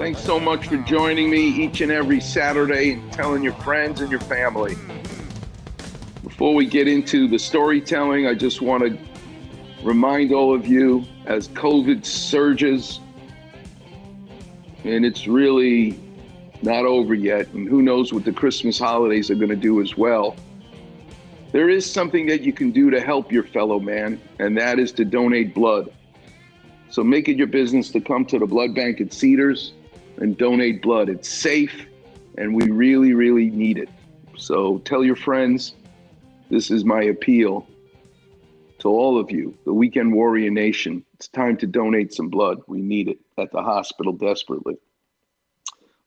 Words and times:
Thanks 0.00 0.24
so 0.24 0.40
much 0.40 0.68
for 0.68 0.78
joining 0.78 1.28
me 1.28 1.46
each 1.46 1.82
and 1.82 1.92
every 1.92 2.20
Saturday 2.20 2.92
and 2.92 3.12
telling 3.12 3.42
your 3.42 3.52
friends 3.52 4.00
and 4.00 4.10
your 4.10 4.20
family. 4.20 4.74
Before 6.22 6.54
we 6.54 6.64
get 6.64 6.88
into 6.88 7.28
the 7.28 7.38
storytelling, 7.38 8.26
I 8.26 8.32
just 8.32 8.62
want 8.62 8.82
to 8.82 8.98
remind 9.84 10.32
all 10.32 10.54
of 10.54 10.66
you 10.66 11.04
as 11.26 11.48
COVID 11.48 12.06
surges, 12.06 13.00
and 14.84 15.04
it's 15.04 15.26
really 15.26 16.00
not 16.62 16.86
over 16.86 17.12
yet, 17.12 17.48
and 17.48 17.68
who 17.68 17.82
knows 17.82 18.10
what 18.10 18.24
the 18.24 18.32
Christmas 18.32 18.78
holidays 18.78 19.30
are 19.30 19.34
going 19.34 19.50
to 19.50 19.54
do 19.54 19.82
as 19.82 19.98
well. 19.98 20.34
There 21.52 21.68
is 21.68 21.84
something 21.84 22.24
that 22.24 22.40
you 22.40 22.54
can 22.54 22.70
do 22.70 22.88
to 22.88 23.02
help 23.02 23.30
your 23.30 23.44
fellow 23.44 23.78
man, 23.78 24.18
and 24.38 24.56
that 24.56 24.78
is 24.78 24.92
to 24.92 25.04
donate 25.04 25.54
blood. 25.54 25.92
So 26.88 27.04
make 27.04 27.28
it 27.28 27.36
your 27.36 27.48
business 27.48 27.90
to 27.90 28.00
come 28.00 28.24
to 28.24 28.38
the 28.38 28.46
blood 28.46 28.74
bank 28.74 29.02
at 29.02 29.12
Cedars 29.12 29.74
and 30.20 30.36
donate 30.36 30.82
blood. 30.82 31.08
It's 31.08 31.28
safe 31.28 31.86
and 32.38 32.54
we 32.54 32.70
really, 32.70 33.14
really 33.14 33.50
need 33.50 33.78
it. 33.78 33.88
So 34.36 34.78
tell 34.78 35.04
your 35.04 35.16
friends 35.16 35.74
this 36.50 36.70
is 36.70 36.84
my 36.84 37.02
appeal 37.02 37.66
to 38.78 38.88
all 38.88 39.18
of 39.18 39.30
you, 39.30 39.56
the 39.64 39.74
Weekend 39.74 40.12
Warrior 40.12 40.50
Nation. 40.50 41.04
It's 41.14 41.28
time 41.28 41.56
to 41.58 41.66
donate 41.66 42.14
some 42.14 42.28
blood. 42.28 42.58
We 42.66 42.80
need 42.80 43.08
it 43.08 43.18
at 43.38 43.52
the 43.52 43.62
hospital 43.62 44.12
desperately. 44.12 44.76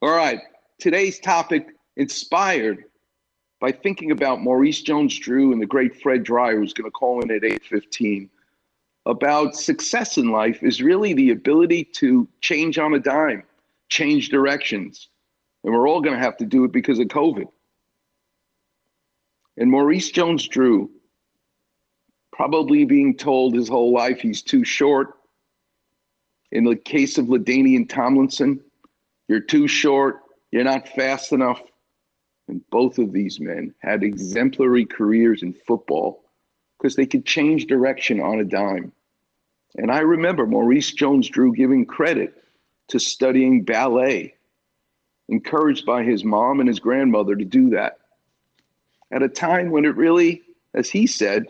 All 0.02 0.16
right, 0.16 0.40
today's 0.80 1.20
topic 1.20 1.76
inspired 1.96 2.86
by 3.60 3.72
thinking 3.72 4.12
about 4.12 4.42
Maurice 4.42 4.82
Jones-Drew 4.82 5.54
and 5.54 5.62
the 5.62 5.68
great 5.68 6.02
Fred 6.02 6.24
Dryer, 6.24 6.58
who's 6.58 6.74
going 6.74 6.90
to 6.90 6.92
call 6.92 7.22
in 7.22 7.32
at 7.32 7.44
8:15 7.44 8.30
about 9.06 9.56
success 9.56 10.18
in 10.18 10.30
life 10.30 10.64
is 10.64 10.82
really 10.82 11.14
the 11.14 11.32
ability 11.32 11.84
to 11.84 12.28
change 12.42 12.80
on 12.80 12.94
a 12.94 13.00
dime 13.00 13.44
change 13.90 14.30
directions. 14.30 15.10
And 15.64 15.74
we're 15.74 15.88
all 15.88 16.02
going 16.02 16.16
to 16.16 16.24
have 16.24 16.38
to 16.38 16.46
do 16.46 16.64
it 16.66 16.72
because 16.72 17.00
of 17.00 17.08
COVID. 17.08 17.46
And 19.58 19.70
Maurice 19.70 20.12
Jones 20.12 20.48
Drew, 20.48 20.90
probably 22.32 22.86
being 22.86 23.16
told 23.16 23.54
his 23.54 23.70
whole 23.70 23.94
life 23.94 24.20
he's 24.20 24.42
too 24.42 24.64
short. 24.66 25.14
In 26.52 26.64
the 26.64 26.76
case 26.76 27.18
of 27.18 27.28
LaDainian 27.28 27.88
Tomlinson, 27.88 28.60
you're 29.28 29.40
too 29.40 29.68
short, 29.68 30.22
you're 30.52 30.64
not 30.64 30.88
fast 30.90 31.32
enough. 31.32 31.62
And 32.48 32.62
both 32.70 32.98
of 32.98 33.14
these 33.14 33.40
men 33.40 33.74
had 33.80 34.04
exemplary 34.04 34.86
careers 34.86 35.44
in 35.44 35.54
football 35.54 36.24
because 36.78 36.96
they 36.96 37.06
could 37.06 37.26
change 37.26 37.68
direction 37.68 38.20
on 38.20 38.40
a 38.40 38.44
dime. 38.44 38.92
And 39.78 39.90
I 39.90 40.00
remember 40.00 40.46
Maurice 40.46 40.92
Jones 40.92 41.30
Drew 41.30 41.54
giving 41.54 41.86
credit 41.86 42.43
to 42.90 43.00
studying 43.00 43.64
ballet, 43.64 44.36
encouraged 45.30 45.86
by 45.86 46.04
his 46.04 46.24
mom 46.24 46.60
and 46.60 46.68
his 46.68 46.80
grandmother 46.80 47.36
to 47.36 47.46
do 47.46 47.70
that. 47.72 48.00
At 49.12 49.24
a 49.24 49.30
time 49.30 49.72
when 49.72 49.86
it 49.86 49.96
really, 49.96 50.42
as 50.74 50.90
he 50.90 51.08
said, 51.08 51.48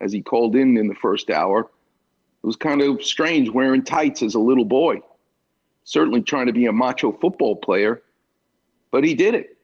as 0.00 0.12
he 0.12 0.22
called 0.22 0.54
in 0.54 0.76
in 0.76 0.88
the 0.88 0.94
first 0.94 1.30
hour, 1.30 1.60
it 1.60 2.46
was 2.46 2.56
kind 2.56 2.82
of 2.82 3.02
strange 3.02 3.50
wearing 3.50 3.82
tights 3.82 4.22
as 4.22 4.34
a 4.34 4.40
little 4.40 4.64
boy. 4.64 5.00
Certainly 5.84 6.22
trying 6.22 6.46
to 6.46 6.52
be 6.52 6.66
a 6.66 6.72
macho 6.72 7.12
football 7.12 7.56
player, 7.56 8.02
but 8.90 9.04
he 9.04 9.14
did 9.14 9.34
it. 9.34 9.56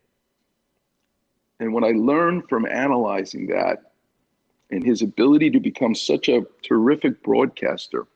And 1.60 1.72
what 1.72 1.84
I 1.84 1.90
learned 1.92 2.48
from 2.48 2.66
analyzing 2.66 3.46
that 3.48 3.92
and 4.70 4.82
his 4.82 5.02
ability 5.02 5.50
to 5.50 5.60
become 5.60 5.94
such 5.94 6.28
a 6.28 6.42
terrific 6.62 7.22
broadcaster 7.22 8.06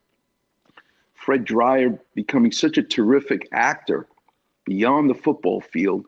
Fred 1.16 1.44
Dryer 1.44 1.98
becoming 2.14 2.52
such 2.52 2.78
a 2.78 2.82
terrific 2.82 3.48
actor 3.50 4.06
beyond 4.64 5.10
the 5.10 5.14
football 5.14 5.60
field 5.60 6.06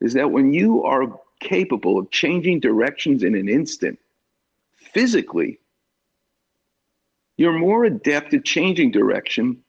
is 0.00 0.12
that 0.14 0.30
when 0.30 0.52
you 0.52 0.84
are 0.84 1.20
capable 1.40 1.98
of 1.98 2.10
changing 2.10 2.60
directions 2.60 3.22
in 3.22 3.34
an 3.34 3.48
instant, 3.48 3.98
physically, 4.76 5.58
you're 7.36 7.58
more 7.58 7.84
adept 7.84 8.32
at 8.32 8.44
changing 8.44 8.92
direction 8.92 9.62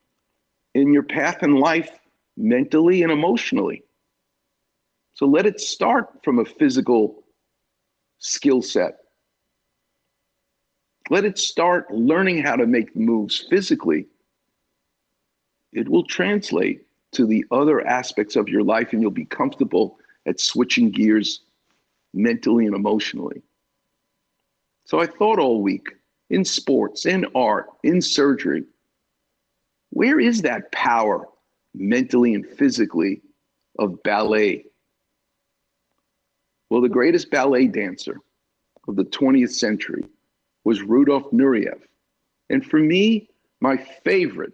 in 0.74 0.94
your 0.94 1.04
path 1.04 1.44
in 1.44 1.56
life 1.56 2.00
mentally 2.38 3.04
and 3.04 3.12
emotionally. 3.12 3.84
So 5.16 5.26
let 5.26 5.48
it 5.48 5.60
start 5.60 6.24
from 6.24 6.40
a 6.40 6.46
physical 6.46 7.24
skill 8.20 8.62
set. 8.62 9.00
Let 11.10 11.26
it 11.26 11.38
start 11.38 11.92
learning 11.92 12.44
how 12.44 12.56
to 12.56 12.68
make 12.68 12.96
moves 12.96 13.46
physically 13.50 14.08
it 15.74 15.88
will 15.90 16.04
translate 16.04 16.86
to 17.12 17.26
the 17.26 17.46
other 17.52 17.86
aspects 17.86 18.36
of 18.36 18.50
your 18.50 18.64
life 18.64 18.94
and 18.94 19.02
you'll 19.02 19.12
be 19.12 19.26
comfortable 19.26 19.98
at 20.26 20.40
switching 20.40 20.92
gears 20.92 21.42
mentally 22.14 22.66
and 22.66 22.76
emotionally. 22.76 23.42
So 24.86 25.00
I 25.00 25.06
thought 25.06 25.40
all 25.40 25.62
week 25.62 25.88
in 26.30 26.44
sports, 26.44 27.06
in 27.06 27.26
art, 27.36 27.68
in 27.84 28.02
surgery, 28.02 28.64
where 29.92 30.20
is 30.20 30.42
that 30.42 30.72
power 30.72 31.28
mentally 31.74 32.34
and 32.34 32.46
physically 32.46 33.22
of 33.80 34.02
ballet? 34.04 34.66
Well, 36.70 36.82
the 36.82 36.90
greatest 36.90 37.32
ballet 37.32 37.68
dancer 37.68 38.18
of 38.88 38.96
the 38.96 39.06
20th 39.06 39.52
century 39.52 40.04
was 40.64 40.82
Rudolf 40.82 41.32
Nureyev. 41.32 41.80
And 42.50 42.66
for 42.66 42.80
me, 42.80 43.30
my 43.62 43.78
favorite 43.78 44.54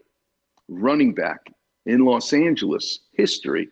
running 0.81 1.13
back 1.13 1.51
in 1.85 2.05
Los 2.05 2.33
Angeles 2.33 2.99
history 3.11 3.69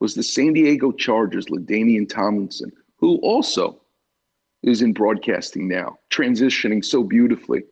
was 0.00 0.14
the 0.14 0.22
San 0.22 0.54
Diego 0.54 0.92
Chargers, 0.92 1.46
LaDainian 1.46 2.08
Tomlinson, 2.08 2.72
who 2.96 3.16
also 3.16 3.80
is 4.62 4.82
in 4.82 4.92
broadcasting 4.92 5.68
now, 5.68 5.98
transitioning 6.10 6.84
so 6.84 7.02
beautifully. 7.02 7.62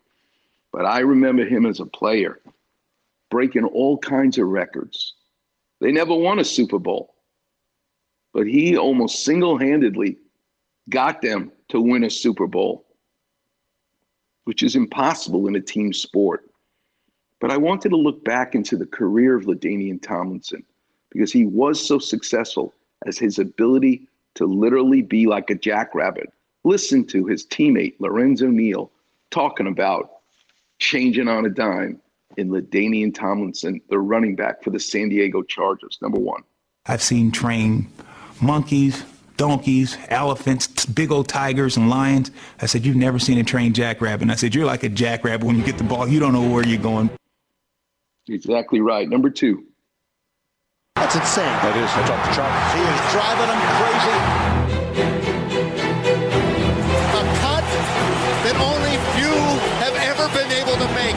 But 0.73 0.85
I 0.85 1.01
remember 1.01 1.45
him 1.45 1.67
as 1.67 1.81
a 1.81 1.87
player, 1.87 2.41
breaking 3.31 3.65
all 3.65 3.99
kinds 3.99 4.39
of 4.39 4.47
records. 4.47 5.15
They 5.81 5.93
never 5.93 6.15
won 6.15 6.39
a 6.39 6.45
Super 6.45 6.79
Bowl, 6.79 7.15
but 8.33 8.47
he 8.47 8.77
almost 8.77 9.25
single 9.25 9.59
handedly 9.59 10.19
got 10.89 11.23
them 11.23 11.53
to 11.69 11.81
win 11.81 12.05
a 12.05 12.11
Super 12.11 12.47
Bowl, 12.47 12.87
which 14.45 14.63
is 14.63 14.77
impossible 14.77 15.47
in 15.47 15.57
a 15.57 15.61
team 15.61 15.93
sport. 15.93 16.48
But 17.41 17.51
I 17.51 17.57
wanted 17.57 17.91
to 17.91 17.97
look 17.97 18.25
back 18.25 18.55
into 18.55 18.77
the 18.77 18.87
career 18.87 19.37
of 19.37 19.45
LaDainian 19.45 20.03
Tomlinson 20.03 20.65
because 21.11 21.33
he 21.33 21.47
was 21.47 21.85
so 21.85 21.99
successful 21.99 22.75
as 23.07 23.19
his 23.19 23.39
ability 23.39 24.09
to 24.35 24.47
literally 24.47 25.03
be 25.03 25.27
like 25.27 25.51
a 25.51 25.55
jackrabbit. 25.55 26.33
Listen 26.65 27.05
to 27.07 27.27
his 27.27 27.47
teammate, 27.47 27.95
Lorenzo 27.99 28.49
Neal, 28.49 28.91
talking 29.31 29.67
about 29.67 30.11
changing 30.79 31.29
on 31.29 31.47
a 31.47 31.51
dime 31.51 32.01
in 32.37 32.51
LaDainian 32.51 33.15
Tomlinson, 33.15 33.81
the 33.89 33.99
running 33.99 34.37
back 34.37 34.63
for 34.63 34.71
the 34.71 34.79
San 34.79 35.09
Diego 35.09 35.43
Chargers, 35.43 35.99
number 36.03 36.19
one. 36.19 36.43
I've 36.87 37.03
seen 37.03 37.31
train 37.31 37.91
monkeys, 38.41 39.05
donkeys, 39.37 39.97
elephants, 40.09 40.87
big 40.87 41.11
old 41.11 41.29
tigers 41.29 41.77
and 41.77 41.91
lions. 41.91 42.31
I 42.61 42.67
said, 42.67 42.87
You've 42.87 42.97
never 42.97 43.19
seen 43.19 43.39
a 43.39 43.45
trained 43.45 43.75
jackrabbit. 43.75 44.23
And 44.23 44.33
I 44.33 44.37
said, 44.37 44.55
You're 44.55 44.67
like 44.67 44.85
a 44.85 44.89
jackrabbit. 44.89 45.47
When 45.47 45.57
you 45.57 45.65
get 45.65 45.79
the 45.79 45.85
ball, 45.85 46.09
you 46.09 46.21
don't 46.21 46.33
know 46.33 46.49
where 46.49 46.67
you're 46.67 46.81
going. 46.81 47.11
Exactly 48.29 48.81
right. 48.81 49.09
Number 49.09 49.31
two. 49.31 49.65
That's 50.97 51.15
insane. 51.15 51.45
That 51.45 51.77
is. 51.77 51.91
That's 51.95 52.11
off 52.11 52.23
the 52.27 52.35
chart. 52.35 52.53
He 52.75 52.83
is 52.85 53.01
driving 53.15 53.49
them 53.49 53.61
crazy. 53.79 54.19
A 57.15 57.23
cut 57.41 57.65
that 58.45 58.57
only 58.61 58.97
few 59.17 59.37
have 59.81 59.97
ever 60.11 60.27
been 60.37 60.51
able 60.53 60.77
to 60.77 60.89
make. 60.95 61.17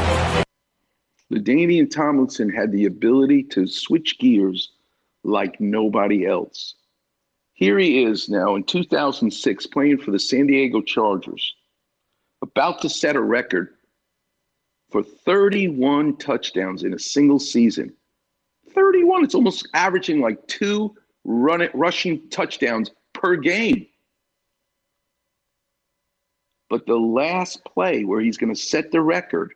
LaDainian 1.31 1.89
Tomlinson 1.89 2.49
had 2.49 2.71
the 2.71 2.85
ability 2.85 3.43
to 3.43 3.65
switch 3.65 4.19
gears 4.19 4.71
like 5.23 5.59
nobody 5.59 6.25
else. 6.25 6.75
Here 7.53 7.77
he 7.77 8.03
is 8.03 8.27
now 8.27 8.55
in 8.55 8.63
2006 8.63 9.67
playing 9.67 9.99
for 9.99 10.11
the 10.11 10.19
San 10.19 10.47
Diego 10.47 10.81
Chargers, 10.81 11.55
about 12.41 12.81
to 12.81 12.89
set 12.89 13.15
a 13.15 13.21
record 13.21 13.75
for 14.91 15.01
31 15.03 16.17
touchdowns 16.17 16.83
in 16.83 16.93
a 16.93 16.99
single 16.99 17.39
season. 17.39 17.93
31. 18.73 19.23
It's 19.23 19.35
almost 19.35 19.67
averaging 19.73 20.21
like 20.21 20.45
two 20.47 20.95
run 21.23 21.67
rushing 21.73 22.27
touchdowns 22.29 22.91
per 23.13 23.35
game. 23.35 23.87
But 26.69 26.85
the 26.85 26.95
last 26.95 27.63
play 27.65 28.03
where 28.05 28.21
he's 28.21 28.37
going 28.37 28.53
to 28.53 28.59
set 28.59 28.91
the 28.91 29.01
record, 29.01 29.53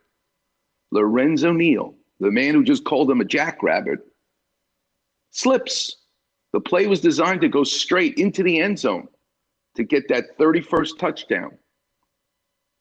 Lorenzo 0.91 1.51
Neal, 1.51 1.95
the 2.19 2.31
man 2.31 2.53
who 2.53 2.63
just 2.63 2.83
called 2.83 3.09
him 3.09 3.21
a 3.21 3.25
jackrabbit, 3.25 3.99
slips. 5.31 5.95
The 6.53 6.59
play 6.61 6.88
was 6.88 7.01
designed 7.01 7.41
to 7.41 7.49
go 7.49 7.63
straight 7.63 8.17
into 8.17 8.43
the 8.43 8.59
end 8.61 8.79
zone 8.79 9.07
to 9.75 9.83
get 9.83 10.07
that 10.07 10.38
31st 10.38 10.97
touchdown. 10.97 11.57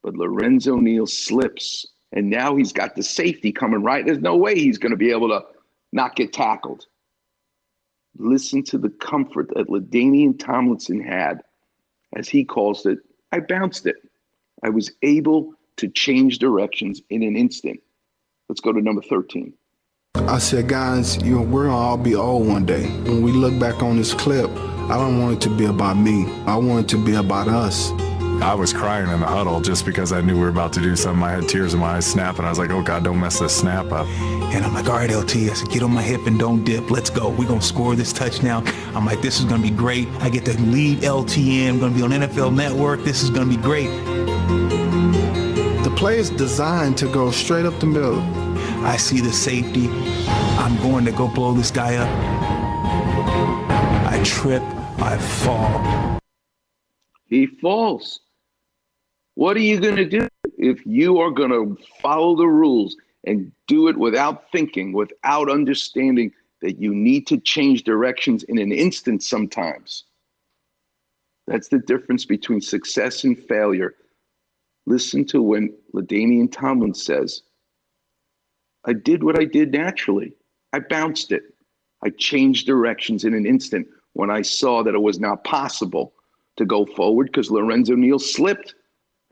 But 0.02 0.14
Lorenzo 0.14 0.76
Neal 0.76 1.06
slips, 1.06 1.86
and 2.14 2.30
now 2.30 2.56
he's 2.56 2.72
got 2.72 2.94
the 2.94 3.02
safety 3.02 3.52
coming 3.52 3.82
right. 3.82 4.06
There's 4.06 4.20
no 4.20 4.36
way 4.36 4.54
he's 4.54 4.78
going 4.78 4.92
to 4.92 4.96
be 4.96 5.10
able 5.10 5.28
to 5.28 5.44
not 5.92 6.16
get 6.16 6.32
tackled. 6.32 6.86
Listen 8.16 8.62
to 8.62 8.78
the 8.78 8.88
comfort 8.88 9.48
that 9.54 9.68
LaDainian 9.68 10.38
Tomlinson 10.38 11.02
had, 11.02 11.42
as 12.16 12.28
he 12.28 12.44
calls 12.44 12.86
it. 12.86 13.00
I 13.32 13.40
bounced 13.40 13.86
it. 13.86 13.96
I 14.62 14.68
was 14.70 14.92
able 15.02 15.54
to 15.76 15.88
change 15.88 16.38
directions 16.38 17.02
in 17.10 17.24
an 17.24 17.36
instant. 17.36 17.80
Let's 18.48 18.60
go 18.60 18.72
to 18.72 18.80
number 18.80 19.02
13. 19.02 19.52
I 20.14 20.38
said, 20.38 20.68
guys, 20.68 21.20
you 21.24 21.34
know, 21.34 21.42
we're 21.42 21.64
gonna 21.64 21.76
all 21.76 21.96
be 21.96 22.14
old 22.14 22.46
one 22.46 22.64
day. 22.64 22.86
When 23.02 23.22
we 23.22 23.32
look 23.32 23.58
back 23.58 23.82
on 23.82 23.96
this 23.96 24.14
clip, 24.14 24.48
I 24.48 24.96
don't 24.96 25.20
want 25.20 25.36
it 25.36 25.40
to 25.48 25.56
be 25.56 25.64
about 25.64 25.96
me. 25.96 26.26
I 26.46 26.56
want 26.56 26.84
it 26.84 26.88
to 26.96 27.04
be 27.04 27.14
about 27.14 27.48
us. 27.48 27.90
I 28.44 28.52
was 28.52 28.74
crying 28.74 29.08
in 29.08 29.20
the 29.20 29.26
huddle 29.26 29.62
just 29.62 29.86
because 29.86 30.12
I 30.12 30.20
knew 30.20 30.34
we 30.34 30.40
were 30.40 30.48
about 30.48 30.74
to 30.74 30.80
do 30.82 30.94
something. 30.96 31.22
I 31.24 31.30
had 31.30 31.48
tears 31.48 31.72
in 31.72 31.80
my 31.80 31.96
eyes 31.96 32.04
snapping. 32.04 32.44
I 32.44 32.50
was 32.50 32.58
like, 32.58 32.68
oh 32.68 32.82
God, 32.82 33.02
don't 33.02 33.18
mess 33.18 33.38
this 33.38 33.56
snap 33.56 33.90
up. 33.90 34.06
And 34.06 34.62
I'm 34.62 34.74
like, 34.74 34.86
all 34.86 34.96
right, 34.96 35.10
LT, 35.10 35.36
I 35.36 35.54
said, 35.54 35.70
get 35.70 35.82
on 35.82 35.92
my 35.92 36.02
hip 36.02 36.26
and 36.26 36.38
don't 36.38 36.62
dip. 36.62 36.90
Let's 36.90 37.08
go. 37.08 37.30
We're 37.30 37.48
going 37.48 37.60
to 37.60 37.66
score 37.66 37.96
this 37.96 38.12
touchdown. 38.12 38.68
I'm 38.94 39.06
like, 39.06 39.22
this 39.22 39.38
is 39.38 39.46
going 39.46 39.62
to 39.62 39.66
be 39.66 39.74
great. 39.74 40.08
I 40.20 40.28
get 40.28 40.44
to 40.44 40.60
lead 40.60 40.98
LTN. 40.98 41.70
I'm 41.70 41.78
going 41.78 41.94
to 41.94 41.98
be 41.98 42.04
on 42.04 42.10
NFL 42.10 42.54
Network. 42.54 43.02
This 43.02 43.22
is 43.22 43.30
going 43.30 43.48
to 43.48 43.56
be 43.56 43.62
great. 43.62 43.88
The 45.82 45.94
play 45.96 46.18
is 46.18 46.28
designed 46.28 46.98
to 46.98 47.10
go 47.10 47.30
straight 47.30 47.64
up 47.64 47.80
the 47.80 47.86
middle. 47.86 48.20
I 48.84 48.98
see 48.98 49.22
the 49.22 49.32
safety. 49.32 49.88
I'm 50.58 50.76
going 50.82 51.06
to 51.06 51.12
go 51.12 51.28
blow 51.28 51.54
this 51.54 51.70
guy 51.70 51.96
up. 51.96 52.10
I 54.12 54.22
trip. 54.22 54.62
I 54.98 55.16
fall. 55.16 56.20
He 57.30 57.46
falls. 57.46 58.20
What 59.34 59.56
are 59.56 59.60
you 59.60 59.80
going 59.80 59.96
to 59.96 60.04
do 60.04 60.28
if 60.58 60.84
you 60.86 61.18
are 61.18 61.30
going 61.30 61.50
to 61.50 61.76
follow 62.00 62.36
the 62.36 62.46
rules 62.46 62.96
and 63.24 63.50
do 63.66 63.88
it 63.88 63.96
without 63.96 64.50
thinking, 64.52 64.92
without 64.92 65.50
understanding 65.50 66.32
that 66.62 66.80
you 66.80 66.94
need 66.94 67.26
to 67.26 67.38
change 67.38 67.82
directions 67.82 68.44
in 68.44 68.58
an 68.58 68.72
instant 68.72 69.22
sometimes? 69.22 70.04
That's 71.46 71.68
the 71.68 71.80
difference 71.80 72.24
between 72.24 72.60
success 72.60 73.24
and 73.24 73.38
failure. 73.38 73.94
Listen 74.86 75.24
to 75.26 75.42
when 75.42 75.74
LaDainian 75.94 76.52
Tomlin 76.52 76.94
says, 76.94 77.42
I 78.84 78.92
did 78.92 79.24
what 79.24 79.38
I 79.38 79.44
did 79.44 79.72
naturally. 79.72 80.32
I 80.72 80.78
bounced 80.78 81.32
it. 81.32 81.42
I 82.04 82.10
changed 82.10 82.66
directions 82.66 83.24
in 83.24 83.34
an 83.34 83.46
instant 83.46 83.88
when 84.12 84.30
I 84.30 84.42
saw 84.42 84.82
that 84.82 84.94
it 84.94 85.02
was 85.02 85.18
not 85.18 85.42
possible 85.44 86.12
to 86.56 86.64
go 86.64 86.86
forward 86.86 87.26
because 87.26 87.50
Lorenzo 87.50 87.94
Neal 87.94 88.18
slipped 88.18 88.74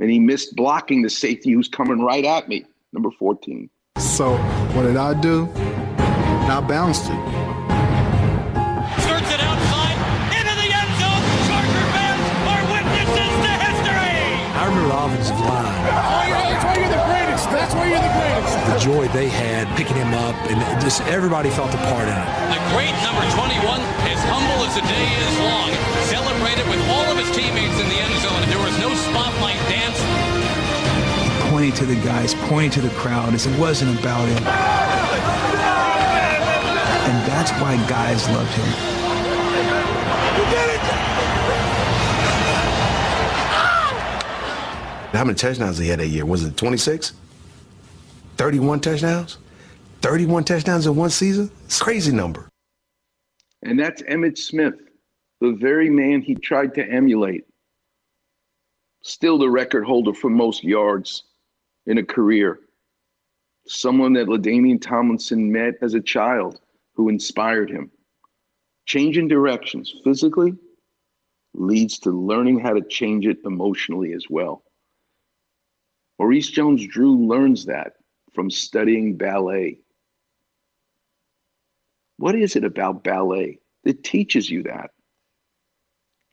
and 0.02 0.10
he 0.10 0.18
missed 0.18 0.56
blocking 0.56 1.00
the 1.02 1.08
safety 1.08 1.52
who's 1.52 1.68
coming 1.68 2.00
right 2.00 2.24
at 2.24 2.48
me, 2.48 2.64
number 2.92 3.10
14. 3.20 3.70
So 3.98 4.36
what 4.74 4.82
did 4.82 4.96
I 4.96 5.14
do? 5.14 5.48
I 5.54 6.60
bounced 6.60 7.04
it. 7.04 7.22
Skirts 8.98 9.30
it 9.30 9.38
outside, 9.38 9.94
into 10.34 10.54
the 10.58 10.68
end 10.74 10.92
zone. 10.98 11.22
Charger 11.46 11.86
fans 11.94 12.18
are 12.50 12.64
witnesses 12.74 13.30
to 13.46 13.52
history. 13.62 14.18
I 14.58 14.66
remember 14.66 14.88
the 14.88 14.98
offensive 15.06 15.38
line. 15.38 15.70
That's 15.86 16.64
why 16.64 16.74
you're 16.82 16.90
the 16.90 17.04
greatest. 17.06 17.46
That's 17.50 17.74
why 17.76 17.86
you're 17.86 18.02
the 18.02 18.10
greatest. 18.10 18.21
The 18.72 18.78
joy 18.78 19.04
they 19.08 19.28
had 19.28 19.68
picking 19.76 20.00
him 20.00 20.16
up, 20.16 20.32
and 20.48 20.56
just 20.80 21.04
everybody 21.04 21.50
felt 21.50 21.68
a 21.76 21.82
part 21.92 22.08
in 22.08 22.16
it. 22.16 22.28
The 22.56 22.62
great 22.72 22.96
number 23.04 23.20
21, 23.36 23.68
as 24.08 24.16
humble 24.24 24.64
as 24.64 24.72
the 24.72 24.80
day 24.88 25.08
is 25.12 25.36
long, 25.44 25.68
celebrated 26.08 26.64
with 26.72 26.80
all 26.88 27.04
of 27.04 27.20
his 27.20 27.28
teammates 27.36 27.76
in 27.76 27.84
the 27.92 28.00
end 28.00 28.16
zone. 28.24 28.40
And 28.40 28.48
there 28.48 28.64
was 28.64 28.72
no 28.80 28.88
spotlight 28.96 29.60
dance. 29.68 30.00
Pointing 31.52 31.76
to 31.76 31.84
the 31.84 32.00
guys, 32.00 32.32
pointing 32.48 32.70
to 32.70 32.80
the 32.80 32.88
crowd 32.96 33.34
as 33.34 33.44
it 33.44 33.52
wasn't 33.60 33.92
about 34.00 34.24
him. 34.24 34.40
And 37.12 37.16
that's 37.28 37.52
why 37.60 37.76
guys 37.92 38.24
loved 38.32 38.56
him. 38.56 38.72
You 40.32 40.44
did 40.48 40.68
it! 40.72 40.84
How 45.12 45.24
many 45.28 45.36
touchdowns 45.36 45.76
he 45.76 45.88
had 45.88 46.00
that 46.00 46.08
year? 46.08 46.24
Was 46.24 46.42
it 46.42 46.56
26? 46.56 47.12
31 48.36 48.80
touchdowns? 48.80 49.38
31 50.00 50.44
touchdowns 50.44 50.86
in 50.86 50.96
one 50.96 51.10
season? 51.10 51.50
It's 51.64 51.80
a 51.80 51.84
crazy 51.84 52.12
number. 52.12 52.48
And 53.62 53.78
that's 53.78 54.02
Emmitt 54.02 54.36
Smith, 54.38 54.74
the 55.40 55.52
very 55.52 55.88
man 55.88 56.20
he 56.20 56.34
tried 56.34 56.74
to 56.74 56.84
emulate. 56.84 57.44
Still 59.02 59.38
the 59.38 59.50
record 59.50 59.84
holder 59.84 60.12
for 60.12 60.30
most 60.30 60.64
yards 60.64 61.24
in 61.86 61.98
a 61.98 62.04
career. 62.04 62.60
Someone 63.66 64.12
that 64.14 64.26
LaDainian 64.26 64.80
Tomlinson 64.80 65.50
met 65.52 65.74
as 65.82 65.94
a 65.94 66.00
child 66.00 66.60
who 66.94 67.08
inspired 67.08 67.70
him. 67.70 67.90
Changing 68.86 69.28
directions 69.28 69.94
physically 70.02 70.56
leads 71.54 71.98
to 72.00 72.10
learning 72.10 72.58
how 72.58 72.72
to 72.72 72.82
change 72.82 73.26
it 73.26 73.38
emotionally 73.44 74.12
as 74.12 74.26
well. 74.28 74.64
Maurice 76.18 76.48
Jones 76.48 76.86
Drew 76.86 77.26
learns 77.26 77.64
that 77.66 77.94
from 78.32 78.50
studying 78.50 79.16
ballet. 79.16 79.78
What 82.16 82.34
is 82.34 82.56
it 82.56 82.64
about 82.64 83.04
ballet 83.04 83.58
that 83.84 84.04
teaches 84.04 84.48
you 84.48 84.62
that? 84.64 84.90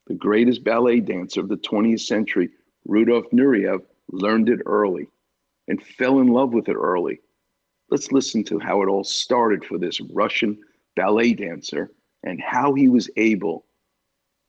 The 0.08 0.16
greatest 0.16 0.64
ballet 0.64 1.00
dancer 1.00 1.40
of 1.40 1.50
the 1.50 1.58
20th 1.58 2.02
century, 2.02 2.50
Rudolf 2.86 3.26
Nureyev, 3.32 3.82
learned 4.12 4.50
it 4.50 4.60
early 4.66 5.08
and 5.68 5.82
fell 5.82 6.20
in 6.20 6.28
love 6.28 6.54
with 6.54 6.68
it 6.68 6.76
early. 6.76 7.22
Let's 7.92 8.12
listen 8.12 8.44
to 8.46 8.60
how 8.60 8.82
it 8.82 8.88
all 8.88 9.04
started 9.04 9.64
for 9.66 9.78
this 9.78 10.02
Russian 10.02 10.60
ballet 10.96 11.34
dancer 11.34 11.92
and 12.24 12.42
how 12.42 12.74
he 12.74 12.90
was 12.90 13.10
able 13.18 13.66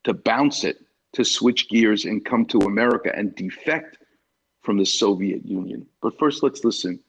to 0.03 0.13
bounce 0.13 0.63
it, 0.63 0.77
to 1.13 1.23
switch 1.23 1.69
gears 1.69 2.05
and 2.05 2.23
come 2.23 2.45
to 2.45 2.59
America 2.59 3.11
and 3.15 3.35
defect 3.35 3.97
from 4.61 4.77
the 4.77 4.85
Soviet 4.85 5.45
Union. 5.45 5.85
But 6.01 6.17
first, 6.17 6.41
let's 6.41 6.63
listen 6.63 6.99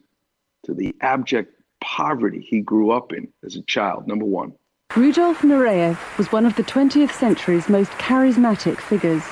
to 0.64 0.74
the 0.74 0.94
abject 1.00 1.54
poverty 1.80 2.40
he 2.40 2.60
grew 2.60 2.90
up 2.90 3.12
in 3.12 3.28
as 3.44 3.56
a 3.56 3.62
child. 3.62 4.06
Number 4.06 4.24
one. 4.24 4.52
Rudolf 4.96 5.38
Nureyev 5.38 5.96
was 6.18 6.30
one 6.30 6.44
of 6.44 6.54
the 6.56 6.62
20th 6.62 7.12
century's 7.12 7.68
most 7.68 7.90
charismatic 7.92 8.78
figures. 8.78 9.22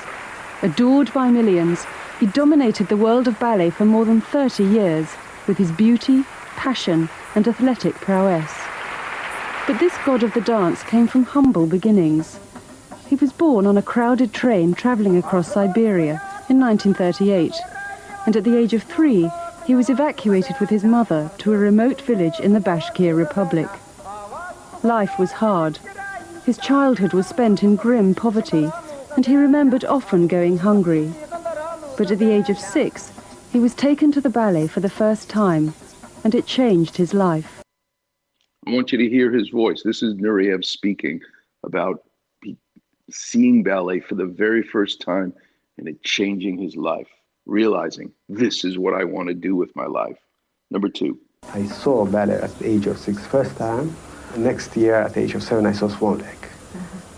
Adored 0.61 1.13
by 1.13 1.29
millions, 1.29 1.85
he 2.19 2.25
dominated 2.27 2.87
the 2.87 2.97
world 2.97 3.27
of 3.27 3.39
ballet 3.39 3.69
for 3.69 3.85
more 3.85 4.05
than 4.05 4.21
30 4.21 4.63
years 4.63 5.07
with 5.47 5.57
his 5.57 5.71
beauty, 5.71 6.23
passion, 6.55 7.09
and 7.35 7.47
athletic 7.47 7.95
prowess. 7.95 8.51
But 9.67 9.79
this 9.79 9.95
god 10.05 10.23
of 10.23 10.33
the 10.33 10.41
dance 10.41 10.83
came 10.83 11.07
from 11.07 11.23
humble 11.23 11.67
beginnings. 11.67 12.39
He 13.07 13.15
was 13.15 13.31
born 13.31 13.65
on 13.65 13.77
a 13.77 13.81
crowded 13.81 14.33
train 14.33 14.73
traveling 14.73 15.17
across 15.17 15.53
Siberia 15.53 16.21
in 16.49 16.59
1938, 16.59 17.53
and 18.25 18.35
at 18.35 18.43
the 18.43 18.57
age 18.57 18.73
of 18.73 18.83
three, 18.83 19.29
he 19.71 19.75
was 19.75 19.89
evacuated 19.89 20.53
with 20.59 20.69
his 20.69 20.83
mother 20.83 21.31
to 21.37 21.53
a 21.53 21.57
remote 21.57 22.01
village 22.01 22.41
in 22.41 22.51
the 22.51 22.59
Bashkir 22.59 23.15
Republic. 23.15 23.69
Life 24.83 25.17
was 25.17 25.31
hard. 25.31 25.77
His 26.45 26.57
childhood 26.57 27.13
was 27.13 27.25
spent 27.25 27.63
in 27.63 27.77
grim 27.77 28.13
poverty, 28.13 28.69
and 29.15 29.25
he 29.25 29.37
remembered 29.37 29.85
often 29.85 30.27
going 30.27 30.57
hungry. 30.57 31.13
But 31.97 32.11
at 32.11 32.19
the 32.19 32.31
age 32.31 32.49
of 32.49 32.59
six, 32.59 33.13
he 33.53 33.61
was 33.61 33.73
taken 33.73 34.11
to 34.11 34.19
the 34.19 34.29
ballet 34.29 34.67
for 34.67 34.81
the 34.81 34.89
first 34.89 35.29
time, 35.29 35.73
and 36.25 36.35
it 36.35 36.45
changed 36.45 36.97
his 36.97 37.13
life. 37.13 37.63
I 38.67 38.71
want 38.71 38.91
you 38.91 38.97
to 38.97 39.09
hear 39.09 39.31
his 39.31 39.47
voice. 39.51 39.83
This 39.85 40.03
is 40.03 40.15
Nureyev 40.15 40.65
speaking 40.65 41.21
about 41.63 42.03
seeing 43.09 43.63
ballet 43.63 44.01
for 44.01 44.15
the 44.15 44.25
very 44.25 44.63
first 44.63 44.99
time 44.99 45.33
and 45.77 45.87
it 45.87 46.03
changing 46.03 46.57
his 46.57 46.75
life, 46.75 47.07
realizing 47.45 48.11
this 48.29 48.63
is 48.63 48.77
what 48.77 48.93
I 48.93 49.03
want 49.03 49.29
to 49.29 49.33
do 49.33 49.55
with 49.55 49.75
my 49.75 49.85
life. 49.85 50.17
Number 50.69 50.89
two. 50.89 51.19
I 51.53 51.65
saw 51.65 52.05
ballet 52.05 52.35
at 52.35 52.57
the 52.59 52.67
age 52.69 52.85
of 52.87 52.97
six 52.97 53.25
first 53.27 53.57
time. 53.57 53.95
Next 54.37 54.77
year, 54.77 54.95
at 54.95 55.13
the 55.13 55.21
age 55.21 55.35
of 55.35 55.43
seven, 55.43 55.65
I 55.65 55.73
saw 55.73 55.89
Swan 55.89 56.19
Lake. 56.19 56.47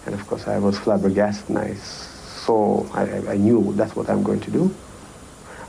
And 0.05 0.13
And 0.13 0.21
of 0.21 0.27
course, 0.27 0.47
I 0.47 0.59
was 0.59 0.77
flabbergasted 0.77 1.49
and 1.49 1.57
I 1.57 1.73
saw, 1.73 2.85
I, 2.93 3.31
I 3.33 3.35
knew 3.35 3.73
that's 3.73 3.95
what 3.95 4.11
I'm 4.11 4.21
going 4.21 4.41
to 4.41 4.51
do. 4.51 4.71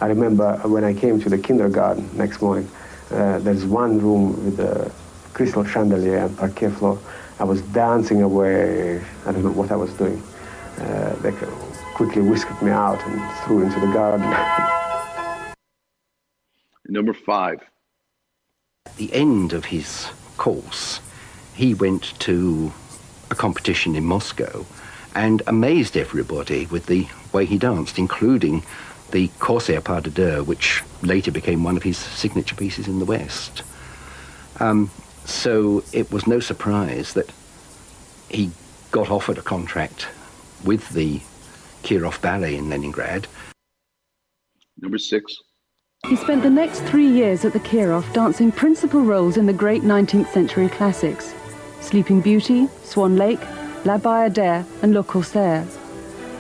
I 0.03 0.07
remember 0.09 0.57
when 0.65 0.85
I 0.85 0.93
came 0.93 1.19
to 1.23 1.31
the 1.31 1.39
kindergarten 1.39 2.11
next 2.15 2.43
morning, 2.43 2.69
uh, 3.11 3.39
there's 3.39 3.65
one 3.65 3.99
room 3.99 4.45
with 4.45 4.61
a 4.61 4.93
crystal 5.33 5.65
chandelier 5.65 6.19
and 6.19 6.37
parquet 6.37 6.69
floor. 6.69 6.99
I 7.41 7.45
was 7.45 7.63
dancing 7.73 8.21
away. 8.21 9.03
I 9.25 9.33
don't 9.33 9.45
know 9.45 9.51
what 9.51 9.73
I 9.73 9.77
was 9.77 9.95
doing. 9.95 10.23
Uh, 10.79 11.15
they 11.23 11.33
quickly 11.95 12.23
whisked 12.23 12.61
me 12.63 12.71
out 12.71 13.01
and 13.07 13.45
threw 13.45 13.63
into 13.63 13.81
the 13.81 13.93
garden. 13.93 14.29
Number 16.89 17.15
five. 17.15 17.61
At 18.87 18.97
the 18.97 19.13
end 19.15 19.53
of 19.53 19.67
his 19.67 20.11
course, 20.37 21.01
he 21.55 21.73
went 21.73 22.19
to 22.21 22.73
a 23.31 23.35
competition 23.35 23.97
in 23.97 24.05
Moscow 24.05 24.67
and 25.15 25.43
amazed 25.47 25.97
everybody 25.97 26.67
with 26.67 26.87
the 26.87 27.07
way 27.33 27.47
he 27.47 27.59
danced, 27.59 27.99
including 27.99 28.65
the 29.13 29.29
Corsair 29.39 29.81
Pas 29.81 30.03
de 30.03 30.11
Deux, 30.11 30.43
which 30.43 30.83
later 31.03 31.31
became 31.31 31.63
one 31.63 31.77
of 31.77 31.85
his 31.85 31.97
signature 31.97 32.57
pieces 32.57 32.89
in 32.89 32.99
the 32.99 33.05
West. 33.05 33.63
Um, 34.61 34.91
so 35.25 35.85
it 35.93 36.11
was 36.11 36.27
no 36.27 36.41
surprise 36.41 37.15
that 37.15 37.31
he 38.29 38.51
got 38.91 39.11
offered 39.11 39.39
a 39.39 39.43
contract 39.43 40.09
with 40.65 40.89
the 40.91 41.21
Kirov 41.85 42.21
Ballet 42.23 42.57
in 42.57 42.71
Leningrad. 42.71 43.27
Number 44.81 44.99
six. 44.99 45.37
He 46.09 46.17
spent 46.17 46.43
the 46.43 46.51
next 46.51 46.81
three 46.81 47.07
years 47.07 47.45
at 47.45 47.53
the 47.53 47.61
Kirov 47.61 48.11
dancing 48.13 48.51
principal 48.51 49.03
roles 49.03 49.37
in 49.37 49.47
the 49.47 49.53
great 49.53 49.83
19th 49.83 50.29
century 50.29 50.69
classics 50.69 51.35
Sleeping 51.81 52.23
Beauty, 52.23 52.69
Swan 52.83 53.17
Lake, 53.17 53.41
La 53.85 53.99
Bayadère, 53.99 54.65
and 54.83 54.95
Le 54.95 55.05
Corsaire. 55.05 55.67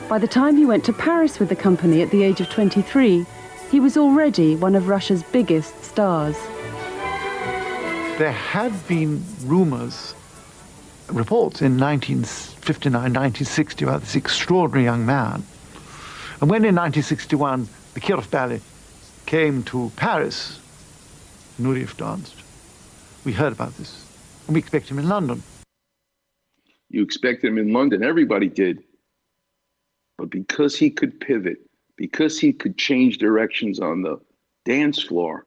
By 0.08 0.18
the 0.18 0.26
time 0.26 0.56
he 0.56 0.64
went 0.64 0.84
to 0.86 0.92
Paris 0.92 1.38
with 1.38 1.50
the 1.50 1.56
company 1.56 2.00
at 2.00 2.10
the 2.10 2.22
age 2.22 2.40
of 2.40 2.48
23, 2.48 3.26
he 3.70 3.80
was 3.80 3.98
already 3.98 4.56
one 4.56 4.74
of 4.74 4.88
Russia's 4.88 5.22
biggest 5.22 5.84
stars. 5.84 6.36
There 8.18 8.32
had 8.32 8.72
been 8.88 9.22
rumors, 9.44 10.14
reports 11.08 11.60
in 11.62 11.78
1959, 11.78 12.92
1960 12.92 13.84
about 13.84 14.00
this 14.00 14.16
extraordinary 14.16 14.84
young 14.84 15.04
man. 15.04 15.44
And 16.40 16.50
when 16.50 16.64
in 16.64 16.74
1961 16.74 17.68
the 17.94 18.00
Kirov 18.00 18.30
Ballet 18.30 18.60
came 19.26 19.62
to 19.64 19.90
Paris, 19.96 20.60
Nureyev 21.60 21.96
danced. 21.96 22.34
We 23.24 23.32
heard 23.32 23.52
about 23.52 23.76
this, 23.76 24.04
and 24.46 24.54
we 24.54 24.60
expect 24.60 24.90
him 24.90 24.98
in 24.98 25.08
London. 25.08 25.42
You 26.90 27.02
expected 27.02 27.48
him 27.48 27.58
in 27.58 27.72
London. 27.72 28.04
Everybody 28.04 28.48
did. 28.48 28.82
But 30.18 30.30
because 30.30 30.76
he 30.76 30.90
could 30.90 31.18
pivot, 31.20 31.58
because 31.96 32.38
he 32.38 32.52
could 32.52 32.76
change 32.76 33.18
directions 33.18 33.80
on 33.80 34.02
the 34.02 34.18
dance 34.64 35.02
floor, 35.02 35.46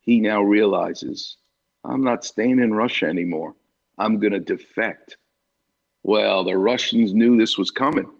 he 0.00 0.20
now 0.20 0.42
realizes 0.42 1.36
I'm 1.84 2.02
not 2.02 2.24
staying 2.24 2.60
in 2.60 2.72
Russia 2.72 3.06
anymore. 3.06 3.54
I'm 3.98 4.18
going 4.18 4.32
to 4.32 4.40
defect. 4.40 5.16
Well, 6.02 6.44
the 6.44 6.56
Russians 6.56 7.14
knew 7.14 7.36
this 7.36 7.56
was 7.56 7.70
coming 7.70 8.10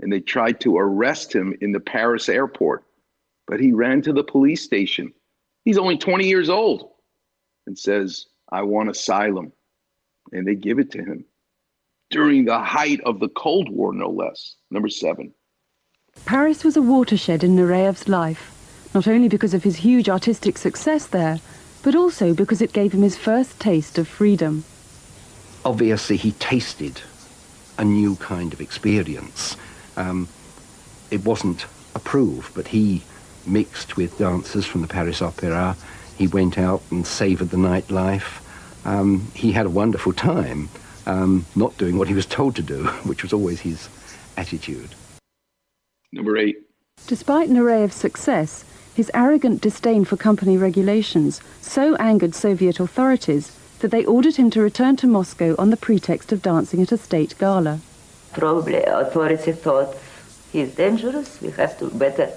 and 0.00 0.12
they 0.12 0.20
tried 0.20 0.60
to 0.60 0.78
arrest 0.78 1.34
him 1.34 1.56
in 1.60 1.72
the 1.72 1.80
Paris 1.80 2.28
airport 2.28 2.84
but 3.48 3.58
he 3.58 3.72
ran 3.72 4.02
to 4.02 4.12
the 4.12 4.22
police 4.22 4.62
station. 4.62 5.12
He's 5.64 5.78
only 5.78 5.96
20 5.96 6.28
years 6.28 6.50
old 6.50 6.90
and 7.66 7.76
says, 7.76 8.26
I 8.52 8.62
want 8.62 8.90
asylum. 8.90 9.52
And 10.32 10.46
they 10.46 10.54
give 10.54 10.78
it 10.78 10.92
to 10.92 10.98
him 10.98 11.24
during 12.10 12.44
the 12.44 12.58
height 12.58 13.00
of 13.04 13.18
the 13.18 13.30
Cold 13.30 13.70
War, 13.70 13.92
no 13.94 14.10
less. 14.10 14.56
Number 14.70 14.90
seven. 14.90 15.32
Paris 16.26 16.64
was 16.64 16.76
a 16.76 16.82
watershed 16.82 17.42
in 17.42 17.56
Nureyev's 17.56 18.08
life, 18.08 18.90
not 18.94 19.08
only 19.08 19.28
because 19.28 19.54
of 19.54 19.64
his 19.64 19.76
huge 19.76 20.08
artistic 20.08 20.58
success 20.58 21.06
there, 21.06 21.40
but 21.82 21.94
also 21.94 22.34
because 22.34 22.60
it 22.60 22.72
gave 22.72 22.92
him 22.92 23.02
his 23.02 23.16
first 23.16 23.58
taste 23.58 23.98
of 23.98 24.06
freedom. 24.06 24.64
Obviously, 25.64 26.16
he 26.16 26.32
tasted 26.32 27.00
a 27.78 27.84
new 27.84 28.16
kind 28.16 28.52
of 28.52 28.60
experience. 28.60 29.56
Um, 29.96 30.28
it 31.10 31.24
wasn't 31.24 31.66
approved, 31.94 32.54
but 32.54 32.68
he 32.68 33.02
mixed 33.46 33.96
with 33.96 34.18
dancers 34.18 34.66
from 34.66 34.82
the 34.82 34.88
Paris 34.88 35.22
Opera. 35.22 35.76
He 36.16 36.26
went 36.26 36.58
out 36.58 36.82
and 36.90 37.06
savoured 37.06 37.50
the 37.50 37.56
nightlife. 37.56 38.42
Um, 38.84 39.30
he 39.34 39.52
had 39.52 39.66
a 39.66 39.70
wonderful 39.70 40.12
time, 40.12 40.68
um, 41.06 41.46
not 41.54 41.76
doing 41.78 41.98
what 41.98 42.08
he 42.08 42.14
was 42.14 42.26
told 42.26 42.56
to 42.56 42.62
do, 42.62 42.84
which 43.04 43.22
was 43.22 43.32
always 43.32 43.60
his 43.60 43.88
attitude. 44.36 44.90
Number 46.12 46.36
eight. 46.36 46.58
Despite 47.06 47.48
an 47.48 47.56
array 47.56 47.84
of 47.84 47.92
success, 47.92 48.64
his 48.94 49.10
arrogant 49.14 49.60
disdain 49.60 50.04
for 50.04 50.16
company 50.16 50.56
regulations 50.56 51.40
so 51.60 51.94
angered 51.96 52.34
Soviet 52.34 52.80
authorities 52.80 53.57
that 53.80 53.90
they 53.90 54.04
ordered 54.04 54.36
him 54.36 54.50
to 54.50 54.60
return 54.60 54.96
to 54.96 55.06
Moscow 55.06 55.54
on 55.58 55.70
the 55.70 55.76
pretext 55.76 56.32
of 56.32 56.42
dancing 56.42 56.82
at 56.82 56.92
a 56.92 56.98
state 56.98 57.34
gala. 57.38 57.80
Probably 58.32 58.82
authorities 58.82 59.56
thought 59.56 59.96
he's 60.52 60.74
dangerous, 60.74 61.40
we 61.40 61.50
have 61.50 61.78
to 61.78 61.90
better 61.90 62.30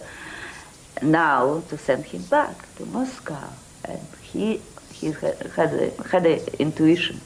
now 1.01 1.61
to 1.69 1.77
send 1.77 2.05
him 2.05 2.23
back 2.23 2.75
to 2.75 2.85
Moscow. 2.87 3.49
And 3.85 3.99
he, 4.21 4.61
he 4.93 5.11
had, 5.11 5.37
had, 5.55 5.73
a, 5.73 6.03
had 6.03 6.25
an 6.25 6.39
intuition. 6.59 7.19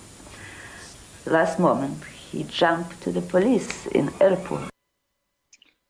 Last 1.25 1.59
moment, 1.59 2.03
he 2.03 2.43
jumped 2.43 3.01
to 3.01 3.11
the 3.11 3.21
police 3.21 3.87
in 3.87 4.11
airport. 4.21 4.69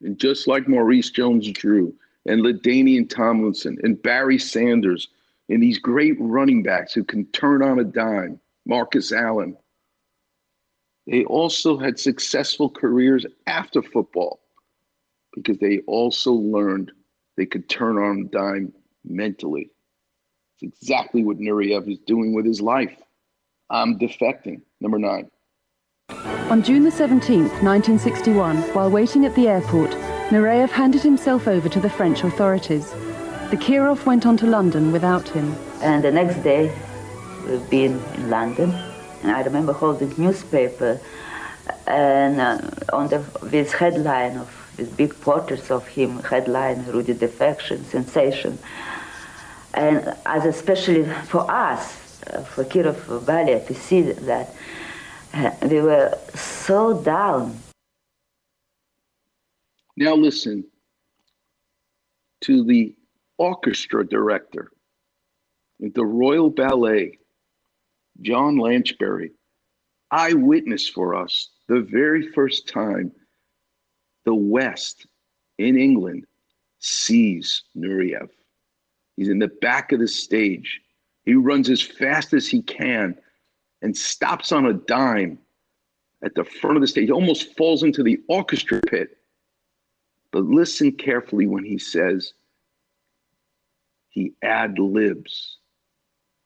And 0.01 0.19
just 0.19 0.47
like 0.47 0.67
Maurice 0.67 1.09
Jones-Drew 1.09 1.93
and 2.25 2.41
LaDainian 2.41 3.09
Tomlinson 3.09 3.77
and 3.83 4.01
Barry 4.01 4.39
Sanders 4.39 5.07
and 5.49 5.61
these 5.61 5.79
great 5.79 6.15
running 6.19 6.63
backs 6.63 6.93
who 6.93 7.03
can 7.03 7.25
turn 7.27 7.61
on 7.61 7.79
a 7.79 7.83
dime, 7.83 8.39
Marcus 8.65 9.11
Allen, 9.11 9.57
they 11.07 11.23
also 11.25 11.77
had 11.77 11.99
successful 11.99 12.69
careers 12.69 13.25
after 13.45 13.81
football 13.81 14.39
because 15.33 15.57
they 15.59 15.79
also 15.85 16.31
learned 16.31 16.91
they 17.37 17.45
could 17.45 17.69
turn 17.69 17.97
on 17.97 18.21
a 18.21 18.29
dime 18.29 18.73
mentally. 19.03 19.69
It's 20.59 20.81
exactly 20.81 21.23
what 21.23 21.37
Nureyev 21.37 21.91
is 21.91 21.99
doing 22.07 22.33
with 22.33 22.45
his 22.45 22.61
life. 22.61 22.97
I'm 23.69 23.99
defecting. 23.99 24.61
Number 24.79 24.97
nine. 24.97 25.29
On 26.49 26.63
June 26.63 26.83
the 26.83 26.91
17th, 26.91 27.61
1961, 27.63 28.57
while 28.73 28.89
waiting 28.89 29.25
at 29.25 29.35
the 29.35 29.47
airport, 29.47 29.91
Nureyev 30.29 30.69
handed 30.69 31.01
himself 31.01 31.47
over 31.47 31.67
to 31.67 31.79
the 31.79 31.89
French 31.89 32.23
authorities. 32.23 32.93
The 33.51 33.57
Kirov 33.57 34.07
went 34.07 34.25
on 34.25 34.37
to 34.37 34.47
London 34.47 34.91
without 34.91 35.29
him. 35.29 35.55
And 35.81 36.03
the 36.03 36.11
next 36.11 36.41
day, 36.43 36.75
we've 37.47 37.69
been 37.69 38.03
in 38.15 38.29
London, 38.31 38.71
and 39.21 39.31
I 39.31 39.43
remember 39.43 39.71
holding 39.71 40.11
newspaper 40.17 40.99
and 41.85 42.41
uh, 42.41 42.59
on 42.91 43.07
the 43.09 43.23
this 43.43 43.71
headline 43.71 44.37
of 44.37 44.49
with 44.77 44.97
big 44.97 45.13
portraits 45.21 45.69
of 45.69 45.87
him, 45.87 46.23
headline 46.23 46.85
Rudy 46.87 47.13
Defection, 47.13 47.85
sensation. 47.85 48.57
And 49.75 50.15
as 50.25 50.45
especially 50.45 51.05
for 51.25 51.49
us, 51.49 52.23
uh, 52.23 52.41
for 52.41 52.63
Kirov 52.65 53.25
Ballet, 53.27 53.63
to 53.67 53.75
see 53.75 54.01
that 54.01 54.55
uh, 55.35 55.51
we 55.61 55.81
were 55.81 56.17
so 56.33 56.99
down. 56.99 57.57
Now 59.97 60.15
listen 60.15 60.65
to 62.41 62.63
the 62.63 62.95
orchestra 63.37 64.07
director 64.07 64.71
at 65.83 65.93
the 65.93 66.05
Royal 66.05 66.49
Ballet, 66.49 67.19
John 68.21 68.55
Lanchbery, 68.55 69.31
eyewitness 70.11 70.87
for 70.87 71.15
us 71.15 71.49
the 71.67 71.81
very 71.81 72.31
first 72.31 72.67
time 72.67 73.11
the 74.23 74.35
West 74.35 75.07
in 75.57 75.77
England 75.77 76.25
sees 76.79 77.63
Nureyev. 77.77 78.29
He's 79.17 79.29
in 79.29 79.39
the 79.39 79.51
back 79.61 79.91
of 79.91 79.99
the 79.99 80.07
stage. 80.07 80.81
He 81.23 81.33
runs 81.33 81.69
as 81.69 81.81
fast 81.81 82.33
as 82.33 82.47
he 82.47 82.61
can 82.61 83.15
and 83.81 83.95
stops 83.95 84.51
on 84.51 84.65
a 84.65 84.73
dime 84.73 85.39
at 86.23 86.35
the 86.35 86.43
front 86.43 86.75
of 86.75 86.81
the 86.81 86.87
stage, 86.87 87.05
he 87.05 87.11
almost 87.11 87.55
falls 87.55 87.83
into 87.83 88.03
the 88.03 88.19
orchestra 88.27 88.81
pit. 88.81 89.17
But 90.31 90.45
listen 90.45 90.91
carefully 90.91 91.45
when 91.45 91.63
he 91.63 91.77
says 91.77 92.33
he 94.15 94.33
ad 94.41 94.79
libs. 94.79 95.57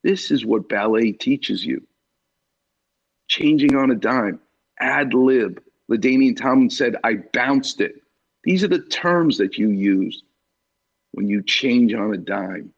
This 0.03 0.31
is 0.31 0.45
what 0.45 0.67
ballet 0.67 1.11
teaches 1.11 1.63
you. 1.63 1.85
Changing 3.27 3.75
on 3.75 3.91
a 3.91 3.95
dime, 3.95 4.39
ad 4.79 5.13
lib. 5.13 5.61
LaDainian 5.89 6.35
Tomlin 6.35 6.69
said, 6.69 6.95
I 7.03 7.15
bounced 7.31 7.79
it. 7.79 8.01
These 8.43 8.63
are 8.63 8.67
the 8.67 8.79
terms 8.79 9.38
that 9.38 9.57
you 9.57 9.69
use 9.69 10.23
when 11.11 11.27
you 11.27 11.43
change 11.43 11.93
on 11.93 12.13
a 12.13 12.17
dime. 12.17 12.73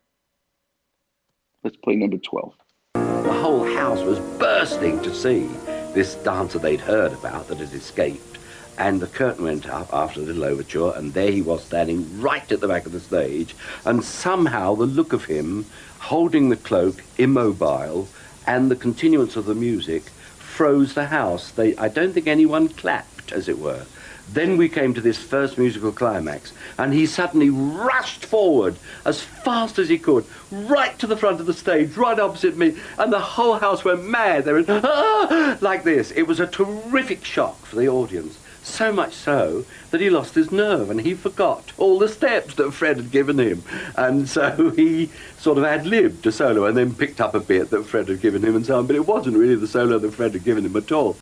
Let's 1.63 1.77
play 1.77 1.95
number 1.95 2.17
12. 2.17 2.53
The 2.93 3.33
whole 3.33 3.65
house 3.75 4.01
was 4.01 4.19
bursting 4.37 5.01
to 5.03 5.13
see 5.13 5.47
this 5.93 6.15
dancer 6.15 6.59
they'd 6.59 6.81
heard 6.81 7.13
about 7.13 7.47
that 7.47 7.59
had 7.59 7.73
escaped. 7.73 8.39
And 8.81 8.99
the 8.99 9.05
curtain 9.05 9.43
went 9.43 9.69
up 9.69 9.93
after 9.93 10.21
the 10.21 10.25
little 10.25 10.43
overture, 10.43 10.91
and 10.95 11.13
there 11.13 11.31
he 11.31 11.43
was 11.43 11.63
standing 11.63 12.19
right 12.19 12.51
at 12.51 12.61
the 12.61 12.67
back 12.67 12.87
of 12.87 12.91
the 12.91 12.99
stage. 12.99 13.55
And 13.85 14.03
somehow 14.03 14.73
the 14.73 14.87
look 14.87 15.13
of 15.13 15.25
him 15.25 15.67
holding 15.99 16.49
the 16.49 16.55
cloak, 16.55 17.03
immobile, 17.19 18.07
and 18.47 18.71
the 18.71 18.75
continuance 18.75 19.35
of 19.35 19.45
the 19.45 19.53
music 19.53 20.05
froze 20.39 20.95
the 20.95 21.05
house. 21.05 21.51
They, 21.51 21.75
I 21.75 21.89
don't 21.89 22.13
think 22.13 22.25
anyone 22.25 22.69
clapped, 22.69 23.31
as 23.31 23.47
it 23.47 23.59
were. 23.59 23.85
Then 24.33 24.57
we 24.57 24.67
came 24.67 24.95
to 24.95 25.01
this 25.01 25.19
first 25.21 25.59
musical 25.59 25.91
climax, 25.91 26.51
and 26.79 26.91
he 26.91 27.05
suddenly 27.05 27.51
rushed 27.51 28.25
forward 28.25 28.77
as 29.05 29.21
fast 29.21 29.77
as 29.77 29.89
he 29.89 29.99
could, 29.99 30.25
right 30.49 30.97
to 30.97 31.05
the 31.05 31.17
front 31.17 31.39
of 31.39 31.45
the 31.45 31.53
stage, 31.53 31.95
right 31.97 32.19
opposite 32.19 32.57
me, 32.57 32.75
and 32.97 33.13
the 33.13 33.19
whole 33.19 33.59
house 33.59 33.85
went 33.85 34.05
mad. 34.05 34.45
They 34.45 34.53
went, 34.53 34.69
ah! 34.71 35.57
like 35.61 35.83
this. 35.83 36.09
It 36.09 36.23
was 36.23 36.39
a 36.39 36.47
terrific 36.47 37.23
shock 37.23 37.63
for 37.63 37.75
the 37.75 37.87
audience. 37.87 38.39
So 38.63 38.93
much 38.93 39.13
so 39.13 39.65
that 39.89 40.01
he 40.01 40.09
lost 40.09 40.35
his 40.35 40.51
nerve 40.51 40.91
and 40.91 41.01
he 41.01 41.15
forgot 41.15 41.71
all 41.77 41.97
the 41.97 42.07
steps 42.07 42.53
that 42.55 42.71
Fred 42.71 42.97
had 42.97 43.11
given 43.11 43.39
him. 43.39 43.63
And 43.97 44.29
so 44.29 44.69
he 44.75 45.09
sort 45.37 45.57
of 45.57 45.63
ad 45.63 45.87
libbed 45.87 46.25
a 46.27 46.31
solo 46.31 46.65
and 46.65 46.77
then 46.77 46.93
picked 46.93 47.21
up 47.21 47.33
a 47.33 47.39
bit 47.39 47.71
that 47.71 47.85
Fred 47.85 48.07
had 48.07 48.21
given 48.21 48.43
him 48.43 48.55
and 48.55 48.65
so 48.65 48.77
on. 48.77 48.87
But 48.87 48.95
it 48.95 49.07
wasn't 49.07 49.37
really 49.37 49.55
the 49.55 49.67
solo 49.67 49.97
that 49.97 50.13
Fred 50.13 50.33
had 50.33 50.43
given 50.43 50.65
him 50.65 50.75
at 50.75 50.91
all. 50.91 51.17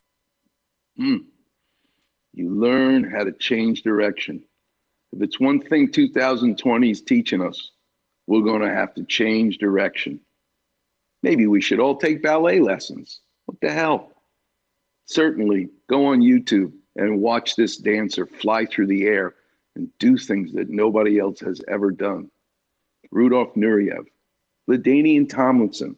Mm. 0.98 1.24
You 2.32 2.50
learn 2.50 3.04
how 3.04 3.24
to 3.24 3.32
change 3.32 3.82
direction. 3.82 4.44
If 5.12 5.22
it's 5.22 5.40
one 5.40 5.60
thing 5.60 5.90
2020 5.90 6.90
is 6.90 7.02
teaching 7.02 7.42
us, 7.42 7.70
we're 8.26 8.42
going 8.42 8.62
to 8.62 8.72
have 8.72 8.94
to 8.94 9.04
change 9.04 9.58
direction. 9.58 10.20
Maybe 11.22 11.46
we 11.46 11.60
should 11.60 11.80
all 11.80 11.96
take 11.96 12.22
ballet 12.22 12.60
lessons. 12.60 13.20
What 13.46 13.60
the 13.60 13.72
hell? 13.72 14.12
Certainly, 15.06 15.70
go 15.88 16.06
on 16.06 16.20
YouTube 16.20 16.72
and 16.96 17.20
watch 17.20 17.56
this 17.56 17.76
dancer 17.76 18.26
fly 18.26 18.66
through 18.66 18.86
the 18.86 19.06
air 19.06 19.34
and 19.76 19.88
do 19.98 20.16
things 20.16 20.52
that 20.52 20.68
nobody 20.68 21.18
else 21.18 21.40
has 21.40 21.60
ever 21.68 21.90
done. 21.90 22.30
Rudolf 23.10 23.54
Nureyev, 23.54 24.06
LaDainian 24.68 25.28
Tomlinson, 25.28 25.96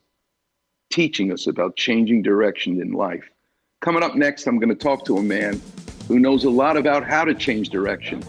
teaching 0.90 1.32
us 1.32 1.46
about 1.46 1.76
changing 1.76 2.22
direction 2.22 2.80
in 2.80 2.92
life. 2.92 3.28
Coming 3.80 4.02
up 4.02 4.14
next, 4.14 4.46
I'm 4.46 4.58
going 4.58 4.68
to 4.68 4.74
talk 4.74 5.04
to 5.06 5.16
a 5.16 5.22
man 5.22 5.60
who 6.08 6.18
knows 6.18 6.44
a 6.44 6.50
lot 6.50 6.76
about 6.76 7.04
how 7.04 7.24
to 7.24 7.34
change 7.34 7.70
direction. 7.70 8.22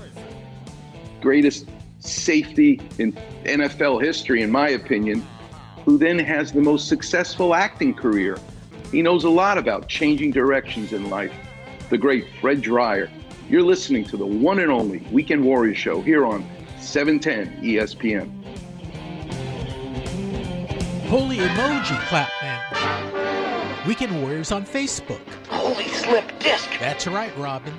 Greatest 1.22 1.68
safety 2.00 2.82
in 2.98 3.14
NFL 3.44 4.04
history, 4.04 4.42
in 4.42 4.52
my 4.52 4.70
opinion, 4.70 5.26
who 5.86 5.98
then 5.98 6.20
has 6.20 6.52
the 6.52 6.62
most 6.62 6.88
successful 6.88 7.54
acting 7.54 7.94
career. 7.94 8.38
He 8.92 9.02
knows 9.02 9.24
a 9.24 9.30
lot 9.30 9.58
about 9.58 9.88
changing 9.88 10.32
directions 10.32 10.94
in 10.94 11.10
life. 11.10 11.34
The 11.94 12.00
great 12.00 12.26
Fred 12.42 12.64
Dryer. 12.64 13.08
You're 13.48 13.62
listening 13.62 14.04
to 14.06 14.18
the 14.18 14.26
one 14.26 14.58
and 14.58 14.72
only 14.72 15.06
Weekend 15.12 15.46
Warrior 15.46 15.76
Show 15.76 16.02
here 16.02 16.26
on 16.26 16.44
710 16.80 17.62
ESPN. 17.62 18.32
Holy 21.06 21.38
emoji 21.38 22.08
clap 22.08 22.32
man. 22.42 23.88
Weekend 23.88 24.24
Warriors 24.24 24.52
on 24.52 24.66
Facebook. 24.66 25.22
Holy 25.50 25.88
slip 25.90 26.26
disc. 26.40 26.68
That's 26.80 27.06
right, 27.06 27.38
Robin. 27.38 27.76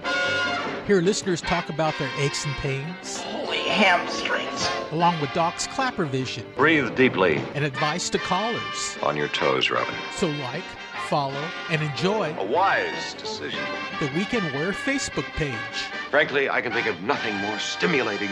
Hear 0.87 1.01
listeners 1.01 1.41
talk 1.41 1.69
about 1.69 1.99
their 1.99 2.11
aches 2.17 2.45
and 2.45 2.55
pains. 2.59 3.21
Holy 3.23 3.59
hamstrings. 3.59 4.69
Along 4.93 5.21
with 5.21 5.33
Doc's 5.33 5.67
Clapper 5.67 6.05
Vision. 6.05 6.47
Breathe 6.55 6.95
deeply. 6.95 7.39
And 7.57 7.65
advice 7.65 8.09
to 8.11 8.19
callers. 8.19 8.97
On 9.03 9.17
your 9.17 9.27
toes, 9.27 9.71
Robin. 9.71 9.93
So 10.15 10.29
like, 10.29 10.63
follow, 11.05 11.45
and 11.71 11.83
enjoy 11.83 12.35
a 12.39 12.45
wise 12.45 13.15
decision. 13.15 13.61
The 14.01 14.11
Weekend 14.17 14.53
Wear 14.55 14.73
Facebook 14.73 15.25
page. 15.35 15.55
Frankly, 16.11 16.49
I 16.49 16.61
can 16.61 16.73
think 16.73 16.87
of 16.87 17.01
nothing 17.03 17.35
more 17.37 17.59
stimulating. 17.59 18.31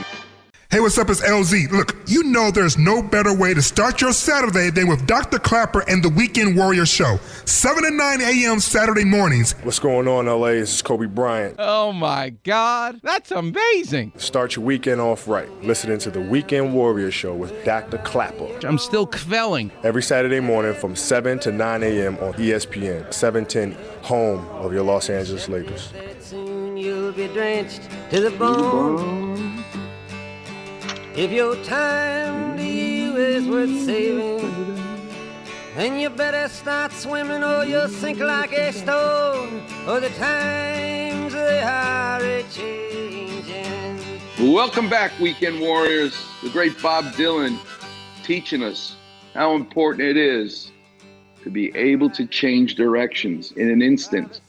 Hey, 0.73 0.81
what's 0.81 0.97
up? 0.97 1.11
It's 1.11 1.21
LZ. 1.21 1.71
Look, 1.71 1.95
you 2.07 2.23
know 2.23 2.51
there's 2.51 2.79
no 2.79 3.03
better 3.03 3.37
way 3.37 3.53
to 3.53 3.61
start 3.61 4.01
your 4.01 4.15
Saturday 4.15 4.71
than 4.71 4.89
with 4.89 5.07
Dr. 5.07 5.39
Clapper 5.39 5.85
and 5.87 6.03
the 6.03 6.09
Weekend 6.09 6.57
Warrior 6.57 6.87
Show. 6.87 7.19
7 7.45 7.83
to 7.83 7.91
9 7.91 8.21
a.m. 8.23 8.59
Saturday 8.59 9.05
mornings. 9.05 9.53
What's 9.65 9.79
going 9.79 10.09
on, 10.09 10.25
LA? 10.25 10.53
This 10.53 10.77
is 10.77 10.81
Kobe 10.81 11.05
Bryant. 11.05 11.57
Oh, 11.59 11.93
my 11.93 12.31
God. 12.43 13.01
That's 13.03 13.31
amazing. 13.33 14.15
Start 14.17 14.57
your 14.57 14.65
weekend 14.65 15.03
off 15.03 15.29
right. 15.29 15.51
Listening 15.63 15.99
to 15.99 16.11
the 16.11 16.23
Weekend 16.23 16.73
Warrior 16.73 17.11
Show 17.11 17.35
with 17.35 17.53
Dr. 17.67 17.99
Clapper. 17.99 18.49
I'm 18.67 18.79
still 18.79 19.07
kvelling. 19.07 19.71
Every 19.85 20.03
Saturday 20.03 20.41
morning 20.41 20.73
from 20.73 20.97
7 20.97 21.39
to 21.41 21.53
9 21.53 21.83
a.m. 21.83 22.17
on 22.17 22.33
ESPN, 22.33 23.13
710, 23.13 23.73
home 24.05 24.49
of 24.53 24.73
your 24.73 24.85
Los 24.85 25.11
Angeles 25.11 25.51
Lakers. 25.51 25.93
Soon 26.21 26.79
you'll 26.79 27.13
be 27.13 27.29
drenched 27.29 27.91
to 28.09 28.23
the 28.23 28.31
bone. 28.31 29.62
If 31.15 31.31
your 31.31 31.57
time 31.57 32.57
to 32.57 32.63
you 32.65 33.17
is 33.19 33.47
worth 33.47 33.85
saving, 33.85 34.51
then 35.77 36.01
you 36.01 36.09
better 36.09 36.49
start 36.49 36.91
swimming 36.91 37.45
or 37.45 37.67
you'll 37.67 37.89
sink 37.89 38.19
like 38.19 38.53
a 38.53 38.73
stone. 38.73 39.61
Or 39.87 40.01
the 40.01 40.09
times 40.17 41.35
they 41.35 41.61
are 41.61 42.19
a 42.19 42.43
changing. 42.45 44.01
Welcome 44.55 44.89
back, 44.89 45.13
Weekend 45.21 45.61
Warriors. 45.61 46.17
The 46.43 46.49
great 46.49 46.81
Bob 46.81 47.05
Dylan 47.13 47.59
teaching 48.25 48.63
us 48.63 48.97
how 49.35 49.55
important 49.55 50.09
it 50.09 50.17
is 50.17 50.71
to 51.43 51.51
be 51.51 51.77
able 51.77 52.09
to 52.09 52.27
change 52.27 52.75
directions 52.75 53.53
in 53.53 53.69
an 53.69 53.83
instant. 53.83 54.41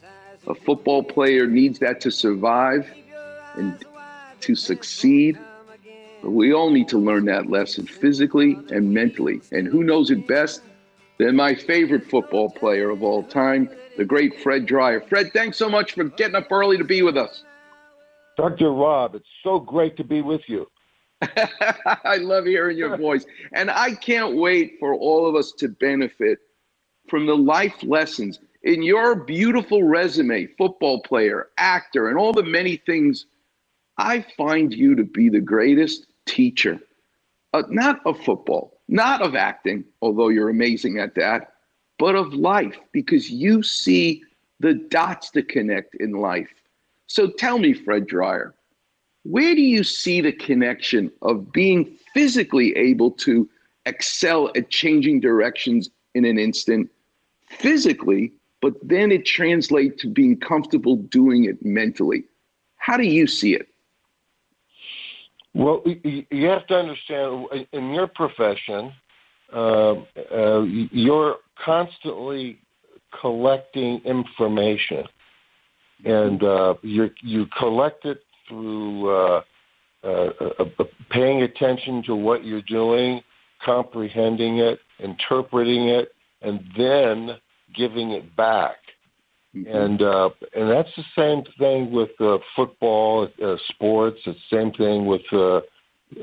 A 0.48 0.56
football 0.56 1.04
player 1.04 1.46
needs 1.46 1.78
that 1.80 2.00
to 2.00 2.10
survive 2.10 2.90
and 3.56 3.84
to 4.40 4.56
succeed. 4.56 5.38
But 6.24 6.32
we 6.32 6.54
all 6.54 6.70
need 6.70 6.88
to 6.88 6.98
learn 6.98 7.26
that 7.26 7.50
lesson 7.50 7.86
physically 7.86 8.58
and 8.72 8.94
mentally. 8.94 9.42
And 9.52 9.68
who 9.68 9.84
knows 9.84 10.10
it 10.10 10.26
best 10.26 10.62
than 11.18 11.36
my 11.36 11.54
favorite 11.54 12.10
football 12.10 12.50
player 12.50 12.90
of 12.90 13.04
all 13.04 13.24
time, 13.24 13.70
the 13.98 14.06
great 14.06 14.42
Fred 14.42 14.66
Dryer. 14.66 15.02
Fred, 15.02 15.34
thanks 15.34 15.58
so 15.58 15.68
much 15.68 15.92
for 15.92 16.06
getting 16.06 16.36
up 16.36 16.50
early 16.50 16.78
to 16.78 16.86
be 16.86 17.02
with 17.02 17.18
us. 17.18 17.44
Dr. 18.38 18.72
Rob, 18.72 19.16
it's 19.16 19.28
so 19.44 19.60
great 19.60 19.98
to 19.98 20.06
be 20.06 20.22
with 20.22 20.42
you. 20.48 20.66
I 21.22 22.18
love 22.18 22.46
hearing 22.46 22.78
your 22.78 22.96
voice. 22.96 23.26
And 23.52 23.70
I 23.70 23.94
can't 23.94 24.38
wait 24.38 24.78
for 24.80 24.96
all 24.96 25.28
of 25.28 25.36
us 25.36 25.52
to 25.58 25.68
benefit 25.68 26.40
from 27.10 27.26
the 27.26 27.36
life 27.36 27.84
lessons 27.84 28.40
in 28.64 28.82
your 28.82 29.16
beautiful 29.16 29.84
resume, 29.84 30.48
football 30.58 31.02
player, 31.02 31.50
actor, 31.58 32.08
and 32.08 32.18
all 32.18 32.32
the 32.32 32.44
many 32.44 32.78
things. 32.78 33.26
I 33.98 34.26
find 34.38 34.74
you 34.74 34.96
to 34.96 35.04
be 35.04 35.30
the 35.30 35.42
greatest 35.42 36.08
teacher, 36.26 36.80
uh, 37.54 37.64
not 37.70 38.02
of 38.06 38.20
football, 38.20 38.80
not 38.88 39.22
of 39.22 39.36
acting, 39.36 39.84
although 40.02 40.30
you're 40.30 40.50
amazing 40.50 41.00
at 41.00 41.16
that, 41.16 41.54
but 42.00 42.16
of 42.16 42.34
life, 42.34 42.78
because 42.92 43.30
you 43.30 43.64
see 43.64 44.24
the 44.60 44.74
dots 44.74 45.30
to 45.32 45.44
connect 45.44 45.96
in 45.96 46.14
life. 46.14 46.50
So 47.08 47.30
tell 47.30 47.60
me, 47.60 47.74
Fred 47.74 48.08
Dryer, 48.08 48.56
where 49.24 49.56
do 49.56 49.62
you 49.62 49.84
see 49.84 50.22
the 50.22 50.32
connection 50.32 51.12
of 51.22 51.52
being 51.52 51.98
physically 52.14 52.76
able 52.76 53.12
to 53.12 53.50
excel 53.86 54.52
at 54.56 54.70
changing 54.70 55.20
directions 55.20 55.90
in 56.14 56.26
an 56.26 56.38
instant, 56.38 56.90
physically, 57.50 58.32
but 58.62 58.74
then 58.82 59.12
it 59.12 59.26
translates 59.26 60.02
to 60.02 60.08
being 60.08 60.38
comfortable 60.38 60.96
doing 60.96 61.46
it 61.46 61.64
mentally? 61.64 62.24
How 62.78 62.98
do 62.98 63.04
you 63.04 63.28
see 63.28 63.54
it? 63.56 63.68
Well, 65.54 65.84
you 65.86 66.48
have 66.48 66.66
to 66.68 66.76
understand 66.76 67.68
in 67.72 67.94
your 67.94 68.08
profession, 68.08 68.92
uh, 69.54 69.94
uh, 70.36 70.62
you're 70.64 71.38
constantly 71.64 72.60
collecting 73.22 74.02
information, 74.04 75.04
and 76.06 76.44
uh, 76.44 76.74
you 76.82 77.12
you 77.22 77.46
collect 77.58 78.06
it 78.06 78.24
through 78.48 79.10
uh, 79.16 79.42
uh, 80.04 80.30
uh, 80.60 80.84
paying 81.12 81.44
attention 81.44 82.04
to 82.04 82.16
what 82.16 82.44
you're 82.44 82.64
doing, 82.64 83.22
comprehending 83.64 84.58
it, 84.58 84.80
interpreting 85.00 85.90
it, 85.90 86.10
and 86.42 86.62
then 86.78 87.38
giving 87.76 88.12
it 88.12 88.36
back. 88.36 88.78
And 89.54 90.02
uh, 90.02 90.30
and 90.56 90.70
that's 90.70 90.90
the 90.98 91.04
same 91.16 91.44
thing 91.60 91.92
with 91.92 92.10
uh, 92.20 92.40
football, 92.56 93.28
uh, 93.44 93.56
sports. 93.70 94.20
It's 94.26 94.40
the 94.50 94.58
same 94.58 94.72
thing 94.72 95.06
with 95.06 95.22
uh, 95.32 95.62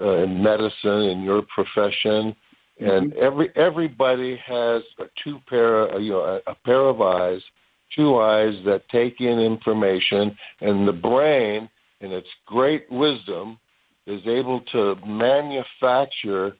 uh, 0.02 0.26
medicine 0.26 1.02
in 1.02 1.22
your 1.22 1.42
profession. 1.42 2.34
And 2.80 3.12
every 3.14 3.50
everybody 3.54 4.36
has 4.44 4.82
a 4.98 5.04
two 5.22 5.38
pair, 5.48 5.94
uh, 5.94 5.98
you 5.98 6.10
know, 6.10 6.40
a, 6.46 6.50
a 6.50 6.54
pair 6.64 6.80
of 6.80 7.00
eyes, 7.00 7.42
two 7.94 8.18
eyes 8.18 8.54
that 8.64 8.88
take 8.88 9.20
in 9.20 9.38
information, 9.38 10.36
and 10.60 10.88
the 10.88 10.92
brain, 10.92 11.68
in 12.00 12.10
its 12.10 12.28
great 12.46 12.90
wisdom, 12.90 13.58
is 14.06 14.22
able 14.26 14.60
to 14.72 14.96
manufacture 15.06 16.56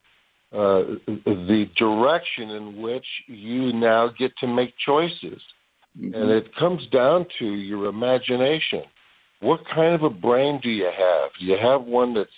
uh, 0.52 0.82
the 1.06 1.68
direction 1.76 2.50
in 2.50 2.80
which 2.80 3.06
you 3.26 3.72
now 3.72 4.08
get 4.08 4.36
to 4.38 4.46
make 4.46 4.74
choices. 4.84 5.40
And 5.98 6.30
it 6.30 6.54
comes 6.54 6.86
down 6.86 7.26
to 7.38 7.46
your 7.46 7.86
imagination. 7.86 8.84
What 9.40 9.66
kind 9.66 9.94
of 9.94 10.02
a 10.02 10.10
brain 10.10 10.60
do 10.62 10.70
you 10.70 10.84
have? 10.84 11.30
Do 11.38 11.46
you 11.46 11.56
have 11.56 11.82
one 11.82 12.14
that's 12.14 12.30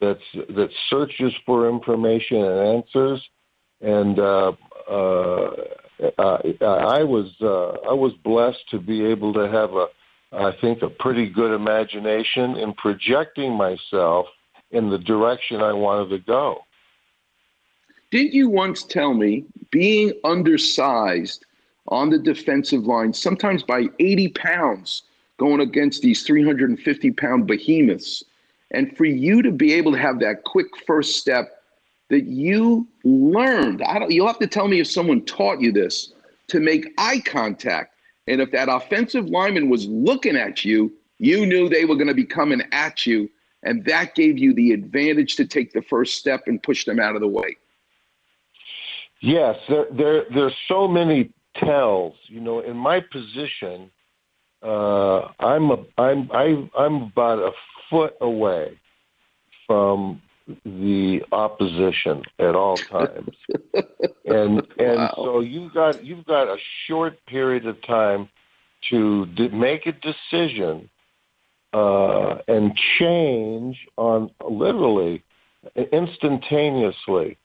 that's 0.00 0.32
that 0.34 0.70
searches 0.88 1.32
for 1.46 1.68
information 1.68 2.38
and 2.44 2.76
answers? 2.76 3.28
And 3.80 4.18
uh, 4.18 4.52
uh, 4.88 5.50
I, 6.18 6.54
I 6.60 7.02
was 7.04 7.32
uh, 7.40 7.88
I 7.88 7.94
was 7.94 8.12
blessed 8.22 8.68
to 8.70 8.78
be 8.78 9.04
able 9.04 9.32
to 9.34 9.48
have 9.48 9.74
a 9.74 9.86
I 10.32 10.52
think 10.60 10.82
a 10.82 10.88
pretty 10.88 11.28
good 11.28 11.54
imagination 11.54 12.56
in 12.56 12.72
projecting 12.74 13.52
myself 13.52 14.26
in 14.70 14.90
the 14.90 14.98
direction 14.98 15.60
I 15.60 15.72
wanted 15.72 16.10
to 16.10 16.18
go. 16.18 16.60
Didn't 18.10 18.34
you 18.34 18.48
once 18.48 18.82
tell 18.84 19.14
me 19.14 19.44
being 19.70 20.12
undersized 20.24 21.44
on 21.88 22.10
the 22.10 22.18
defensive 22.18 22.84
line, 22.84 23.12
sometimes 23.12 23.62
by 23.62 23.86
80 23.98 24.28
pounds, 24.28 25.02
going 25.38 25.60
against 25.60 26.02
these 26.02 26.22
350 26.22 27.10
pound 27.12 27.46
behemoths, 27.46 28.22
and 28.70 28.96
for 28.96 29.04
you 29.04 29.42
to 29.42 29.50
be 29.50 29.72
able 29.74 29.92
to 29.92 29.98
have 29.98 30.20
that 30.20 30.44
quick 30.44 30.66
first 30.86 31.16
step 31.16 31.62
that 32.08 32.24
you 32.24 32.86
learned, 33.04 33.82
I 33.82 33.98
don't, 33.98 34.10
you'll 34.10 34.26
have 34.26 34.38
to 34.38 34.46
tell 34.46 34.68
me 34.68 34.80
if 34.80 34.86
someone 34.86 35.22
taught 35.24 35.60
you 35.60 35.72
this, 35.72 36.12
to 36.48 36.60
make 36.60 36.92
eye 36.98 37.20
contact. 37.20 37.94
And 38.26 38.40
if 38.40 38.50
that 38.52 38.68
offensive 38.68 39.26
lineman 39.26 39.68
was 39.68 39.86
looking 39.86 40.36
at 40.36 40.64
you, 40.64 40.92
you 41.18 41.46
knew 41.46 41.68
they 41.68 41.84
were 41.84 41.94
going 41.94 42.08
to 42.08 42.14
be 42.14 42.24
coming 42.24 42.62
at 42.72 43.06
you. 43.06 43.30
And 43.62 43.84
that 43.84 44.14
gave 44.14 44.38
you 44.38 44.54
the 44.54 44.72
advantage 44.72 45.36
to 45.36 45.46
take 45.46 45.72
the 45.72 45.82
first 45.82 46.18
step 46.18 46.42
and 46.46 46.62
push 46.62 46.84
them 46.84 47.00
out 47.00 47.14
of 47.14 47.20
the 47.20 47.28
way. 47.28 47.56
Yes, 49.20 49.56
there, 49.68 49.86
there 49.92 50.24
there's 50.34 50.56
so 50.66 50.88
many 50.88 51.30
tells. 51.56 52.14
You 52.26 52.40
know, 52.40 52.60
in 52.60 52.76
my 52.76 53.00
position, 53.00 53.90
uh, 54.62 55.28
I'm 55.40 55.70
a, 55.70 55.84
I'm 55.98 56.30
I, 56.32 56.68
I'm 56.78 57.02
about 57.02 57.38
a 57.38 57.50
foot 57.90 58.14
away 58.20 58.78
from 59.66 60.20
the 60.64 61.20
opposition 61.32 62.22
at 62.38 62.54
all 62.54 62.78
times, 62.78 63.36
and 64.24 64.62
and 64.78 64.96
Wow. 64.98 65.12
so 65.16 65.40
you've 65.40 65.72
got 65.74 66.04
you've 66.04 66.26
got 66.26 66.48
a 66.48 66.56
short 66.86 67.24
period 67.26 67.66
of 67.66 67.80
time 67.82 68.28
to 68.90 69.26
d- 69.26 69.48
make 69.48 69.86
a 69.86 69.92
decision 69.92 70.90
uh, 71.72 72.38
and 72.48 72.76
change 72.98 73.78
on 73.96 74.30
literally 74.48 75.22
instantaneously. 75.92 77.38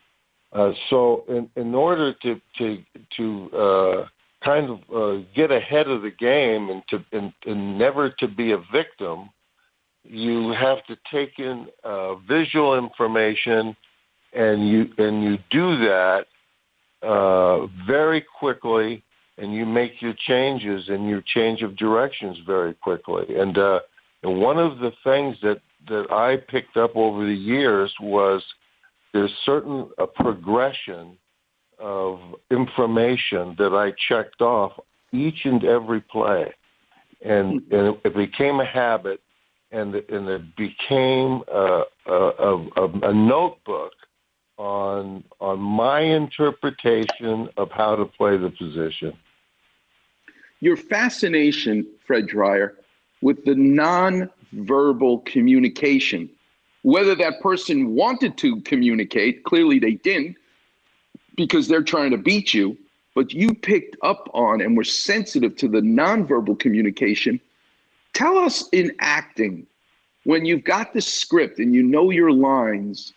Uh, 0.53 0.71
so, 0.89 1.23
in, 1.27 1.49
in 1.55 1.75
order 1.75 2.13
to 2.13 2.39
to 2.57 2.83
to 3.17 3.51
uh, 3.51 4.07
kind 4.43 4.69
of 4.69 4.79
uh, 4.95 5.23
get 5.35 5.51
ahead 5.51 5.87
of 5.87 6.01
the 6.01 6.11
game 6.11 6.69
and 6.69 6.83
to 6.87 7.03
and, 7.11 7.33
and 7.45 7.77
never 7.77 8.09
to 8.09 8.27
be 8.27 8.53
a 8.53 8.57
victim, 8.71 9.29
you 10.03 10.51
have 10.51 10.85
to 10.85 10.97
take 11.11 11.37
in 11.37 11.67
uh, 11.83 12.15
visual 12.15 12.77
information, 12.77 13.75
and 14.33 14.69
you 14.69 14.89
and 14.97 15.21
you 15.21 15.37
do 15.49 15.77
that 15.79 16.25
uh, 17.03 17.67
very 17.85 18.23
quickly, 18.39 19.03
and 19.37 19.53
you 19.53 19.65
make 19.65 20.01
your 20.01 20.13
changes 20.27 20.87
and 20.87 21.09
your 21.09 21.21
change 21.21 21.61
of 21.61 21.75
directions 21.75 22.37
very 22.45 22.73
quickly. 22.73 23.35
And 23.37 23.57
uh, 23.57 23.79
and 24.23 24.39
one 24.39 24.57
of 24.57 24.79
the 24.79 24.93
things 25.03 25.35
that 25.43 25.59
that 25.89 26.11
I 26.11 26.37
picked 26.49 26.77
up 26.77 26.95
over 26.95 27.25
the 27.25 27.35
years 27.35 27.93
was 27.99 28.41
there's 29.17 29.33
certain 29.43 29.89
a 29.97 30.05
progression 30.05 31.17
of 31.79 32.19
information 32.51 33.55
that 33.57 33.73
I 33.73 33.91
checked 34.07 34.43
off 34.43 34.79
each 35.11 35.45
and 35.45 35.63
every 35.63 36.01
play, 36.01 36.53
and 37.23 37.63
hmm. 37.63 37.75
and 37.75 37.97
it 38.03 38.15
became 38.15 38.59
a 38.59 38.65
habit, 38.65 39.19
and 39.71 39.95
and 39.95 40.29
it 40.29 40.55
became 40.55 41.41
a 41.51 41.83
a, 42.05 42.13
a, 42.13 43.09
a 43.09 43.13
notebook 43.13 43.93
on 44.57 45.23
on 45.41 45.59
my 45.59 46.01
interpretation 46.01 47.49
of 47.57 47.71
how 47.71 47.95
to 47.95 48.05
play 48.05 48.37
the 48.37 48.51
position. 48.51 49.13
Your 50.59 50.77
fascination, 50.77 51.87
Fred 52.05 52.27
Dryer, 52.27 52.75
with 53.21 53.45
the 53.45 53.55
non-verbal 53.55 55.19
communication, 55.19 56.29
whether 56.87 57.15
that 57.15 57.41
person 57.41 57.95
wanted 57.95 58.37
to 58.37 58.61
communicate, 58.61 59.43
clearly 59.43 59.77
they 59.77 59.95
didn't, 59.95 60.37
because 61.35 61.67
they're 61.67 61.83
trying 61.83 62.11
to 62.11 62.17
beat 62.17 62.53
you, 62.53 62.77
but 63.13 63.33
you 63.33 63.53
picked 63.53 63.97
up 64.03 64.29
on 64.33 64.61
and 64.61 64.77
were 64.77 64.85
sensitive 64.85 65.57
to 65.57 65.67
the 65.67 65.81
nonverbal 65.81 66.57
communication. 66.57 67.41
Tell 68.13 68.37
us 68.37 68.69
in 68.71 68.95
acting, 69.01 69.67
when 70.23 70.45
you've 70.45 70.63
got 70.63 70.93
the 70.93 71.01
script 71.01 71.59
and 71.59 71.75
you 71.75 71.83
know 71.83 72.09
your 72.09 72.31
lines, 72.31 73.11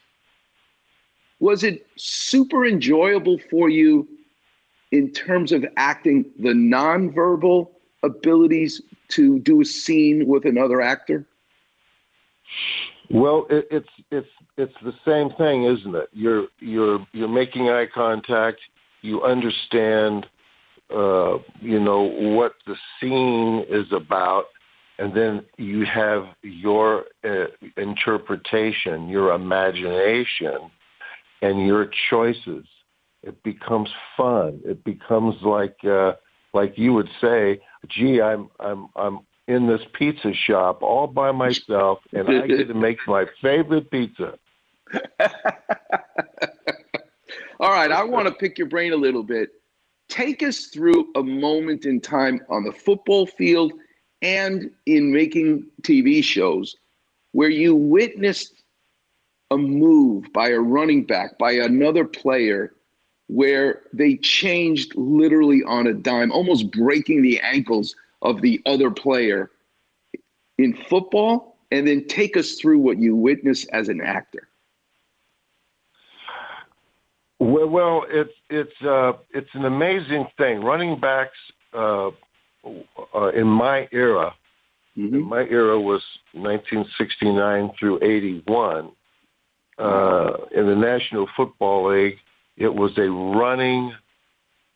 was 1.39 1.63
it 1.63 1.87
super 1.95 2.67
enjoyable 2.67 3.39
for 3.51 3.69
you 3.69 4.09
in 4.91 5.13
terms 5.13 5.53
of 5.53 5.65
acting 5.77 6.25
the 6.41 6.55
nonverbal 6.55 7.71
abilities 8.03 8.83
to 9.11 9.39
do 9.39 9.61
a 9.61 9.65
scene 9.65 10.27
with 10.27 10.45
another 10.45 10.81
actor? 10.81 11.25
Well, 13.13 13.47
it, 13.51 13.67
it's 13.71 13.89
it's 14.13 14.29
it's 14.57 14.75
the 14.85 14.95
same 15.05 15.31
thing, 15.37 15.65
isn't 15.65 15.95
it? 15.95 16.09
You're 16.13 16.47
you're 16.61 17.05
you're 17.13 17.29
making 17.29 17.69
eye 17.69 17.87
contact. 17.93 18.59
You 19.03 19.23
understand, 19.25 20.27
uh, 20.95 21.39
you 21.61 21.81
know 21.81 22.03
what 22.03 22.53
the 22.67 22.77
scene 23.01 23.65
is 23.69 23.87
about, 23.93 24.45
and 24.99 25.13
then 25.17 25.45
you 25.57 25.85
have 25.87 26.27
your 26.43 27.07
uh, 27.25 27.47
interpretation, 27.77 29.09
your 29.09 29.33
imagination, 29.33 30.71
and 31.43 31.67
your 31.67 31.91
choices. 32.11 32.65
It 33.25 33.43
becomes 33.43 33.89
fun. 34.17 34.61
It 34.65 34.85
becomes 34.85 35.35
like 35.43 35.77
uh, 35.85 36.13
like 36.55 36.75
you 36.77 36.93
would 36.93 37.09
say, 37.21 37.61
"Gee, 37.89 38.21
I'm 38.21 38.51
I'm 38.61 38.89
I'm 38.95 39.21
in 39.51 39.67
this 39.67 39.83
pizza 39.93 40.33
shop 40.33 40.83
all 40.83 41.07
by 41.09 41.33
myself, 41.33 41.99
and 42.13 42.29
I 42.29 42.47
get 42.47 42.69
to 42.69 42.75
make 42.75 42.99
my 43.07 43.27
favorite 43.43 43.91
pizza." 43.91 44.39
All 47.61 47.71
right, 47.71 47.93
I 47.93 48.03
want 48.05 48.27
to 48.27 48.33
pick 48.33 48.57
your 48.57 48.69
brain 48.69 48.95
a 48.95 48.97
little 48.97 49.23
bit. 49.23 49.51
Take 50.09 50.43
us 50.43 50.67
through 50.67 51.13
a 51.15 51.23
moment 51.23 51.85
in 51.85 52.01
time 52.01 52.41
on 52.49 52.65
the 52.65 52.73
football 52.73 53.27
field 53.27 53.73
and 54.23 54.71
in 54.87 55.13
making 55.13 55.67
TV 55.83 56.25
shows 56.25 56.75
where 57.33 57.51
you 57.51 57.75
witnessed 57.75 58.63
a 59.51 59.59
move 59.59 60.33
by 60.33 60.49
a 60.49 60.59
running 60.59 61.05
back, 61.05 61.37
by 61.39 61.53
another 61.53 62.05
player, 62.05 62.73
where 63.27 63.83
they 63.93 64.17
changed 64.17 64.95
literally 64.97 65.63
on 65.65 65.87
a 65.87 65.95
dime, 65.95 66.33
almost 66.33 66.71
breaking 66.73 67.23
the 67.23 67.39
ankles 67.41 67.95
of 68.23 68.43
the 68.43 68.61
other 68.67 68.91
player 68.91 69.51
in 70.59 70.77
football, 70.89 71.57
and 71.71 71.87
then 71.87 72.07
take 72.07 72.37
us 72.37 72.57
through 72.57 72.79
what 72.79 72.99
you 72.99 73.17
witnessed 73.17 73.69
as 73.73 73.89
an 73.89 74.01
actor. 74.01 74.49
Well, 77.39 77.69
well, 77.69 78.05
it's 78.09 78.35
it's 78.51 78.83
uh, 78.83 79.13
it's 79.31 79.49
an 79.55 79.65
amazing 79.65 80.27
thing. 80.37 80.63
Running 80.63 81.01
backs 81.01 81.39
uh, 81.73 82.11
uh, 83.15 83.29
in 83.29 83.47
my 83.47 83.89
era, 83.93 84.35
my 84.95 85.45
era 85.45 85.81
was 85.81 86.03
1969 86.33 87.71
through 87.79 88.03
81. 88.03 88.91
Uh, 89.79 90.33
in 90.55 90.67
the 90.67 90.77
National 90.77 91.27
Football 91.35 91.91
League, 91.91 92.19
it 92.59 92.75
was 92.75 92.99
a 92.99 93.11
running 93.11 93.95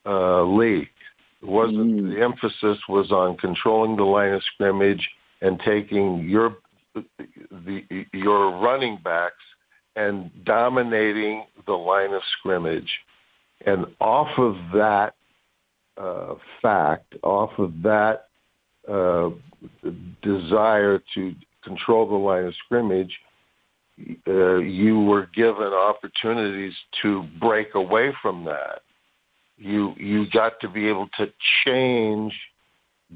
uh, 0.06 0.42
league. 0.44 0.88
Wasn't 1.44 2.14
the 2.14 2.22
emphasis 2.22 2.78
was 2.88 3.10
on 3.10 3.36
controlling 3.36 3.96
the 3.96 4.04
line 4.04 4.32
of 4.32 4.42
scrimmage 4.54 5.06
and 5.42 5.60
taking 5.60 6.28
your 6.28 6.56
the 6.94 8.06
your 8.12 8.58
running 8.60 8.98
backs 9.02 9.34
and 9.96 10.30
dominating 10.44 11.44
the 11.66 11.72
line 11.72 12.12
of 12.12 12.22
scrimmage. 12.38 12.90
And 13.66 13.86
off 14.00 14.38
of 14.38 14.56
that 14.74 15.14
uh, 15.96 16.34
fact, 16.60 17.14
off 17.22 17.50
of 17.58 17.72
that 17.82 18.26
uh, 18.88 19.30
desire 20.22 21.02
to 21.14 21.34
control 21.62 22.08
the 22.08 22.14
line 22.14 22.44
of 22.46 22.54
scrimmage, 22.64 23.12
uh, 24.26 24.56
you 24.56 25.00
were 25.00 25.28
given 25.34 25.72
opportunities 25.72 26.74
to 27.02 27.24
break 27.40 27.74
away 27.74 28.12
from 28.20 28.44
that. 28.44 28.82
You 29.56 29.94
you 29.96 30.28
got 30.30 30.60
to 30.60 30.68
be 30.68 30.88
able 30.88 31.08
to 31.18 31.26
change 31.64 32.32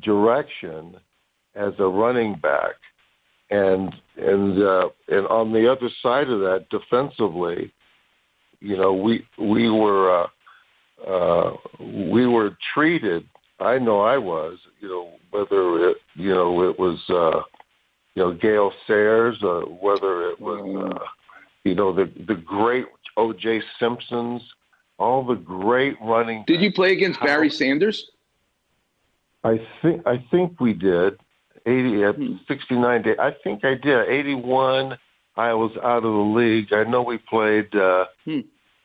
direction 0.02 0.96
as 1.54 1.72
a 1.78 1.86
running 1.86 2.36
back, 2.36 2.74
and 3.50 3.92
and 4.16 4.62
uh, 4.62 4.88
and 5.08 5.26
on 5.26 5.52
the 5.52 5.70
other 5.70 5.88
side 6.02 6.28
of 6.28 6.40
that, 6.40 6.66
defensively, 6.70 7.72
you 8.60 8.76
know, 8.76 8.92
we 8.92 9.26
we 9.38 9.68
were 9.68 10.22
uh, 10.22 11.10
uh, 11.10 11.56
we 11.80 12.26
were 12.26 12.56
treated 12.72 13.24
I 13.60 13.78
know 13.78 14.00
I 14.00 14.18
was. 14.18 14.58
You 14.80 14.88
know, 14.88 15.12
whether 15.30 15.90
it 15.90 15.96
you 16.14 16.30
know 16.30 16.68
it 16.68 16.78
was 16.78 16.98
uh, 17.08 17.42
you 18.14 18.22
know 18.22 18.32
Gale 18.32 18.72
Sayers, 18.86 19.38
or 19.42 19.62
whether 19.62 20.30
it 20.30 20.40
was 20.40 20.92
uh, 20.94 21.04
you 21.64 21.74
know 21.74 21.92
the 21.92 22.10
the 22.26 22.34
great 22.34 22.86
O.J. 23.16 23.60
Simpsons, 23.80 24.42
all 24.98 25.24
the 25.24 25.34
great 25.34 25.96
running. 26.00 26.44
Did 26.46 26.60
you 26.60 26.72
play 26.72 26.92
against 26.92 27.20
Barry 27.20 27.50
Sanders? 27.50 28.10
I 29.44 29.60
think 29.82 30.06
I 30.06 30.24
think 30.30 30.60
we 30.60 30.72
did. 30.72 31.18
Eighty 31.66 32.02
at 32.04 32.16
sixty 32.46 32.74
nine 32.76 33.02
day. 33.02 33.14
I 33.18 33.30
think 33.44 33.64
I 33.64 33.74
did. 33.74 34.08
Eighty 34.08 34.34
one. 34.34 34.98
I 35.36 35.54
was 35.54 35.70
out 35.84 35.98
of 35.98 36.02
the 36.02 36.08
league. 36.40 36.72
I 36.72 36.82
know 36.84 37.02
we 37.02 37.18
played. 37.18 37.72
Uh, 37.74 38.06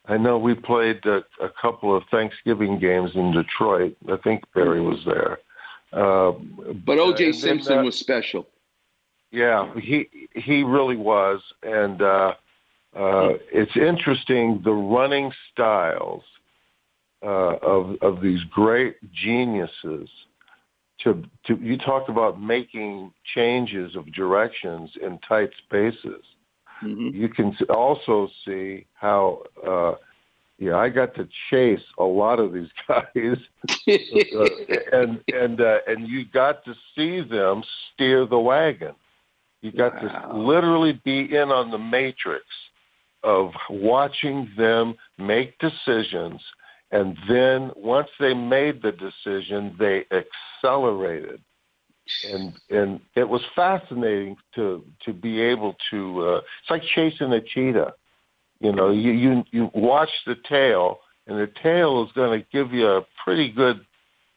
I 0.06 0.18
know 0.18 0.38
we 0.38 0.54
played 0.54 1.04
a, 1.06 1.24
a 1.42 1.50
couple 1.60 1.96
of 1.96 2.04
Thanksgiving 2.12 2.78
games 2.78 3.12
in 3.16 3.32
Detroit. 3.32 3.96
I 4.12 4.18
think 4.18 4.44
Barry 4.54 4.82
was 4.82 5.00
there. 5.06 5.40
Uh, 5.92 6.34
But 6.86 7.00
O.J. 7.00 7.32
Simpson 7.32 7.80
uh, 7.80 7.84
was 7.84 7.98
special. 7.98 8.48
yeah, 9.32 9.74
he 9.80 10.10
he 10.36 10.64
really 10.64 10.98
was, 10.98 11.42
and 11.64 12.02
uh, 12.02 12.34
uh, 12.96 13.30
it's 13.52 13.76
interesting 13.76 14.62
the 14.64 14.72
running 14.72 15.32
styles 15.52 16.24
uh, 17.24 17.56
of 17.62 17.96
of 18.02 18.22
these 18.22 18.42
great 18.52 18.96
geniuses. 19.12 20.10
To 21.04 21.24
to 21.48 21.56
you 21.60 21.78
talked 21.78 22.10
about 22.10 22.40
making 22.40 23.12
changes 23.34 23.96
of 23.96 24.12
directions 24.14 24.92
in 25.02 25.20
tight 25.28 25.50
spaces. 25.66 26.24
You 26.82 27.30
can 27.30 27.56
also 27.70 28.30
see 28.46 28.86
how. 28.94 29.44
Uh, 29.66 29.94
yeah, 30.60 30.78
I 30.78 30.90
got 30.90 31.16
to 31.16 31.28
chase 31.50 31.84
a 31.98 32.04
lot 32.04 32.40
of 32.40 32.54
these 32.54 32.70
guys, 32.88 33.38
uh, 33.88 34.46
and 34.94 35.20
and 35.28 35.60
uh, 35.60 35.80
and 35.88 36.08
you 36.08 36.26
got 36.26 36.64
to 36.66 36.76
see 36.96 37.22
them 37.22 37.64
steer 37.94 38.26
the 38.26 38.40
wagon. 38.40 38.94
You 39.62 39.72
got 39.72 40.00
to 40.00 40.38
literally 40.38 41.02
be 41.04 41.36
in 41.36 41.50
on 41.50 41.72
the 41.72 41.78
matrix 41.78 42.46
of 43.24 43.52
watching 43.70 44.50
them 44.58 44.96
make 45.18 45.58
decisions, 45.60 46.42
and 46.92 47.18
then 47.28 47.72
once 47.76 48.10
they 48.20 48.34
made 48.34 48.82
the 48.82 48.92
decision, 48.92 49.76
they 49.80 50.06
accelerated, 50.12 51.42
and 52.32 52.54
and 52.70 53.00
it 53.16 53.28
was 53.28 53.42
fascinating 53.56 54.36
to 54.56 54.84
to 55.06 55.14
be 55.14 55.42
able 55.42 55.76
to. 55.92 56.22
Uh, 56.22 56.38
it's 56.38 56.70
like 56.70 56.84
chasing 56.84 57.34
a 57.34 57.42
cheetah. 57.42 57.94
You 58.60 58.72
know, 58.72 58.92
you 58.92 59.12
you 59.12 59.44
you 59.52 59.72
watch 59.74 60.12
the 60.26 60.36
tail, 60.48 61.00
and 61.28 61.38
the 61.38 61.50
tail 61.62 62.04
is 62.06 62.12
going 62.14 62.40
to 62.40 62.48
give 62.52 62.74
you 62.74 62.88
a 62.88 63.06
pretty 63.24 63.52
good 63.52 63.86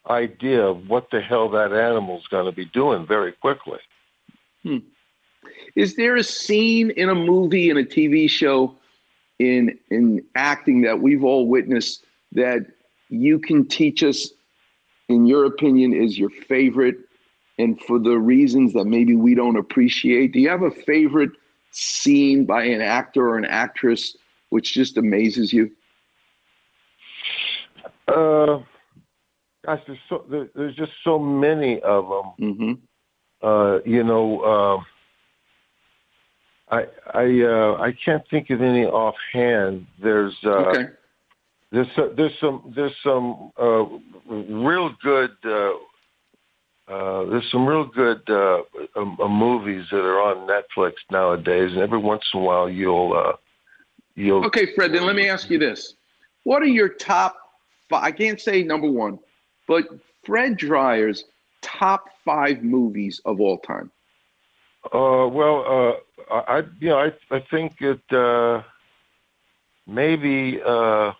idea 0.08 0.62
of 0.62 0.88
what 0.88 1.08
the 1.10 1.20
hell 1.20 1.50
that 1.50 1.72
animal's 1.72 2.26
going 2.28 2.46
to 2.46 2.52
be 2.52 2.66
doing 2.66 3.06
very 3.06 3.32
quickly. 3.32 3.80
Hmm. 4.62 4.78
Is 5.74 5.96
there 5.96 6.16
a 6.16 6.22
scene 6.22 6.90
in 6.90 7.08
a 7.08 7.14
movie, 7.14 7.70
in 7.70 7.76
a 7.76 7.82
TV 7.82 8.28
show, 8.28 8.74
in 9.38 9.78
in 9.90 10.24
acting 10.34 10.82
that 10.82 11.00
we've 11.00 11.24
all 11.24 11.46
witnessed 11.46 12.04
that 12.32 12.66
you 13.08 13.38
can 13.38 13.66
teach 13.66 14.02
us, 14.02 14.30
in 15.08 15.26
your 15.26 15.44
opinion, 15.44 15.92
is 15.92 16.18
your 16.18 16.30
favorite, 16.30 16.96
and 17.58 17.80
for 17.82 17.98
the 17.98 18.18
reasons 18.18 18.72
that 18.72 18.86
maybe 18.86 19.14
we 19.14 19.34
don't 19.34 19.56
appreciate? 19.56 20.32
Do 20.32 20.40
you 20.40 20.48
have 20.48 20.62
a 20.62 20.70
favorite 20.70 21.30
scene 21.70 22.44
by 22.44 22.64
an 22.64 22.80
actor 22.80 23.28
or 23.28 23.36
an 23.36 23.44
actress 23.44 24.16
which 24.50 24.72
just 24.72 24.96
amazes 24.96 25.52
you? 25.52 25.70
Uh, 28.08 28.60
gosh, 29.64 29.80
there's 29.86 29.98
so 30.08 30.24
there, 30.30 30.48
there's 30.54 30.76
just 30.76 30.92
so 31.04 31.18
many 31.18 31.80
of 31.80 32.08
them. 32.08 32.32
Mm-hmm. 32.40 33.46
Uh, 33.46 33.78
you 33.84 34.02
know, 34.02 34.40
uh, 34.40 34.82
I 36.70 36.86
I 37.14 37.42
uh, 37.42 37.76
I 37.80 37.92
can't 38.04 38.22
think 38.28 38.50
of 38.50 38.60
any 38.60 38.84
offhand. 38.84 39.86
There's 40.02 40.34
uh, 40.44 40.48
Okay. 40.68 40.86
there's 41.70 41.86
so- 41.94 42.12
there's 42.16 42.38
some 42.40 42.72
there's 42.74 42.96
some 43.02 43.52
uh, 43.58 43.84
real 44.28 44.90
good. 45.02 45.30
Uh, 45.44 45.72
uh, 46.88 47.24
there's 47.26 47.50
some 47.50 47.66
real 47.66 47.84
good 47.84 48.22
uh, 48.28 48.62
um, 48.94 49.18
uh, 49.20 49.28
movies 49.28 49.86
that 49.90 49.98
are 50.04 50.20
on 50.20 50.46
Netflix 50.48 50.94
nowadays, 51.10 51.72
and 51.72 51.80
every 51.80 51.98
once 51.98 52.22
in 52.32 52.40
a 52.40 52.42
while 52.42 52.68
you'll 52.70 53.12
uh, 53.12 53.32
you'll 54.14 54.44
Okay, 54.44 54.72
Fred, 54.74 54.92
then 54.92 55.04
let 55.04 55.16
me 55.16 55.28
ask 55.28 55.50
you 55.50 55.58
this. 55.58 55.94
What 56.44 56.62
are 56.62 56.66
your 56.66 56.88
top 56.88 57.36
five? 57.88 58.04
I 58.04 58.12
can't 58.12 58.40
say 58.40 58.62
number 58.62 58.88
one, 58.90 59.18
but 59.66 59.84
Fred 60.24 60.56
Dryer's 60.56 61.24
top 61.60 62.04
five 62.24 62.62
movies 62.62 63.20
of 63.24 63.40
all 63.40 63.58
time. 63.58 63.90
Uh, 64.92 65.26
well, 65.28 65.64
uh, 66.30 66.34
I, 66.34 66.58
I- 66.58 66.62
you 66.80 66.88
know, 66.88 66.98
I, 66.98 67.12
I 67.34 67.40
think 67.50 67.74
it, 67.80 68.00
uh, 68.12 68.62
maybe, 69.86 70.60
uh, 70.64 71.12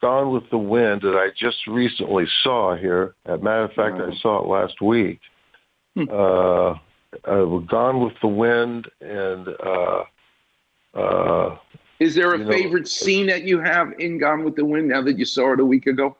Gone 0.00 0.30
with 0.32 0.48
the 0.50 0.56
Wind 0.56 1.02
that 1.02 1.14
I 1.14 1.28
just 1.36 1.66
recently 1.66 2.26
saw 2.42 2.74
here. 2.74 3.14
As 3.26 3.38
a 3.38 3.42
matter 3.42 3.64
of 3.64 3.72
fact, 3.74 4.00
I 4.00 4.14
saw 4.16 4.42
it 4.42 4.48
last 4.48 4.80
week. 4.80 5.20
Uh, 5.98 6.70
uh, 7.24 7.44
Gone 7.68 8.02
with 8.02 8.14
the 8.22 8.28
Wind 8.28 8.88
and, 9.02 9.46
uh, 9.48 10.04
uh, 10.94 11.58
Is 11.98 12.14
there 12.14 12.32
a 12.32 12.38
You 12.38 12.44
know, 12.44 12.50
favorite 12.50 12.88
scene 12.88 13.26
that 13.26 13.42
you 13.42 13.58
have 13.60 13.92
in 13.98 14.16
Gone 14.16 14.42
with 14.42 14.56
the 14.56 14.64
Wind 14.64 14.88
now 14.88 15.02
that 15.02 15.18
you 15.18 15.26
saw 15.26 15.52
it 15.52 15.60
a 15.60 15.64
week 15.66 15.86
ago? 15.86 16.16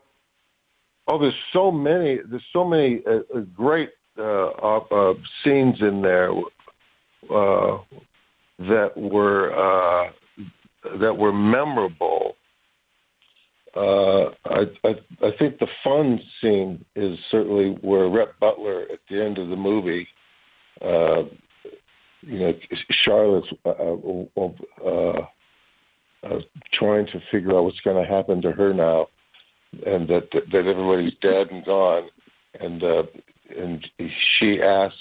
Oh, 1.09 1.19
there's 1.19 1.33
so 1.53 1.73
many. 1.73 2.19
There's 2.23 2.45
so 2.53 2.65
many 2.65 3.01
uh, 3.07 3.21
great 3.55 3.91
uh, 4.21 4.79
uh, 4.91 5.15
scenes 5.43 5.81
in 5.81 6.03
there 6.03 6.31
uh, 7.31 7.79
that 8.59 8.93
were 8.97 9.53
uh, 9.55 10.11
that 10.99 11.17
were 11.17 11.33
memorable. 11.33 12.37
Uh, 13.75 14.31
I, 14.47 14.67
I 14.85 14.95
I 15.23 15.31
think 15.39 15.59
the 15.59 15.69
fun 15.85 16.21
scene 16.41 16.85
is 16.97 17.19
certainly 17.31 17.79
where 17.83 18.09
Rhett 18.09 18.39
Butler 18.41 18.83
at 18.93 18.99
the 19.09 19.25
end 19.25 19.39
of 19.39 19.49
the 19.49 19.57
movie. 19.57 20.07
Uh, 20.83 21.23
you 22.23 22.39
know, 22.39 22.53
Charlotte's 22.91 23.49
uh, 23.65 23.79
trying 26.75 27.07
to 27.07 27.21
figure 27.31 27.57
out 27.57 27.65
what's 27.65 27.81
going 27.81 28.03
to 28.03 28.11
happen 28.11 28.43
to 28.43 28.53
her 28.53 28.75
now 28.75 29.07
and 29.87 30.09
that 30.09 30.29
that 30.33 30.67
everybody's 30.67 31.15
dead 31.21 31.49
and 31.51 31.65
gone, 31.65 32.09
and 32.59 32.83
and 33.57 33.87
she 34.39 34.63
asks 34.63 34.97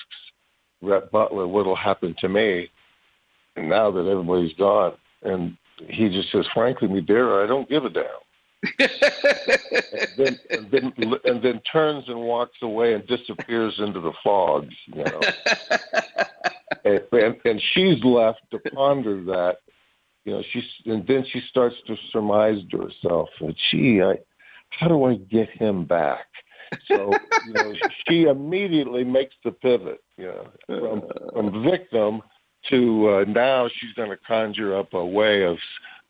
Rhett 0.82 1.12
Butler 1.12 1.48
what'll 1.48 1.76
happen 1.76 2.16
to 2.20 2.30
me, 2.30 2.70
now 3.58 3.92
that 3.92 4.08
everybody's 4.08 4.54
gone, 4.56 4.94
and 5.24 5.58
he 5.88 6.10
just 6.10 6.32
says, 6.32 6.46
"Frankly, 6.54 6.88
me 6.88 7.02
dear, 7.02 7.44
I 7.44 7.48
don't 7.48 7.70
give 7.70 7.86
a 7.86 7.90
damn." 7.90 8.06
and, 8.80 8.90
then, 10.18 10.40
and 10.50 10.72
then 10.72 10.94
and 11.24 11.42
then 11.42 11.62
turns 11.72 12.04
and 12.10 12.20
walks 12.20 12.58
away 12.62 12.94
and 12.94 13.08
disappears 13.08 13.74
into 13.80 14.02
the 14.02 14.12
fog. 14.24 14.68
You 14.88 15.04
know, 15.06 15.22
and, 16.84 17.02
and, 17.12 17.36
and 17.46 17.62
she's 17.74 18.04
left 18.04 18.42
to 18.52 18.60
ponder 18.72 19.24
that. 19.26 19.58
You 20.26 20.34
know, 20.34 20.44
she's 20.52 20.64
and 20.86 21.08
then 21.08 21.26
she 21.32 21.42
starts 21.50 21.76
to 21.88 21.96
surmise 22.12 22.60
to 22.72 22.78
herself, 22.82 23.30
gee, 23.72 24.02
I, 24.02 24.16
how 24.70 24.88
do 24.88 25.06
I 25.06 25.16
get 25.16 25.50
him 25.50 25.86
back? 25.86 26.26
So 26.88 27.14
you 27.48 27.54
know, 27.54 27.74
she 28.08 28.24
immediately 28.24 29.04
makes 29.04 29.36
the 29.44 29.52
pivot. 29.52 30.02
You 30.18 30.26
know, 30.26 30.48
from 30.68 31.04
from 31.34 31.64
victim 31.64 32.22
to 32.70 33.10
uh, 33.10 33.26
now 33.28 33.70
she's 33.70 33.94
going 33.94 34.10
to 34.10 34.18
conjure 34.18 34.78
up 34.78 34.94
a 34.94 35.06
way 35.06 35.44
of 35.44 35.58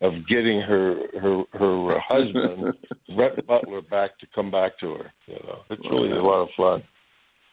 of 0.02 0.28
getting 0.28 0.62
her 0.62 1.08
her 1.19 1.43
her 1.54 2.00
husband 2.00 2.74
Brett 3.15 3.45
Butler 3.45 3.82
back 3.82 4.17
to 4.19 4.28
come 4.34 4.52
back 4.52 4.78
to 4.80 4.95
her. 4.95 5.12
You 5.28 5.36
know, 5.36 5.60
it's 5.69 5.86
really 5.89 6.12
a 6.12 6.22
lot 6.22 6.41
of 6.41 6.50
fun. 6.56 6.84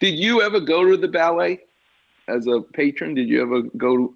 Did 0.01 0.17
you 0.17 0.43
ever 0.43 0.61
go 0.61 0.89
to 0.89 0.97
the 0.97 1.09
ballet 1.09 1.61
as 2.29 2.47
a 2.47 2.61
patron? 2.61 3.15
Did 3.15 3.29
you 3.29 3.43
ever 3.43 3.63
go 3.77 4.15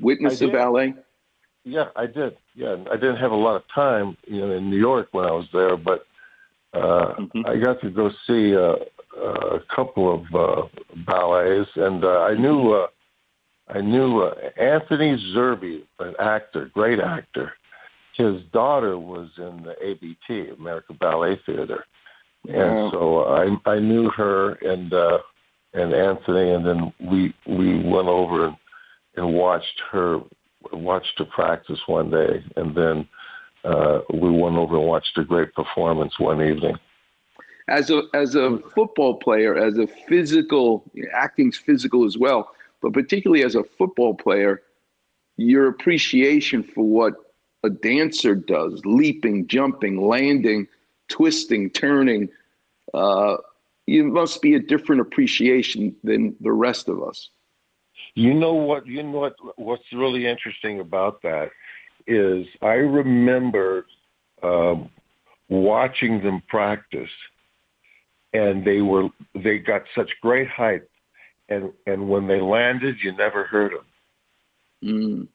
witness 0.00 0.38
the 0.38 0.48
ballet? 0.48 0.94
Yeah, 1.64 1.88
I 1.96 2.06
did. 2.06 2.36
Yeah, 2.54 2.76
I 2.90 2.94
didn't 2.94 3.16
have 3.16 3.30
a 3.30 3.36
lot 3.36 3.56
of 3.56 3.62
time, 3.72 4.16
you 4.26 4.40
know, 4.40 4.50
in 4.52 4.70
New 4.70 4.78
York 4.78 5.08
when 5.12 5.26
I 5.26 5.32
was 5.32 5.46
there, 5.52 5.76
but 5.76 6.06
uh, 6.74 7.14
I 7.46 7.56
got 7.56 7.80
to 7.80 7.90
go 7.90 8.10
see 8.26 8.54
uh, 8.54 8.76
uh, 9.16 9.56
a 9.56 9.60
couple 9.74 10.14
of 10.14 10.34
uh, 10.34 10.68
ballets, 11.06 11.70
and 11.76 12.04
uh, 12.04 12.20
I 12.20 12.34
knew 12.34 12.72
uh, 12.72 12.86
I 13.68 13.80
knew 13.80 14.22
uh, 14.22 14.34
Anthony 14.56 15.16
Zerbe, 15.34 15.82
an 15.98 16.14
actor, 16.18 16.70
great 16.72 17.00
actor. 17.00 17.52
His 18.16 18.42
daughter 18.52 18.98
was 18.98 19.28
in 19.38 19.62
the 19.62 19.74
ABT, 19.82 20.50
American 20.58 20.96
Ballet 20.96 21.40
Theater, 21.46 21.84
and 22.48 22.56
Wow. 22.74 22.90
so 22.90 23.24
I 23.24 23.70
I 23.70 23.78
knew 23.78 24.10
her 24.10 24.52
and 24.54 24.92
uh, 24.92 25.18
and 25.74 25.92
Anthony, 25.94 26.50
and 26.52 26.66
then 26.66 26.92
we 27.00 27.34
we 27.46 27.82
went 27.82 28.08
over 28.08 28.46
and, 28.46 28.56
and 29.16 29.34
watched 29.34 29.80
her 29.90 30.20
watched 30.72 31.18
her 31.18 31.24
practice 31.24 31.78
one 31.86 32.10
day, 32.10 32.44
and 32.56 32.74
then 32.74 33.08
uh, 33.68 34.00
we 34.14 34.30
went 34.30 34.56
over 34.56 34.76
and 34.78 34.86
watched 34.86 35.18
a 35.18 35.24
great 35.24 35.52
performance 35.54 36.18
one 36.18 36.40
evening. 36.42 36.76
as 37.68 37.90
a 37.90 38.02
as 38.14 38.34
a 38.34 38.58
football 38.74 39.14
player, 39.16 39.54
as 39.56 39.76
a 39.78 39.86
physical 40.08 40.90
acting's 41.12 41.56
physical 41.56 42.04
as 42.06 42.16
well, 42.16 42.50
but 42.80 42.92
particularly 42.92 43.44
as 43.44 43.54
a 43.54 43.62
football 43.62 44.14
player, 44.14 44.62
your 45.36 45.68
appreciation 45.68 46.62
for 46.62 46.84
what 46.84 47.14
a 47.62 47.70
dancer 47.70 48.34
does, 48.34 48.80
leaping, 48.84 49.46
jumping, 49.46 50.08
landing, 50.08 50.66
twisting, 51.08 51.68
turning, 51.70 52.28
uh, 52.94 53.36
you 53.86 54.04
must 54.04 54.40
be 54.40 54.54
a 54.54 54.60
different 54.60 55.00
appreciation 55.00 55.94
than 56.02 56.34
the 56.40 56.52
rest 56.52 56.88
of 56.88 57.02
us. 57.02 57.30
You 58.14 58.32
know 58.32 58.54
what? 58.54 58.86
You 58.86 59.02
know 59.02 59.18
what? 59.18 59.36
What's 59.56 59.92
really 59.92 60.26
interesting 60.26 60.80
about 60.80 61.20
that 61.22 61.50
is 62.08 62.46
I 62.62 62.74
remember 62.74 63.86
um, 64.42 64.88
watching 65.48 66.22
them 66.22 66.42
practice, 66.48 67.10
and 68.32 68.64
they 68.64 68.80
were 68.80 69.08
they 69.34 69.58
got 69.58 69.82
such 69.94 70.10
great 70.22 70.48
height, 70.48 70.82
and 71.48 71.70
and 71.86 72.08
when 72.08 72.26
they 72.26 72.40
landed, 72.40 72.96
you 73.02 73.12
never 73.12 73.44
heard 73.44 73.72
them. 73.72 73.86
Mm. 74.82 75.28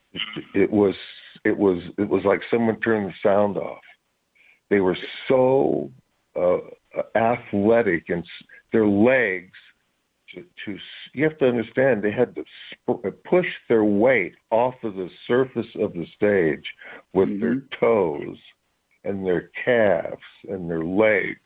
It 0.53 0.71
was 0.71 0.95
it 1.45 1.57
was 1.57 1.81
it 1.97 2.09
was 2.09 2.23
like 2.25 2.41
someone 2.49 2.79
turned 2.79 3.09
the 3.09 3.13
sound 3.21 3.57
off. 3.57 3.81
They 4.69 4.79
were 4.79 4.97
so 5.27 5.91
uh, 6.35 6.57
athletic, 7.15 8.09
and 8.09 8.23
s- 8.23 8.47
their 8.71 8.87
legs 8.87 9.51
to, 10.33 10.45
to 10.65 10.79
you 11.13 11.23
have 11.23 11.37
to 11.39 11.47
understand 11.47 12.01
they 12.01 12.11
had 12.11 12.35
to 12.35 12.43
sp- 12.71 13.05
uh, 13.05 13.11
push 13.23 13.47
their 13.69 13.83
weight 13.83 14.35
off 14.51 14.75
of 14.83 14.95
the 14.95 15.09
surface 15.27 15.67
of 15.75 15.93
the 15.93 16.05
stage 16.15 16.73
with 17.13 17.29
mm-hmm. 17.29 17.41
their 17.41 17.63
toes 17.79 18.37
and 19.03 19.25
their 19.25 19.51
calves 19.63 20.21
and 20.47 20.69
their 20.69 20.83
legs. 20.83 21.39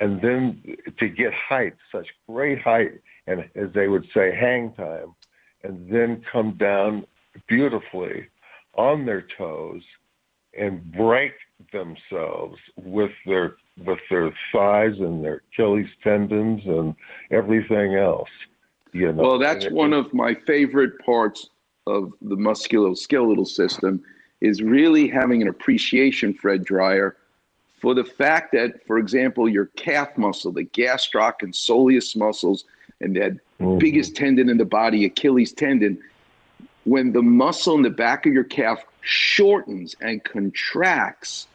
And 0.00 0.20
then 0.20 0.76
to 0.98 1.08
get 1.08 1.32
height 1.32 1.74
such 1.92 2.08
great 2.28 2.60
height 2.60 3.00
and 3.26 3.48
as 3.54 3.72
they 3.74 3.88
would 3.88 4.06
say 4.12 4.34
hang 4.34 4.72
time 4.72 5.14
and 5.62 5.88
then 5.90 6.22
come 6.30 6.52
down 6.52 7.06
beautifully 7.48 8.28
on 8.74 9.06
their 9.06 9.22
toes 9.36 9.82
and 10.58 10.92
break 10.92 11.32
themselves 11.72 12.58
with 12.76 13.10
their 13.26 13.56
with 13.82 13.98
their 14.10 14.32
thighs 14.52 14.98
and 14.98 15.24
their 15.24 15.42
Achilles 15.52 15.88
tendons 16.02 16.62
and 16.64 16.94
everything 17.30 17.94
else. 17.94 18.28
You 18.92 19.12
know. 19.12 19.22
Well, 19.22 19.38
that's 19.38 19.68
one 19.70 19.92
of 19.92 20.12
my 20.14 20.34
favorite 20.34 20.98
parts 21.04 21.50
of 21.86 22.12
the 22.22 22.36
musculoskeletal 22.36 23.46
system 23.46 24.02
is 24.40 24.62
really 24.62 25.08
having 25.08 25.42
an 25.42 25.48
appreciation, 25.48 26.34
Fred 26.34 26.64
Dryer, 26.64 27.16
for 27.80 27.94
the 27.94 28.04
fact 28.04 28.52
that, 28.52 28.86
for 28.86 28.98
example, 28.98 29.48
your 29.48 29.66
calf 29.76 30.16
muscle, 30.16 30.52
the 30.52 30.64
gastroc 30.64 31.42
and 31.42 31.52
soleus 31.52 32.16
muscles, 32.16 32.64
and 33.00 33.16
that 33.16 33.32
mm-hmm. 33.60 33.78
biggest 33.78 34.14
tendon 34.14 34.48
in 34.48 34.56
the 34.56 34.64
body, 34.64 35.04
Achilles 35.04 35.52
tendon, 35.52 36.00
when 36.84 37.12
the 37.12 37.22
muscle 37.22 37.74
in 37.74 37.82
the 37.82 37.90
back 37.90 38.26
of 38.26 38.32
your 38.32 38.44
calf 38.44 38.78
shortens 39.00 39.96
and 40.00 40.22
contracts, 40.24 41.46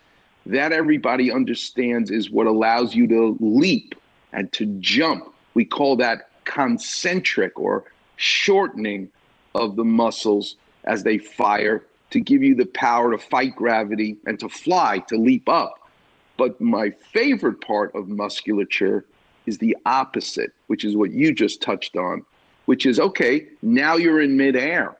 that 0.49 0.71
everybody 0.71 1.31
understands 1.31 2.09
is 2.11 2.31
what 2.31 2.47
allows 2.47 2.95
you 2.95 3.07
to 3.07 3.37
leap 3.39 3.95
and 4.33 4.51
to 4.53 4.65
jump. 4.79 5.33
We 5.53 5.65
call 5.65 5.95
that 5.97 6.29
concentric 6.45 7.59
or 7.59 7.85
shortening 8.15 9.09
of 9.53 9.75
the 9.75 9.83
muscles 9.83 10.55
as 10.85 11.03
they 11.03 11.17
fire 11.17 11.85
to 12.09 12.19
give 12.19 12.41
you 12.41 12.55
the 12.55 12.65
power 12.65 13.11
to 13.11 13.17
fight 13.17 13.55
gravity 13.55 14.17
and 14.25 14.39
to 14.39 14.49
fly, 14.49 14.99
to 15.07 15.17
leap 15.17 15.47
up. 15.47 15.87
But 16.37 16.59
my 16.59 16.89
favorite 16.89 17.61
part 17.61 17.93
of 17.93 18.07
musculature 18.07 19.05
is 19.45 19.57
the 19.59 19.77
opposite, 19.85 20.51
which 20.67 20.83
is 20.83 20.95
what 20.95 21.11
you 21.11 21.33
just 21.33 21.61
touched 21.61 21.95
on, 21.95 22.25
which 22.65 22.85
is 22.85 22.99
okay, 22.99 23.47
now 23.61 23.95
you're 23.95 24.21
in 24.21 24.35
midair. 24.37 24.95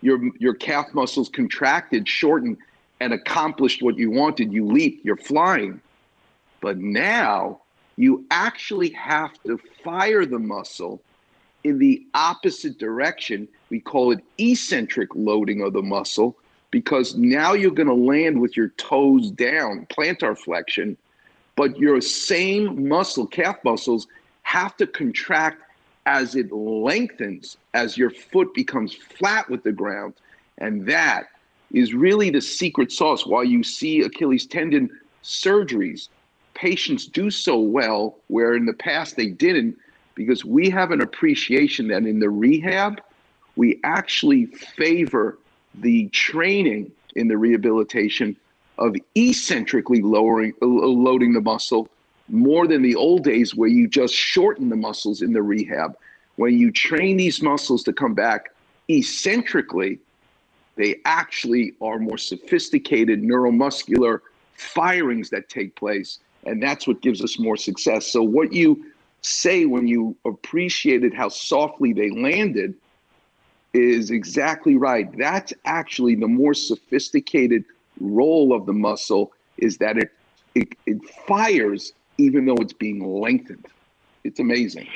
Your, 0.00 0.20
your 0.38 0.54
calf 0.54 0.86
muscles 0.94 1.28
contracted, 1.28 2.08
shortened, 2.08 2.58
and 3.00 3.12
accomplished 3.12 3.82
what 3.82 3.98
you 3.98 4.10
wanted. 4.10 4.52
You 4.52 4.66
leap, 4.66 5.00
you're 5.04 5.16
flying. 5.16 5.80
But 6.60 6.78
now 6.78 7.60
you 7.96 8.24
actually 8.30 8.90
have 8.90 9.32
to 9.44 9.58
fire 9.82 10.24
the 10.24 10.38
muscle 10.38 11.00
in 11.64 11.78
the 11.78 12.06
opposite 12.14 12.78
direction. 12.78 13.48
We 13.70 13.80
call 13.80 14.12
it 14.12 14.24
eccentric 14.38 15.14
loading 15.14 15.62
of 15.62 15.72
the 15.72 15.82
muscle 15.82 16.36
because 16.70 17.16
now 17.16 17.52
you're 17.52 17.70
going 17.70 17.88
to 17.88 17.94
land 17.94 18.40
with 18.40 18.56
your 18.56 18.68
toes 18.70 19.30
down, 19.30 19.86
plantar 19.86 20.36
flexion, 20.36 20.96
but 21.54 21.78
your 21.78 22.00
same 22.00 22.88
muscle, 22.88 23.26
calf 23.26 23.56
muscles, 23.64 24.06
have 24.42 24.76
to 24.76 24.86
contract 24.86 25.62
as 26.06 26.36
it 26.36 26.52
lengthens, 26.52 27.56
as 27.74 27.98
your 27.98 28.10
foot 28.10 28.54
becomes 28.54 28.94
flat 28.94 29.48
with 29.50 29.62
the 29.64 29.72
ground. 29.72 30.14
And 30.58 30.86
that 30.86 31.26
is 31.72 31.94
really 31.94 32.30
the 32.30 32.40
secret 32.40 32.92
sauce 32.92 33.26
why 33.26 33.42
you 33.42 33.62
see 33.62 34.02
Achilles 34.02 34.46
tendon 34.46 34.90
surgeries. 35.22 36.08
Patients 36.54 37.06
do 37.06 37.30
so 37.30 37.58
well 37.58 38.16
where 38.28 38.54
in 38.54 38.66
the 38.66 38.72
past 38.72 39.16
they 39.16 39.26
didn't 39.26 39.76
because 40.14 40.44
we 40.44 40.70
have 40.70 40.90
an 40.90 41.02
appreciation 41.02 41.88
that 41.88 42.04
in 42.04 42.18
the 42.18 42.30
rehab, 42.30 43.00
we 43.56 43.78
actually 43.84 44.46
favor 44.46 45.38
the 45.74 46.08
training 46.08 46.90
in 47.14 47.28
the 47.28 47.36
rehabilitation 47.36 48.36
of 48.78 48.94
eccentrically 49.14 50.02
lowering 50.02 50.52
uh, 50.62 50.66
loading 50.66 51.32
the 51.32 51.40
muscle 51.40 51.88
more 52.28 52.66
than 52.66 52.82
the 52.82 52.94
old 52.94 53.24
days 53.24 53.54
where 53.54 53.68
you 53.68 53.86
just 53.86 54.14
shorten 54.14 54.68
the 54.68 54.76
muscles 54.76 55.22
in 55.22 55.32
the 55.32 55.42
rehab. 55.42 55.96
When 56.36 56.58
you 56.58 56.70
train 56.70 57.16
these 57.16 57.40
muscles 57.40 57.82
to 57.84 57.92
come 57.92 58.14
back 58.14 58.50
eccentrically, 58.88 59.98
they 60.76 61.00
actually 61.04 61.74
are 61.80 61.98
more 61.98 62.18
sophisticated 62.18 63.22
neuromuscular 63.22 64.20
firings 64.54 65.30
that 65.30 65.48
take 65.48 65.74
place. 65.74 66.18
And 66.44 66.62
that's 66.62 66.86
what 66.86 67.00
gives 67.02 67.22
us 67.22 67.38
more 67.38 67.56
success. 67.56 68.06
So, 68.06 68.22
what 68.22 68.52
you 68.52 68.86
say 69.22 69.66
when 69.66 69.88
you 69.88 70.16
appreciated 70.24 71.12
how 71.12 71.28
softly 71.28 71.92
they 71.92 72.10
landed 72.10 72.74
is 73.74 74.10
exactly 74.10 74.76
right. 74.76 75.08
That's 75.18 75.52
actually 75.64 76.14
the 76.14 76.28
more 76.28 76.54
sophisticated 76.54 77.64
role 78.00 78.54
of 78.54 78.66
the 78.66 78.72
muscle 78.72 79.32
is 79.58 79.78
that 79.78 79.98
it 79.98 80.10
it, 80.54 80.68
it 80.86 81.04
fires 81.26 81.92
even 82.18 82.46
though 82.46 82.56
it's 82.56 82.72
being 82.72 83.20
lengthened. 83.20 83.66
It's 84.24 84.40
amazing. 84.40 84.88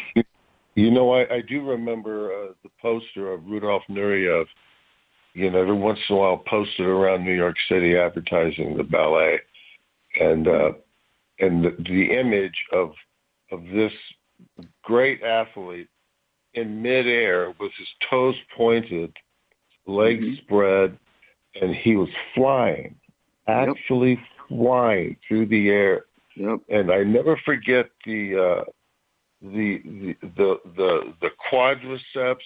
You 0.75 0.91
know, 0.91 1.13
I, 1.13 1.35
I 1.35 1.41
do 1.43 1.63
remember 1.63 2.33
uh, 2.33 2.53
the 2.63 2.71
poster 2.81 3.33
of 3.33 3.45
Rudolf 3.47 3.83
Nureyev. 3.91 4.47
You 5.35 5.51
know, 5.51 5.61
every 5.61 5.75
once 5.75 5.99
in 6.09 6.17
a 6.17 6.19
while 6.19 6.39
posted 6.39 6.87
around 6.87 7.25
New 7.25 7.35
York 7.35 7.57
City 7.69 7.97
advertising 7.97 8.77
the 8.77 8.83
ballet, 8.83 9.39
and 10.21 10.49
uh, 10.49 10.73
and 11.39 11.65
the, 11.65 11.77
the 11.89 12.19
image 12.19 12.65
of 12.73 12.93
of 13.53 13.63
this 13.73 13.93
great 14.83 15.23
athlete 15.23 15.89
in 16.55 16.83
midair 16.83 17.55
with 17.61 17.71
his 17.79 17.89
toes 18.09 18.35
pointed, 18.57 19.13
legs 19.87 20.39
spread, 20.45 20.99
and 21.61 21.75
he 21.75 21.97
was 21.97 22.09
flying, 22.35 22.95
actually 23.47 24.21
flying 24.49 25.17
through 25.27 25.47
the 25.47 25.69
air. 25.69 26.05
And 26.69 26.91
I 26.91 27.03
never 27.03 27.39
forget 27.45 27.91
the 28.05 28.63
uh, 28.63 28.71
the, 29.43 29.81
the 29.85 30.17
the 30.37 30.57
the 30.77 31.15
the 31.21 31.31
quadriceps 31.53 32.37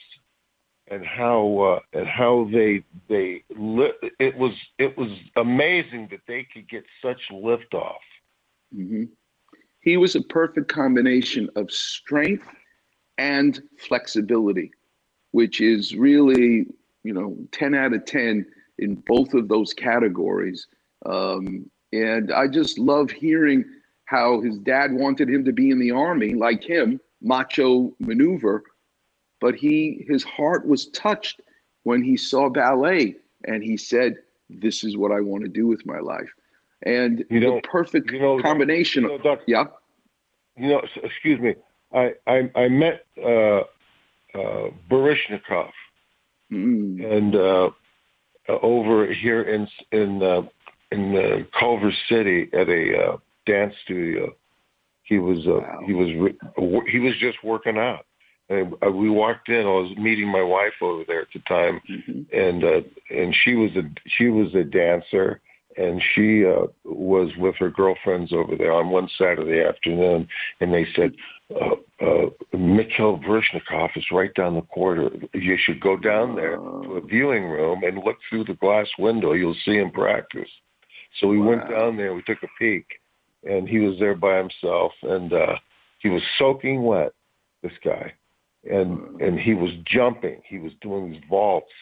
and 0.88 1.04
how 1.04 1.58
uh, 1.58 1.98
and 1.98 2.06
how 2.06 2.48
they 2.52 2.84
they 3.08 3.44
li- 3.56 3.92
it 4.18 4.36
was 4.36 4.52
it 4.78 4.96
was 4.96 5.10
amazing 5.36 6.08
that 6.10 6.20
they 6.26 6.44
could 6.44 6.68
get 6.68 6.84
such 7.02 7.28
liftoff. 7.30 7.96
hmm 8.72 9.04
He 9.80 9.96
was 9.96 10.14
a 10.16 10.22
perfect 10.22 10.68
combination 10.68 11.48
of 11.56 11.70
strength 11.70 12.46
and 13.18 13.62
flexibility, 13.78 14.70
which 15.32 15.60
is 15.60 15.94
really, 15.94 16.66
you 17.04 17.12
know, 17.12 17.36
10 17.52 17.74
out 17.74 17.92
of 17.92 18.04
10 18.04 18.46
in 18.78 18.94
both 19.06 19.34
of 19.34 19.48
those 19.48 19.72
categories. 19.72 20.66
Um, 21.06 21.70
and 21.92 22.32
I 22.32 22.48
just 22.48 22.78
love 22.78 23.10
hearing 23.10 23.64
how 24.06 24.40
his 24.40 24.58
dad 24.58 24.92
wanted 24.92 25.28
him 25.28 25.44
to 25.44 25.52
be 25.52 25.70
in 25.70 25.78
the 25.78 25.92
army, 25.92 26.34
like 26.34 26.62
him, 26.62 27.00
macho 27.22 27.94
maneuver. 28.00 28.64
But 29.44 29.56
he, 29.56 30.06
his 30.08 30.24
heart 30.24 30.66
was 30.66 30.86
touched 30.86 31.42
when 31.82 32.02
he 32.02 32.16
saw 32.16 32.48
ballet, 32.48 33.16
and 33.46 33.62
he 33.62 33.76
said, 33.76 34.16
"This 34.48 34.82
is 34.82 34.96
what 34.96 35.12
I 35.12 35.20
want 35.20 35.44
to 35.44 35.50
do 35.50 35.66
with 35.66 35.84
my 35.84 35.98
life." 35.98 36.32
And 36.80 37.26
You 37.28 37.40
know- 37.40 37.56
the 37.56 37.60
perfect 37.60 38.10
you 38.10 38.20
know, 38.20 38.40
combination. 38.40 39.02
you 39.02 39.18
know, 39.22 39.38
yeah. 39.46 39.64
You 40.56 40.68
know, 40.68 40.82
excuse 41.02 41.38
me. 41.40 41.56
I 41.92 42.14
I, 42.26 42.50
I 42.54 42.68
met 42.68 43.04
uh, 43.22 43.64
uh, 44.40 44.70
Baryshnikov, 44.90 45.72
and 46.48 47.36
uh, 47.36 47.70
uh, 48.48 48.58
over 48.62 49.12
here 49.12 49.42
in 49.42 49.68
in 49.92 50.22
uh, 50.22 50.40
in 50.90 51.02
uh, 51.18 51.44
Culver 51.60 51.92
City 52.08 52.48
at 52.54 52.70
a 52.70 52.82
uh, 52.98 53.16
dance 53.44 53.74
studio, 53.84 54.34
He 55.02 55.18
was 55.18 55.46
uh, 55.46 55.60
he 55.84 55.92
was 55.92 56.08
he 56.88 56.98
was 56.98 57.14
just 57.18 57.44
working 57.44 57.76
out. 57.76 58.06
And 58.48 58.74
uh, 58.86 58.90
we 58.90 59.08
walked 59.08 59.48
in. 59.48 59.60
I 59.60 59.70
was 59.70 59.96
meeting 59.96 60.28
my 60.28 60.42
wife 60.42 60.74
over 60.82 61.02
there 61.06 61.22
at 61.22 61.28
the 61.32 61.40
time, 61.48 61.80
and 62.32 62.62
uh, 62.62 62.80
and 63.10 63.34
she 63.42 63.54
was 63.54 63.70
a 63.76 63.82
she 64.06 64.28
was 64.28 64.54
a 64.54 64.64
dancer, 64.64 65.40
and 65.76 66.02
she 66.14 66.44
uh, 66.44 66.66
was 66.84 67.30
with 67.38 67.54
her 67.56 67.70
girlfriends 67.70 68.32
over 68.32 68.54
there 68.56 68.72
on 68.72 68.90
one 68.90 69.08
Saturday 69.16 69.66
afternoon, 69.66 70.28
and 70.60 70.74
they 70.74 70.86
said, 70.94 71.12
uh, 71.54 72.04
uh, 72.04 72.56
Mikhail 72.56 73.18
Baryshnikov 73.18 73.96
is 73.96 74.04
right 74.12 74.32
down 74.34 74.54
the 74.54 74.62
corridor. 74.62 75.10
You 75.32 75.56
should 75.58 75.80
go 75.80 75.96
down 75.96 76.36
there 76.36 76.56
to 76.56 76.96
a 76.96 77.00
viewing 77.00 77.44
room 77.44 77.82
and 77.82 77.98
look 78.04 78.16
through 78.28 78.44
the 78.44 78.54
glass 78.54 78.88
window. 78.98 79.32
You'll 79.32 79.56
see 79.64 79.76
him 79.76 79.90
practice. 79.90 80.48
So 81.20 81.28
we 81.28 81.38
went 81.38 81.68
down 81.70 81.96
there. 81.96 82.14
We 82.14 82.22
took 82.22 82.42
a 82.42 82.48
peek, 82.58 82.86
and 83.44 83.68
he 83.68 83.78
was 83.78 83.98
there 83.98 84.14
by 84.14 84.36
himself, 84.36 84.92
and 85.02 85.32
uh, 85.32 85.56
he 86.00 86.08
was 86.08 86.22
soaking 86.38 86.82
wet. 86.82 87.12
This 87.62 87.72
guy, 87.82 88.12
and 88.70 89.20
and 89.20 89.38
he 89.38 89.54
was 89.54 89.72
jumping. 89.84 90.42
He 90.46 90.58
was 90.58 90.72
doing 90.80 91.10
these 91.12 91.22
vaults, 91.28 91.72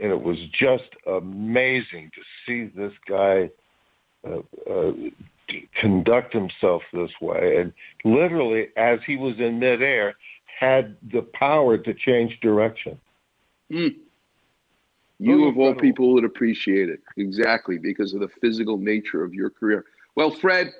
and 0.00 0.10
it 0.10 0.22
was 0.22 0.38
just 0.52 0.90
amazing 1.06 2.10
to 2.14 2.22
see 2.46 2.64
this 2.74 2.92
guy 3.08 3.50
uh, 4.26 4.40
uh, 4.70 4.92
conduct 5.74 6.32
himself 6.32 6.82
this 6.92 7.10
way. 7.20 7.56
And 7.56 7.72
literally, 8.04 8.68
as 8.76 9.00
he 9.06 9.16
was 9.16 9.38
in 9.38 9.58
midair, 9.58 10.14
had 10.58 10.96
the 11.12 11.22
power 11.22 11.78
to 11.78 11.94
change 11.94 12.38
direction. 12.40 12.98
Mm. 13.70 13.96
You 15.18 15.46
of 15.46 15.56
all 15.56 15.74
people 15.74 16.12
would 16.14 16.24
appreciate 16.24 16.88
it 16.88 17.00
exactly 17.16 17.78
because 17.78 18.12
of 18.12 18.20
the 18.20 18.28
physical 18.40 18.76
nature 18.76 19.22
of 19.22 19.32
your 19.32 19.50
career. 19.50 19.84
Well, 20.16 20.32
Fred, 20.32 20.72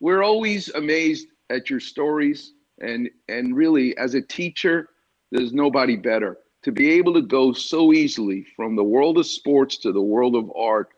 we're 0.00 0.22
always 0.22 0.68
amazed 0.70 1.28
at 1.50 1.70
your 1.70 1.78
stories, 1.78 2.54
and 2.80 3.08
and 3.28 3.56
really, 3.56 3.96
as 3.96 4.14
a 4.14 4.22
teacher, 4.22 4.88
there's 5.30 5.52
nobody 5.52 5.96
better 5.96 6.38
to 6.62 6.72
be 6.72 6.92
able 6.92 7.12
to 7.14 7.22
go 7.22 7.52
so 7.52 7.92
easily 7.92 8.44
from 8.56 8.74
the 8.74 8.84
world 8.84 9.18
of 9.18 9.26
sports 9.26 9.76
to 9.78 9.92
the 9.92 10.02
world 10.02 10.34
of 10.34 10.50
art. 10.56 10.88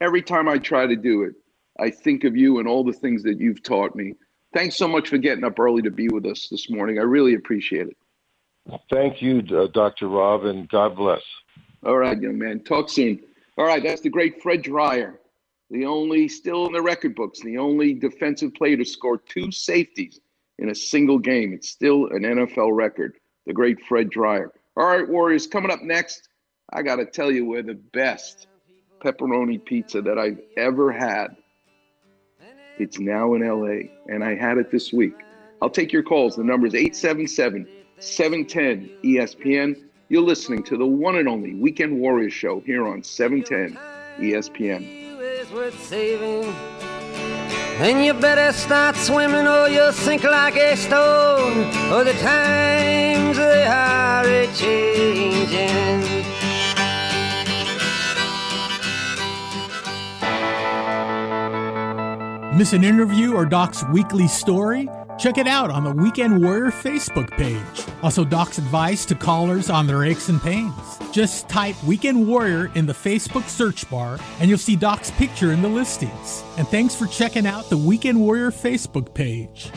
Every 0.00 0.22
time 0.22 0.48
I 0.48 0.58
try 0.58 0.86
to 0.86 0.96
do 0.96 1.22
it, 1.22 1.34
I 1.78 1.90
think 1.90 2.24
of 2.24 2.36
you 2.36 2.58
and 2.58 2.66
all 2.66 2.82
the 2.82 2.92
things 2.92 3.22
that 3.22 3.38
you've 3.38 3.62
taught 3.62 3.94
me. 3.94 4.14
Thanks 4.52 4.76
so 4.76 4.88
much 4.88 5.08
for 5.08 5.18
getting 5.18 5.44
up 5.44 5.58
early 5.58 5.82
to 5.82 5.90
be 5.90 6.08
with 6.08 6.26
us 6.26 6.48
this 6.50 6.68
morning. 6.68 6.98
I 6.98 7.02
really 7.02 7.34
appreciate 7.34 7.88
it. 7.88 7.96
Thank 8.90 9.22
you, 9.22 9.42
uh, 9.56 9.68
Dr. 9.72 10.08
Rob, 10.08 10.44
and 10.44 10.68
God 10.68 10.96
bless. 10.96 11.22
All 11.84 11.98
right, 11.98 12.20
young 12.20 12.38
man. 12.38 12.60
Talk 12.60 12.88
soon. 12.88 13.20
All 13.56 13.66
right, 13.66 13.82
that's 13.82 14.00
the 14.00 14.08
great 14.08 14.42
Fred 14.42 14.62
Dryer, 14.62 15.20
the 15.70 15.84
only, 15.84 16.28
still 16.28 16.66
in 16.66 16.72
the 16.72 16.82
record 16.82 17.14
books, 17.14 17.40
the 17.40 17.58
only 17.58 17.94
defensive 17.94 18.54
player 18.54 18.76
to 18.76 18.84
score 18.84 19.18
two 19.18 19.52
safeties 19.52 20.20
in 20.58 20.70
a 20.70 20.74
single 20.74 21.18
game. 21.18 21.52
It's 21.52 21.68
still 21.68 22.06
an 22.06 22.22
NFL 22.22 22.74
record. 22.74 23.14
The 23.46 23.52
great 23.52 23.80
Fred 23.82 24.10
Dryer. 24.10 24.50
All 24.76 24.86
right, 24.86 25.08
Warriors, 25.08 25.46
coming 25.46 25.70
up 25.70 25.82
next, 25.82 26.28
I 26.72 26.82
got 26.82 26.96
to 26.96 27.06
tell 27.06 27.30
you, 27.30 27.44
we're 27.46 27.62
the 27.62 27.74
best 27.74 28.46
pepperoni 29.00 29.64
pizza 29.64 30.00
that 30.02 30.18
I've 30.18 30.40
ever 30.56 30.90
had. 30.90 31.36
It's 32.78 32.98
now 32.98 33.34
in 33.34 33.46
LA, 33.46 33.90
and 34.12 34.24
I 34.24 34.34
had 34.34 34.58
it 34.58 34.70
this 34.70 34.92
week. 34.92 35.14
I'll 35.62 35.70
take 35.70 35.92
your 35.92 36.02
calls. 36.02 36.36
The 36.36 36.44
number 36.44 36.66
is 36.66 36.74
877 36.74 37.68
710 37.98 38.90
ESPN. 39.04 39.84
You're 40.08 40.22
listening 40.22 40.62
to 40.64 40.76
the 40.76 40.86
one 40.86 41.16
and 41.16 41.28
only 41.28 41.54
Weekend 41.54 41.98
Warriors 41.98 42.32
show 42.32 42.60
here 42.60 42.86
on 42.86 42.98
E 42.98 43.02
710 43.02 43.78
ESPN. 44.18 45.04
Then 47.78 48.04
you 48.04 48.14
better 48.14 48.52
start 48.52 48.94
swimming 48.94 49.48
or 49.48 49.68
you'll 49.68 49.92
sink 49.92 50.22
like 50.22 50.56
a 50.56 50.76
stone. 50.76 51.64
Or 51.92 52.04
the 52.04 52.12
times 52.14 53.36
they 53.36 53.66
are 53.66 54.24
a 54.24 54.46
changing. 54.54 56.24
Miss 62.56 62.72
an 62.72 62.84
interview 62.84 63.34
or 63.34 63.44
Doc's 63.44 63.84
weekly 63.92 64.28
story? 64.28 64.88
Check 65.18 65.38
it 65.38 65.46
out 65.46 65.70
on 65.70 65.84
the 65.84 65.92
Weekend 65.92 66.42
Warrior 66.42 66.72
Facebook 66.72 67.30
page. 67.30 67.94
Also, 68.02 68.24
Doc's 68.24 68.58
advice 68.58 69.06
to 69.06 69.14
callers 69.14 69.70
on 69.70 69.86
their 69.86 70.04
aches 70.04 70.28
and 70.28 70.42
pains. 70.42 70.74
Just 71.12 71.48
type 71.48 71.80
Weekend 71.84 72.26
Warrior 72.26 72.72
in 72.74 72.84
the 72.86 72.92
Facebook 72.92 73.48
search 73.48 73.88
bar 73.88 74.18
and 74.40 74.48
you'll 74.48 74.58
see 74.58 74.76
Doc's 74.76 75.12
picture 75.12 75.52
in 75.52 75.62
the 75.62 75.68
listings. 75.68 76.42
And 76.58 76.66
thanks 76.66 76.94
for 76.96 77.06
checking 77.06 77.46
out 77.46 77.70
the 77.70 77.78
Weekend 77.78 78.20
Warrior 78.20 78.50
Facebook 78.50 79.14
page. 79.14 79.70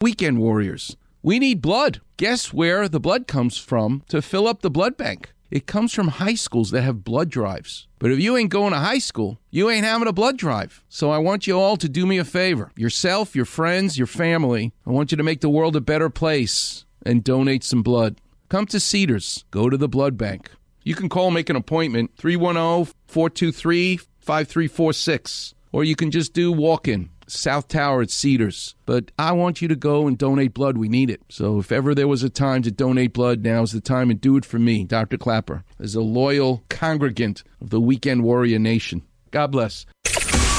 Weekend 0.00 0.38
Warriors. 0.38 0.96
We 1.22 1.38
need 1.38 1.60
blood. 1.60 2.00
Guess 2.16 2.52
where 2.52 2.88
the 2.88 3.00
blood 3.00 3.26
comes 3.26 3.58
from 3.58 4.04
to 4.08 4.22
fill 4.22 4.46
up 4.46 4.62
the 4.62 4.70
blood 4.70 4.96
bank? 4.96 5.32
It 5.50 5.66
comes 5.66 5.92
from 5.92 6.08
high 6.08 6.34
schools 6.34 6.70
that 6.70 6.82
have 6.82 7.04
blood 7.04 7.28
drives. 7.28 7.88
But 7.98 8.12
if 8.12 8.20
you 8.20 8.36
ain't 8.36 8.50
going 8.50 8.72
to 8.72 8.78
high 8.78 9.00
school, 9.00 9.38
you 9.50 9.68
ain't 9.68 9.84
having 9.84 10.06
a 10.06 10.12
blood 10.12 10.38
drive. 10.38 10.84
So 10.88 11.10
I 11.10 11.18
want 11.18 11.46
you 11.46 11.58
all 11.58 11.76
to 11.76 11.88
do 11.88 12.06
me 12.06 12.18
a 12.18 12.24
favor. 12.24 12.70
Yourself, 12.76 13.34
your 13.34 13.44
friends, 13.44 13.98
your 13.98 14.06
family. 14.06 14.72
I 14.86 14.90
want 14.90 15.10
you 15.10 15.16
to 15.16 15.24
make 15.24 15.40
the 15.40 15.48
world 15.48 15.74
a 15.74 15.80
better 15.80 16.08
place 16.08 16.84
and 17.04 17.24
donate 17.24 17.64
some 17.64 17.82
blood. 17.82 18.20
Come 18.48 18.66
to 18.66 18.78
Cedars. 18.78 19.44
Go 19.50 19.68
to 19.68 19.76
the 19.76 19.88
blood 19.88 20.16
bank. 20.16 20.50
You 20.84 20.94
can 20.94 21.08
call, 21.08 21.30
make 21.30 21.50
an 21.50 21.56
appointment, 21.56 22.12
310 22.16 22.94
423 23.08 23.96
5346. 23.96 25.54
Or 25.72 25.84
you 25.84 25.96
can 25.96 26.10
just 26.10 26.32
do 26.32 26.52
walk 26.52 26.86
in. 26.86 27.10
South 27.30 27.68
Tower 27.68 28.02
at 28.02 28.10
Cedars. 28.10 28.74
But 28.86 29.10
I 29.18 29.32
want 29.32 29.62
you 29.62 29.68
to 29.68 29.76
go 29.76 30.06
and 30.06 30.18
donate 30.18 30.54
blood. 30.54 30.76
We 30.76 30.88
need 30.88 31.10
it. 31.10 31.22
So 31.28 31.58
if 31.58 31.72
ever 31.72 31.94
there 31.94 32.08
was 32.08 32.22
a 32.22 32.30
time 32.30 32.62
to 32.62 32.70
donate 32.70 33.12
blood, 33.12 33.42
now 33.42 33.62
is 33.62 33.72
the 33.72 33.80
time 33.80 34.10
and 34.10 34.20
do 34.20 34.36
it 34.36 34.44
for 34.44 34.58
me, 34.58 34.84
Dr. 34.84 35.16
Klapper, 35.16 35.64
as 35.78 35.94
a 35.94 36.00
loyal 36.00 36.64
congregant 36.68 37.42
of 37.60 37.70
the 37.70 37.80
Weekend 37.80 38.22
Warrior 38.22 38.58
Nation. 38.58 39.02
God 39.30 39.52
bless. 39.52 39.86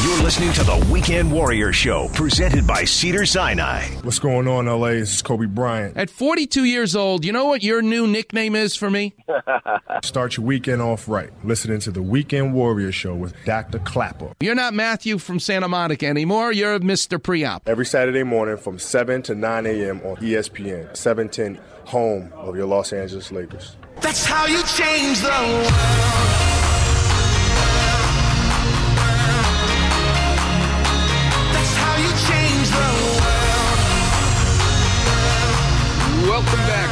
You're 0.04 0.24
listening 0.24 0.52
to 0.54 0.64
the 0.64 0.88
Weekend 0.92 1.32
Warrior 1.32 1.72
Show, 1.72 2.08
presented 2.16 2.66
by 2.66 2.86
Cedars-Sinai. 2.86 3.86
What's 4.02 4.18
going 4.18 4.48
on, 4.48 4.66
LA? 4.66 4.94
This 4.94 5.14
is 5.14 5.22
Kobe 5.22 5.46
Bryant. 5.46 5.96
At 5.96 6.10
42 6.10 6.64
years 6.64 6.96
old, 6.96 7.24
you 7.24 7.32
know 7.32 7.46
what 7.46 7.62
your 7.62 7.84
new 7.84 8.08
nickname 8.08 8.56
is 8.56 8.76
for 8.76 8.90
me? 8.90 9.14
Start 10.04 10.38
your 10.38 10.46
weekend 10.48 10.82
off 10.82 11.08
right. 11.08 11.30
Listening 11.46 11.80
to 11.82 11.92
the 11.92 12.02
Weekend 12.02 12.56
Warrior 12.56 12.92
Show 12.92 13.14
with 13.14 13.36
Dr. 13.46 13.78
Klapper. 13.78 14.34
You're 14.40 14.56
not 14.56 14.74
Matthew 14.74 15.20
from 15.20 15.40
Santa 15.40 15.68
Monica 15.68 16.08
anymore. 16.08 16.52
You're 16.52 16.80
Mr. 16.80 17.20
Preop. 17.20 17.62
Every 17.68 17.86
Saturday 17.86 18.24
morning 18.24 18.58
from 18.58 18.80
7 18.80 19.22
to 19.22 19.36
9 19.36 19.68
a.m. 19.68 20.02
on 20.02 20.16
ESPN, 20.16 20.98
710, 20.98 21.64
home 21.86 22.34
of 22.38 22.56
your 22.56 22.66
Los 22.66 22.92
Angeles 22.92 23.32
Lakers. 23.32 23.78
That's 24.02 24.26
how 24.26 24.48
you 24.48 24.64
change 24.64 25.22
the 25.22 25.30
world. 25.30 26.61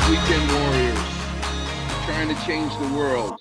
Weekend 0.10 0.52
Warriors. 0.52 1.00
Trying 2.06 2.36
to 2.36 2.44
change 2.44 2.76
the 2.80 2.98
world. 2.98 3.40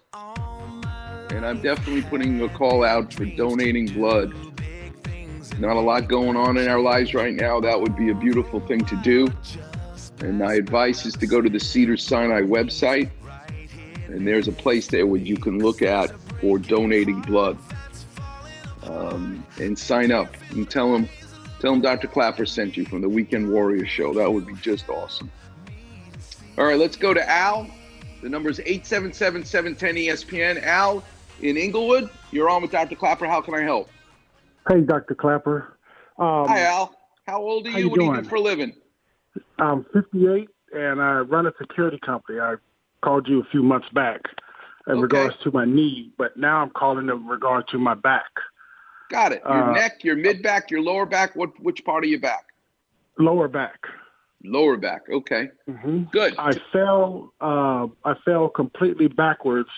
And 1.30 1.46
I'm 1.46 1.62
definitely 1.62 2.02
putting 2.02 2.42
a 2.42 2.48
call 2.50 2.84
out 2.84 3.10
for 3.10 3.24
donating 3.24 3.86
blood. 3.86 4.34
Not 5.58 5.76
a 5.76 5.80
lot 5.80 6.08
going 6.08 6.36
on 6.36 6.58
in 6.58 6.68
our 6.68 6.78
lives 6.78 7.14
right 7.14 7.32
now. 7.32 7.58
That 7.58 7.80
would 7.80 7.96
be 7.96 8.10
a 8.10 8.14
beautiful 8.14 8.60
thing 8.60 8.84
to 8.84 8.96
do. 8.96 9.32
And 10.18 10.38
my 10.38 10.54
advice 10.54 11.06
is 11.06 11.14
to 11.14 11.26
go 11.26 11.40
to 11.40 11.48
the 11.48 11.58
Cedars-Sinai 11.58 12.42
website. 12.42 13.10
And 14.08 14.26
there's 14.26 14.46
a 14.46 14.52
place 14.52 14.88
there 14.88 15.06
where 15.06 15.22
you 15.22 15.38
can 15.38 15.60
look 15.60 15.80
at 15.80 16.10
for 16.38 16.58
donating 16.58 17.22
blood. 17.22 17.56
Um, 18.82 19.46
and 19.58 19.78
sign 19.78 20.12
up 20.12 20.36
and 20.50 20.68
tell 20.68 20.92
them, 20.92 21.08
tell 21.60 21.72
them 21.72 21.80
Dr. 21.80 22.08
Klapper 22.08 22.44
sent 22.44 22.76
you 22.76 22.84
from 22.84 23.00
the 23.00 23.08
Weekend 23.08 23.50
Warrior 23.50 23.86
Show. 23.86 24.12
That 24.12 24.30
would 24.30 24.46
be 24.46 24.54
just 24.56 24.90
awesome. 24.90 25.30
All 26.58 26.64
right, 26.64 26.76
let's 26.78 26.96
go 26.96 27.14
to 27.14 27.30
Al. 27.30 27.68
The 28.20 28.28
number 28.28 28.50
is 28.50 28.58
877 28.58 29.44
710 29.44 29.94
ESPN. 29.94 30.60
Al 30.64 31.04
in 31.40 31.56
Inglewood, 31.56 32.10
you're 32.32 32.50
on 32.50 32.62
with 32.62 32.72
Dr. 32.72 32.96
Klapper. 32.96 33.26
How 33.26 33.40
can 33.40 33.54
I 33.54 33.62
help? 33.62 33.88
Hey, 34.68 34.80
Dr. 34.80 35.14
Klapper. 35.14 35.78
Um, 36.18 36.48
Hi, 36.48 36.62
Al. 36.62 36.96
How 37.28 37.40
old 37.40 37.66
are 37.68 37.70
you? 37.70 37.78
you 37.78 37.90
what 37.90 38.00
do 38.00 38.04
you 38.06 38.22
do 38.22 38.28
for 38.28 38.34
a 38.36 38.40
living? 38.40 38.74
I'm 39.60 39.86
58 39.92 40.48
and 40.72 41.00
I 41.00 41.20
run 41.20 41.46
a 41.46 41.52
security 41.60 42.00
company. 42.04 42.40
I 42.40 42.56
called 43.04 43.28
you 43.28 43.40
a 43.40 43.44
few 43.52 43.62
months 43.62 43.88
back 43.94 44.22
in 44.88 45.00
regards 45.00 45.36
to 45.44 45.52
my 45.52 45.64
knee, 45.64 46.10
but 46.18 46.36
now 46.36 46.60
I'm 46.60 46.70
calling 46.70 47.08
in 47.08 47.26
regard 47.28 47.68
to 47.68 47.78
my 47.78 47.94
back. 47.94 48.24
Got 49.10 49.30
it. 49.30 49.42
Your 49.44 49.70
Uh, 49.70 49.72
neck, 49.74 50.02
your 50.02 50.16
mid 50.16 50.42
back, 50.42 50.72
your 50.72 50.82
lower 50.82 51.06
back. 51.06 51.36
What 51.36 51.50
which 51.60 51.84
part 51.84 52.02
of 52.02 52.10
your 52.10 52.18
back? 52.20 52.46
Lower 53.16 53.46
back. 53.46 53.86
Lower 54.44 54.76
back. 54.76 55.02
Okay. 55.10 55.50
hmm 55.66 56.04
Good. 56.12 56.34
I 56.38 56.52
fell. 56.72 57.32
Uh, 57.40 57.88
I 58.04 58.14
fell 58.24 58.48
completely 58.48 59.08
backwards 59.08 59.68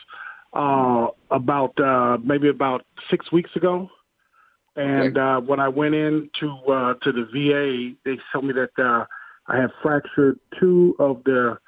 uh, 0.52 1.08
about 1.30 1.78
uh, 1.80 2.18
maybe 2.22 2.48
about 2.48 2.84
six 3.10 3.32
weeks 3.32 3.50
ago. 3.56 3.88
And 4.76 5.18
uh, 5.18 5.40
when 5.40 5.60
I 5.60 5.68
went 5.68 5.94
in 5.94 6.30
to 6.40 6.48
uh, 6.70 6.94
to 7.02 7.12
the 7.12 7.24
VA, 7.32 7.96
they 8.04 8.18
told 8.32 8.44
me 8.44 8.52
that 8.52 8.70
uh, 8.82 9.04
I 9.46 9.60
had 9.60 9.70
fractured 9.82 10.38
two 10.58 10.94
of 10.98 11.24
the 11.24 11.58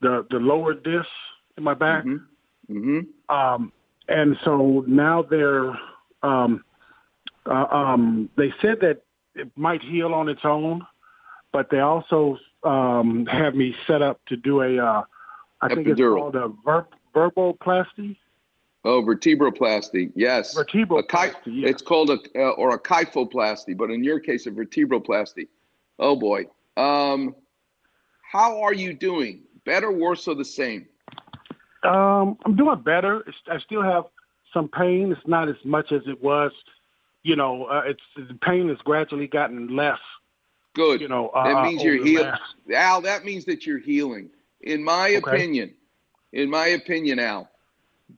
the, 0.00 0.26
the 0.30 0.36
lower 0.36 0.74
discs 0.74 1.08
in 1.56 1.64
my 1.64 1.74
back. 1.74 2.04
Mm-hmm. 2.04 3.00
Um, 3.34 3.72
and 4.08 4.36
so 4.44 4.84
now 4.86 5.22
they're 5.22 5.76
um, 6.22 6.64
uh, 7.46 7.66
um, 7.70 8.28
they 8.36 8.52
said 8.60 8.78
that 8.80 9.02
it 9.34 9.50
might 9.56 9.82
heal 9.82 10.14
on 10.14 10.28
its 10.28 10.40
own, 10.44 10.86
but 11.56 11.70
they 11.70 11.80
also 11.80 12.36
um, 12.64 13.24
have 13.24 13.54
me 13.54 13.74
set 13.86 14.02
up 14.02 14.20
to 14.26 14.36
do 14.36 14.60
a 14.60 14.76
uh, 14.76 15.04
I 15.62 15.74
think 15.74 15.88
it's 15.88 15.98
Epidural. 15.98 16.18
called 16.18 16.36
a 16.36 16.48
ver- 16.66 16.86
verboplasty. 17.14 18.18
Oh, 18.84 19.02
vertebroplasty. 19.02 20.12
Yes. 20.14 20.54
Vertebroplasty. 20.54 21.64
It's 21.64 21.80
called 21.80 22.10
a 22.10 22.18
uh, 22.34 22.50
or 22.50 22.74
a 22.74 22.78
kyphoplasty, 22.78 23.74
but 23.74 23.90
in 23.90 24.04
your 24.04 24.20
case, 24.20 24.46
a 24.46 24.50
vertebroplasty. 24.50 25.48
Oh 25.98 26.14
boy. 26.14 26.44
Um, 26.76 27.34
how 28.20 28.60
are 28.60 28.74
you 28.74 28.92
doing? 28.92 29.44
Better, 29.64 29.90
worse, 29.90 30.28
or 30.28 30.34
the 30.34 30.44
same? 30.44 30.86
Um, 31.84 32.36
I'm 32.44 32.54
doing 32.54 32.82
better. 32.82 33.24
I 33.50 33.60
still 33.60 33.82
have 33.82 34.04
some 34.52 34.68
pain. 34.68 35.10
It's 35.10 35.26
not 35.26 35.48
as 35.48 35.56
much 35.64 35.90
as 35.90 36.02
it 36.06 36.22
was. 36.22 36.52
You 37.22 37.36
know, 37.36 37.64
uh, 37.64 37.80
it's 37.86 38.02
the 38.14 38.38
pain 38.42 38.68
has 38.68 38.76
gradually 38.84 39.26
gotten 39.26 39.74
less. 39.74 40.00
Good. 40.76 41.00
You 41.00 41.08
know, 41.08 41.28
uh, 41.30 41.52
that 41.54 41.62
means 41.64 41.82
you're 41.82 42.04
healing. 42.04 42.32
Al, 42.72 43.00
that 43.00 43.24
means 43.24 43.46
that 43.46 43.66
you're 43.66 43.78
healing. 43.78 44.28
In 44.60 44.84
my 44.84 45.08
Okay. 45.16 45.18
opinion, 45.18 45.74
in 46.32 46.50
my 46.50 46.68
opinion, 46.68 47.18
Al, 47.18 47.48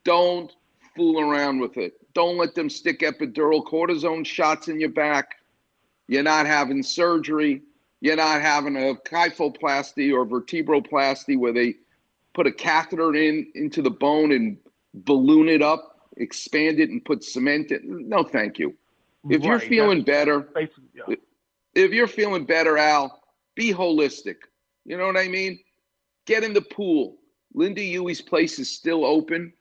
don't 0.03 0.51
fool 0.95 1.21
around 1.21 1.59
with 1.59 1.77
it. 1.77 1.93
Don't 2.13 2.37
let 2.37 2.55
them 2.55 2.69
stick 2.69 2.99
epidural 2.99 3.63
cortisone 3.65 4.25
shots 4.25 4.67
in 4.67 4.79
your 4.79 4.89
back. 4.89 5.35
You're 6.07 6.23
not 6.23 6.47
having 6.47 6.83
surgery. 6.83 7.61
You're 8.01 8.17
not 8.17 8.41
having 8.41 8.75
a 8.75 8.95
kyphoplasty 8.95 10.13
or 10.13 10.25
vertebroplasty 10.25 11.37
where 11.37 11.53
they 11.53 11.75
put 12.33 12.45
a 12.45 12.51
catheter 12.51 13.15
in 13.15 13.49
into 13.55 13.81
the 13.81 13.89
bone 13.91 14.31
and 14.33 14.57
balloon 14.93 15.47
it 15.47 15.61
up, 15.61 16.09
expand 16.17 16.79
it, 16.79 16.89
and 16.89 17.03
put 17.05 17.23
cement 17.23 17.71
in. 17.71 18.09
No, 18.09 18.23
thank 18.23 18.59
you. 18.59 18.75
If 19.29 19.43
you're 19.43 19.59
feeling 19.59 20.03
better, 20.03 20.49
yeah. 20.93 21.15
If 21.73 21.91
you're 21.91 22.07
feeling 22.07 22.45
better, 22.45 22.77
Al, 22.77 23.21
be 23.55 23.73
holistic. 23.73 24.35
You 24.85 24.97
know 24.97 25.05
what 25.05 25.17
I 25.17 25.27
mean? 25.27 25.59
Get 26.25 26.43
in 26.43 26.53
the 26.53 26.61
pool. 26.61 27.17
Linda 27.53 27.81
Yui's 27.81 28.21
place 28.21 28.59
is 28.59 28.69
still 28.69 29.05
open. 29.05 29.53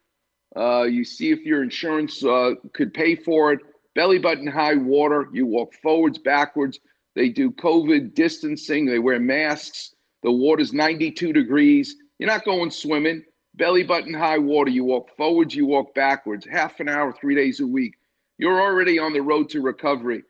Uh, 0.56 0.82
you 0.84 1.04
see 1.04 1.30
if 1.30 1.40
your 1.40 1.62
insurance 1.62 2.24
uh, 2.24 2.52
could 2.72 2.92
pay 2.94 3.14
for 3.14 3.52
it. 3.52 3.61
Belly 3.94 4.18
button 4.18 4.46
high 4.46 4.74
water. 4.74 5.28
You 5.32 5.46
walk 5.46 5.74
forwards, 5.82 6.18
backwards. 6.18 6.78
They 7.14 7.28
do 7.28 7.50
COVID 7.50 8.14
distancing. 8.14 8.86
They 8.86 8.98
wear 8.98 9.18
masks. 9.18 9.94
The 10.22 10.30
water's 10.30 10.72
92 10.72 11.32
degrees. 11.32 11.96
You're 12.18 12.28
not 12.28 12.44
going 12.44 12.70
swimming. 12.70 13.24
Belly 13.54 13.82
button 13.82 14.14
high 14.14 14.38
water. 14.38 14.70
You 14.70 14.84
walk 14.84 15.11
forwards, 15.16 15.54
you 15.54 15.66
walk 15.66 15.94
backwards. 15.94 16.46
Half 16.46 16.80
an 16.80 16.88
hour, 16.88 17.12
three 17.12 17.34
days 17.34 17.61
a 17.61 17.66
week. 17.66 17.94
You're 18.38 18.61
already 18.61 18.98
on 18.98 19.12
the 19.12 19.20
road 19.20 19.48
to 19.50 19.61
recovery. 19.61 20.22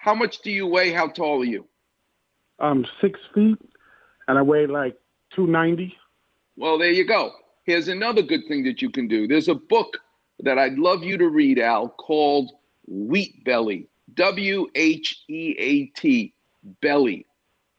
How 0.00 0.14
much 0.14 0.40
do 0.40 0.50
you 0.50 0.66
weigh? 0.66 0.92
How 0.92 1.08
tall 1.08 1.42
are 1.42 1.44
you? 1.44 1.66
I'm 2.58 2.86
six 3.00 3.20
feet, 3.34 3.58
and 4.26 4.38
I 4.38 4.42
weigh 4.42 4.66
like 4.66 4.96
290. 5.34 5.96
Well, 6.56 6.78
there 6.78 6.90
you 6.90 7.06
go. 7.06 7.32
Here's 7.64 7.88
another 7.88 8.22
good 8.22 8.42
thing 8.48 8.64
that 8.64 8.80
you 8.80 8.90
can 8.90 9.06
do. 9.06 9.28
There's 9.28 9.48
a 9.48 9.54
book 9.54 9.98
that 10.40 10.58
I'd 10.58 10.78
love 10.78 11.02
you 11.02 11.18
to 11.18 11.28
read, 11.28 11.58
Al, 11.58 11.88
called 11.88 12.50
Wheat 12.86 13.44
Belly. 13.44 13.88
W 14.14 14.66
H 14.74 15.22
E 15.28 15.54
A 15.58 15.86
T, 15.86 16.32
Belly. 16.80 17.26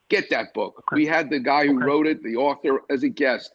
Get 0.10 0.30
that 0.30 0.54
book. 0.54 0.84
We 0.92 1.06
had 1.06 1.30
the 1.30 1.40
guy 1.40 1.68
who 1.68 1.80
wrote 1.80 2.08
it, 2.08 2.24
the 2.24 2.36
author, 2.36 2.82
as 2.90 3.04
a 3.04 3.10
guest. 3.10 3.52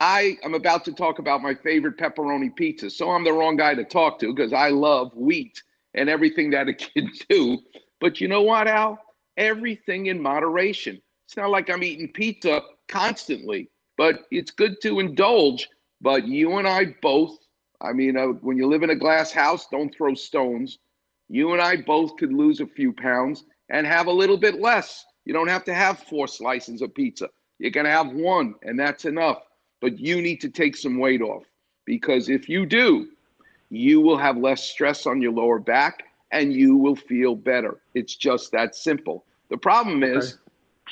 I 0.00 0.38
am 0.42 0.54
about 0.54 0.84
to 0.86 0.92
talk 0.92 1.18
about 1.18 1.42
my 1.42 1.54
favorite 1.54 1.98
pepperoni 1.98 2.54
pizza, 2.54 2.90
so 2.90 3.10
I'm 3.10 3.24
the 3.24 3.32
wrong 3.32 3.56
guy 3.56 3.74
to 3.74 3.84
talk 3.84 4.18
to 4.20 4.34
because 4.34 4.52
I 4.52 4.70
love 4.70 5.14
wheat 5.14 5.62
and 5.94 6.08
everything 6.08 6.50
that 6.50 6.68
it 6.68 6.90
can 6.94 7.10
do. 7.28 7.58
But 8.00 8.20
you 8.20 8.28
know 8.28 8.42
what, 8.42 8.66
Al? 8.66 8.98
Everything 9.36 10.06
in 10.06 10.20
moderation. 10.20 11.00
It's 11.26 11.36
not 11.36 11.50
like 11.50 11.70
I'm 11.70 11.84
eating 11.84 12.08
pizza 12.08 12.62
constantly, 12.88 13.70
but 13.96 14.24
it's 14.30 14.50
good 14.50 14.80
to 14.82 14.98
indulge. 15.00 15.68
But 16.00 16.26
you 16.26 16.56
and 16.56 16.66
I 16.66 16.96
both, 17.02 17.38
I 17.80 17.92
mean, 17.92 18.16
uh, 18.16 18.28
when 18.28 18.56
you 18.56 18.66
live 18.66 18.82
in 18.82 18.90
a 18.90 18.96
glass 18.96 19.30
house, 19.30 19.68
don't 19.70 19.94
throw 19.94 20.14
stones. 20.14 20.78
You 21.28 21.52
and 21.52 21.62
I 21.62 21.76
both 21.76 22.16
could 22.16 22.32
lose 22.32 22.60
a 22.60 22.66
few 22.66 22.92
pounds 22.92 23.44
and 23.68 23.86
have 23.86 24.06
a 24.08 24.12
little 24.12 24.38
bit 24.38 24.60
less. 24.60 25.04
You 25.24 25.32
don't 25.32 25.48
have 25.48 25.64
to 25.64 25.74
have 25.74 26.00
four 26.00 26.26
slices 26.26 26.82
of 26.82 26.94
pizza. 26.94 27.28
You're 27.58 27.70
going 27.70 27.84
to 27.84 27.92
have 27.92 28.12
one, 28.12 28.54
and 28.62 28.78
that's 28.78 29.04
enough. 29.04 29.42
But 29.80 29.98
you 29.98 30.20
need 30.20 30.40
to 30.40 30.48
take 30.48 30.76
some 30.76 30.98
weight 30.98 31.22
off 31.22 31.44
because 31.84 32.28
if 32.28 32.48
you 32.48 32.66
do, 32.66 33.08
you 33.68 34.00
will 34.00 34.18
have 34.18 34.36
less 34.36 34.64
stress 34.64 35.06
on 35.06 35.22
your 35.22 35.32
lower 35.32 35.58
back 35.58 36.04
and 36.32 36.52
you 36.52 36.76
will 36.76 36.96
feel 36.96 37.34
better. 37.34 37.80
It's 37.94 38.14
just 38.16 38.52
that 38.52 38.74
simple. 38.74 39.24
The 39.48 39.56
problem 39.56 40.02
is 40.02 40.38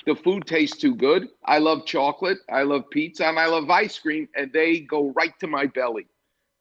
the 0.06 0.14
food 0.14 0.46
tastes 0.46 0.76
too 0.76 0.94
good. 0.94 1.28
I 1.44 1.58
love 1.58 1.86
chocolate, 1.86 2.38
I 2.50 2.62
love 2.62 2.88
pizza, 2.90 3.26
and 3.26 3.38
I 3.38 3.46
love 3.46 3.70
ice 3.70 3.98
cream, 3.98 4.28
and 4.36 4.52
they 4.52 4.80
go 4.80 5.10
right 5.10 5.38
to 5.40 5.46
my 5.46 5.66
belly. 5.66 6.06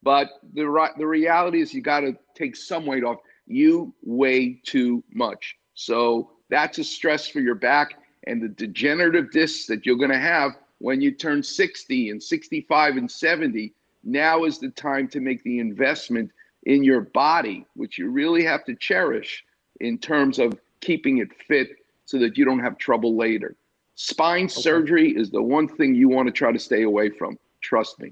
But 0.04 0.30
the 0.54 0.90
the 0.98 1.08
reality 1.08 1.62
is, 1.62 1.74
you 1.74 1.82
got 1.82 2.02
to 2.02 2.16
take 2.36 2.56
some 2.56 2.86
weight 2.86 3.04
off. 3.04 3.18
You 3.48 3.94
weigh 4.04 4.62
too 4.64 5.04
much, 5.12 5.58
so 5.74 6.32
that's 6.50 6.78
a 6.78 6.84
stress 6.84 7.28
for 7.28 7.40
your 7.40 7.56
back 7.56 7.96
and 8.28 8.42
the 8.42 8.50
degenerative 8.50 9.32
discs 9.32 9.66
that 9.68 9.86
you're 9.86 9.96
going 9.96 10.12
to 10.12 10.20
have 10.20 10.52
when 10.80 11.02
you 11.02 11.12
turn 11.12 11.42
60 11.42 12.10
and 12.10 12.22
65 12.22 12.98
and 12.98 13.10
70. 13.10 13.74
Now 14.04 14.44
is 14.44 14.60
the 14.60 14.70
time 14.70 15.08
to 15.10 15.20
make 15.20 15.44
the 15.44 15.60
investment 15.60 16.32
in 16.68 16.84
your 16.84 17.00
body, 17.02 17.66
which 17.76 17.98
you 17.98 18.10
really 18.10 18.44
have 18.44 18.66
to 18.66 18.76
cherish 18.76 19.44
in 19.80 19.98
terms 19.98 20.38
of 20.38 20.60
keeping 20.82 21.20
it 21.20 21.30
fit 21.48 21.70
so 22.06 22.20
that 22.20 22.38
you 22.38 22.44
don't 22.44 22.60
have 22.60 22.78
trouble 22.78 23.16
later. 23.16 23.56
Spine 23.96 24.50
surgery 24.50 25.12
is 25.16 25.32
the 25.32 25.42
one 25.42 25.68
thing 25.68 25.96
you 25.96 26.10
want 26.10 26.28
to 26.28 26.32
try 26.32 26.52
to 26.52 26.60
stay 26.60 26.84
away 26.84 27.10
from. 27.10 27.40
Trust 27.62 28.00
me. 28.00 28.12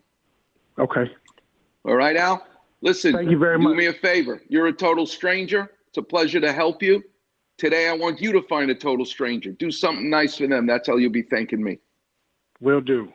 Okay. 0.80 1.12
All 1.84 1.96
right, 1.96 2.16
Al? 2.16 2.48
Listen, 2.82 3.12
Thank 3.14 3.30
you 3.30 3.38
very 3.38 3.58
do 3.58 3.64
much. 3.64 3.76
me 3.76 3.88
a 3.88 3.94
favor. 3.94 4.42
You're 4.48 4.68
a 4.68 4.74
total 4.74 5.06
stranger. 5.06 5.70
It's 5.90 5.98
a 5.98 6.02
pleasure 6.02 6.40
to 6.40 6.54
help 6.54 6.82
you. 6.82 7.04
Today, 7.58 7.90
I 7.90 7.94
want 7.94 8.22
you 8.22 8.32
to 8.32 8.42
find 8.44 8.72
a 8.72 8.76
total 8.76 9.06
stranger. 9.06 9.52
Do 9.52 9.70
something 9.70 10.10
nice 10.10 10.38
for 10.38 10.48
them. 10.48 10.66
That's 10.66 10.88
how 10.88 10.96
you'll 10.96 11.12
be 11.12 11.22
thanking 11.24 11.64
me. 11.64 11.80
Will 12.62 12.82
do. 12.82 13.12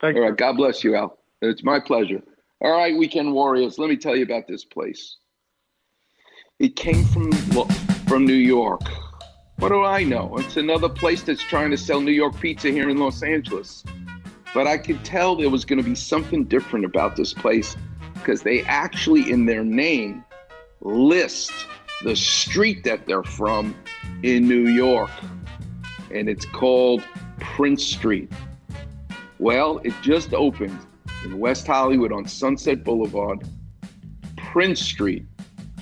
Thank 0.00 0.14
you. 0.16 0.22
All 0.22 0.28
right. 0.28 0.38
God 0.38 0.56
bless 0.56 0.84
you, 0.84 0.94
Al. 0.94 1.18
It's 1.42 1.64
my 1.64 1.80
pleasure. 1.80 2.22
All 2.60 2.72
right, 2.72 2.96
Weekend 2.96 3.32
Warriors. 3.32 3.78
Let 3.78 3.88
me 3.88 3.96
tell 3.96 4.16
you 4.16 4.24
about 4.24 4.48
this 4.48 4.64
place. 4.64 5.18
It 6.58 6.74
came 6.74 7.04
from 7.04 7.30
from 8.08 8.26
New 8.26 8.32
York. 8.32 8.82
What 9.60 9.68
do 9.68 9.84
I 9.84 10.02
know? 10.02 10.36
It's 10.38 10.56
another 10.56 10.88
place 10.88 11.22
that's 11.22 11.42
trying 11.42 11.70
to 11.70 11.76
sell 11.76 12.00
New 12.00 12.10
York 12.12 12.38
pizza 12.40 12.70
here 12.70 12.88
in 12.88 12.98
Los 12.98 13.22
Angeles. 13.22 13.84
But 14.54 14.66
I 14.66 14.76
could 14.76 15.04
tell 15.04 15.36
there 15.36 15.50
was 15.50 15.64
going 15.64 15.80
to 15.80 15.88
be 15.88 15.94
something 15.94 16.44
different 16.44 16.84
about 16.84 17.14
this 17.14 17.32
place 17.32 17.76
because 18.14 18.42
they 18.42 18.62
actually, 18.62 19.30
in 19.30 19.46
their 19.46 19.62
name, 19.62 20.24
list 20.80 21.52
the 22.02 22.16
street 22.16 22.82
that 22.84 23.06
they're 23.06 23.22
from 23.22 23.76
in 24.24 24.48
New 24.48 24.68
York. 24.68 25.10
And 26.12 26.28
it's 26.28 26.44
called 26.44 27.04
Prince 27.38 27.84
Street. 27.84 28.32
Well, 29.38 29.80
it 29.84 29.94
just 30.02 30.34
opened 30.34 30.78
in 31.24 31.38
West 31.38 31.66
Hollywood 31.66 32.12
on 32.12 32.26
Sunset 32.26 32.84
Boulevard. 32.84 33.46
Prince 34.36 34.80
Street 34.80 35.26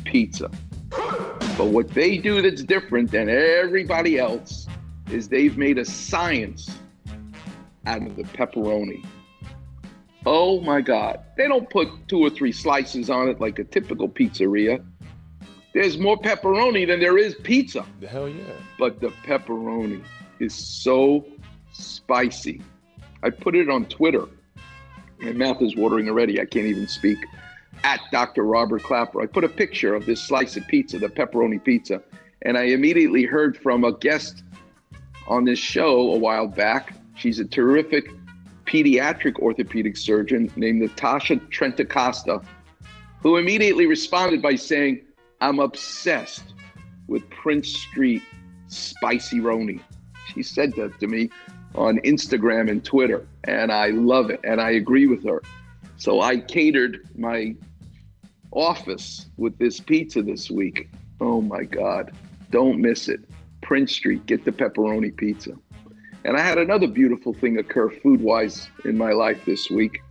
Pizza. 0.05 0.51
But 0.91 1.69
what 1.69 1.89
they 1.91 2.19
do 2.19 2.43
that's 2.43 2.63
different 2.63 3.11
than 3.11 3.29
everybody 3.29 4.19
else 4.19 4.67
is 5.11 5.29
they've 5.29 5.57
made 5.57 5.79
a 5.79 5.85
science 5.85 6.71
out 7.87 8.03
of 8.03 8.17
the 8.17 8.25
pepperoni. 8.25 9.05
Oh 10.25 10.61
my 10.61 10.81
God. 10.81 11.21
They 11.37 11.47
don't 11.47 11.71
put 11.71 11.89
two 12.09 12.19
or 12.19 12.31
three 12.31 12.53
slices 12.53 13.09
on 13.09 13.29
it 13.29 13.41
like 13.41 13.59
a 13.59 13.65
typical 13.65 14.09
pizzeria. 14.09 14.85
There's 15.73 15.99
more 15.99 16.19
pepperoni 16.19 16.87
than 16.87 17.01
there 17.01 17.19
is 17.19 17.35
pizza. 17.37 17.87
The 18.01 18.09
hell 18.09 18.29
yeah. 18.29 18.43
But 18.79 19.01
the 19.01 19.09
pepperoni 19.25 20.03
is 20.41 20.55
so 20.55 21.25
spicy. 21.73 22.61
I 23.23 23.31
put 23.31 23.55
it 23.55 23.69
on 23.69 23.85
Twitter. 23.87 24.27
My 25.21 25.33
mouth 25.33 25.63
is 25.63 25.77
watering 25.77 26.09
already. 26.09 26.41
I 26.41 26.45
can't 26.45 26.67
even 26.67 26.89
speak. 26.89 27.19
At 27.85 28.01
Dr. 28.11 28.45
Robert 28.45 28.83
Klapper. 28.83 29.21
I 29.21 29.27
put 29.27 29.45
a 29.45 29.49
picture 29.49 29.95
of 29.95 30.07
this 30.07 30.21
slice 30.21 30.57
of 30.57 30.67
pizza, 30.67 30.99
the 30.99 31.09
pepperoni 31.09 31.63
pizza, 31.63 32.03
and 32.43 32.57
I 32.57 32.65
immediately 32.65 33.25
heard 33.25 33.57
from 33.57 33.85
a 33.85 33.93
guest 33.93 34.43
on 35.29 35.45
this 35.45 35.59
show 35.59 36.13
a 36.13 36.17
while 36.17 36.47
back. 36.47 36.95
She's 37.15 37.39
a 37.39 37.45
terrific 37.45 38.11
pediatric 38.65 39.39
orthopedic 39.39 39.97
surgeon 39.97 40.51
named 40.57 40.81
Natasha 40.81 41.37
Trentacosta, 41.37 42.45
who 43.21 43.37
immediately 43.37 43.87
responded 43.87 44.43
by 44.43 44.57
saying, 44.57 45.03
I'm 45.41 45.59
obsessed 45.59 46.55
with 47.07 47.29
Prince 47.31 47.69
Street 47.69 48.23
Spicy 48.69 49.39
Roni. 49.41 49.81
She 50.33 50.43
said 50.43 50.73
that 50.77 50.99
to 51.01 51.07
me 51.07 51.31
on 51.77 51.99
Instagram 51.99 52.71
and 52.71 52.85
Twitter, 52.85 53.27
and 53.45 53.71
I 53.71 53.89
love 53.89 54.31
it, 54.31 54.41
and 54.45 54.61
I 54.61 54.71
agree 54.71 55.07
with 55.07 55.25
her. 55.25 55.43
So 55.97 56.21
I 56.21 56.39
catered 56.39 57.09
my 57.17 57.55
office 58.53 59.27
with 59.37 59.59
this 59.59 59.81
pizza 59.81 60.23
this 60.23 60.51
week. 60.51 60.89
Oh 61.21 61.41
my 61.41 61.65
God. 61.65 62.13
Don't 62.51 62.81
miss 62.81 63.09
it. 63.09 63.21
Prince 63.63 63.93
Street, 63.93 64.27
get 64.27 64.45
the 64.45 64.53
pepperoni 64.53 65.15
pizza. 65.17 65.53
And 66.25 66.37
I 66.37 66.41
had 66.41 66.59
another 66.59 66.87
beautiful 66.87 67.33
thing 67.33 67.59
occur 67.59 67.91
food 67.91 68.21
wise 68.21 68.69
in 68.85 68.97
my 68.97 69.13
life 69.13 69.45
this 69.45 69.71
week, 69.71 70.03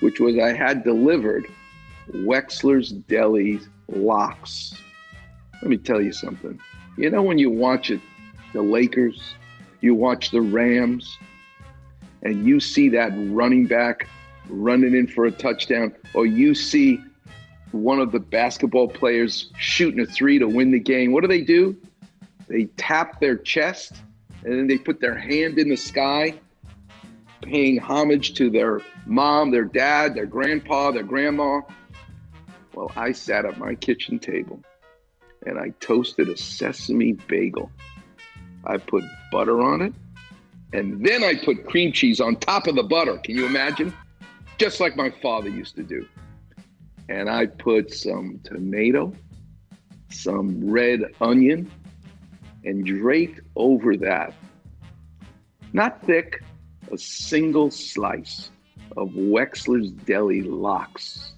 which 0.00 0.20
was 0.20 0.38
I 0.38 0.52
had 0.52 0.84
delivered 0.84 1.46
Wexler's 2.10 2.92
Deli 2.92 3.60
lox. 3.88 4.74
Let 5.62 5.70
me 5.70 5.78
tell 5.78 6.00
you 6.00 6.12
something. 6.12 6.60
You 6.96 7.10
know, 7.10 7.22
when 7.22 7.38
you 7.38 7.50
watch 7.50 7.90
it, 7.90 8.00
the 8.52 8.62
Lakers, 8.62 9.34
you 9.80 9.94
watch 9.94 10.30
the 10.30 10.40
Rams, 10.40 11.18
and 12.22 12.46
you 12.46 12.60
see 12.60 12.88
that 12.90 13.12
running 13.14 13.66
back 13.66 14.08
running 14.48 14.94
in 14.94 15.06
for 15.06 15.26
a 15.26 15.30
touchdown, 15.30 15.94
or 16.14 16.26
you 16.26 16.54
see 16.54 17.00
one 17.72 17.98
of 18.00 18.12
the 18.12 18.20
basketball 18.20 18.88
players 18.88 19.50
shooting 19.58 20.00
a 20.00 20.06
three 20.06 20.38
to 20.38 20.46
win 20.46 20.70
the 20.70 20.80
game, 20.80 21.12
what 21.12 21.22
do 21.22 21.28
they 21.28 21.40
do? 21.40 21.76
They 22.48 22.66
tap 22.76 23.20
their 23.20 23.36
chest 23.36 23.94
and 24.44 24.52
then 24.52 24.66
they 24.66 24.78
put 24.78 25.00
their 25.00 25.16
hand 25.16 25.58
in 25.58 25.68
the 25.68 25.76
sky, 25.76 26.34
paying 27.42 27.78
homage 27.78 28.34
to 28.34 28.50
their 28.50 28.80
mom, 29.04 29.50
their 29.50 29.64
dad, 29.64 30.14
their 30.14 30.26
grandpa, 30.26 30.92
their 30.92 31.02
grandma. 31.02 31.60
Well, 32.74 32.92
I 32.94 33.12
sat 33.12 33.44
at 33.44 33.58
my 33.58 33.74
kitchen 33.74 34.18
table 34.18 34.62
and 35.44 35.58
I 35.58 35.70
toasted 35.80 36.28
a 36.28 36.36
sesame 36.36 37.12
bagel. 37.12 37.70
I 38.66 38.78
put 38.78 39.04
butter 39.30 39.62
on 39.62 39.82
it, 39.82 39.94
and 40.72 41.04
then 41.04 41.22
I 41.22 41.36
put 41.36 41.66
cream 41.66 41.92
cheese 41.92 42.20
on 42.20 42.36
top 42.36 42.66
of 42.66 42.74
the 42.74 42.82
butter. 42.82 43.16
Can 43.18 43.36
you 43.36 43.46
imagine? 43.46 43.94
Just 44.58 44.80
like 44.80 44.96
my 44.96 45.10
father 45.22 45.48
used 45.48 45.76
to 45.76 45.82
do. 45.82 46.06
And 47.08 47.30
I 47.30 47.46
put 47.46 47.92
some 47.92 48.40
tomato, 48.42 49.12
some 50.10 50.68
red 50.68 51.04
onion, 51.20 51.70
and 52.64 52.84
draped 52.84 53.40
over 53.54 53.96
that, 53.96 54.34
not 55.72 56.02
thick, 56.04 56.42
a 56.92 56.98
single 56.98 57.70
slice 57.70 58.50
of 58.96 59.10
Wexler's 59.10 59.90
Deli 59.90 60.42
lox. 60.42 61.32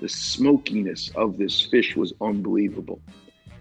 The 0.00 0.08
smokiness 0.08 1.10
of 1.14 1.38
this 1.38 1.60
fish 1.60 1.94
was 1.94 2.12
unbelievable. 2.20 3.00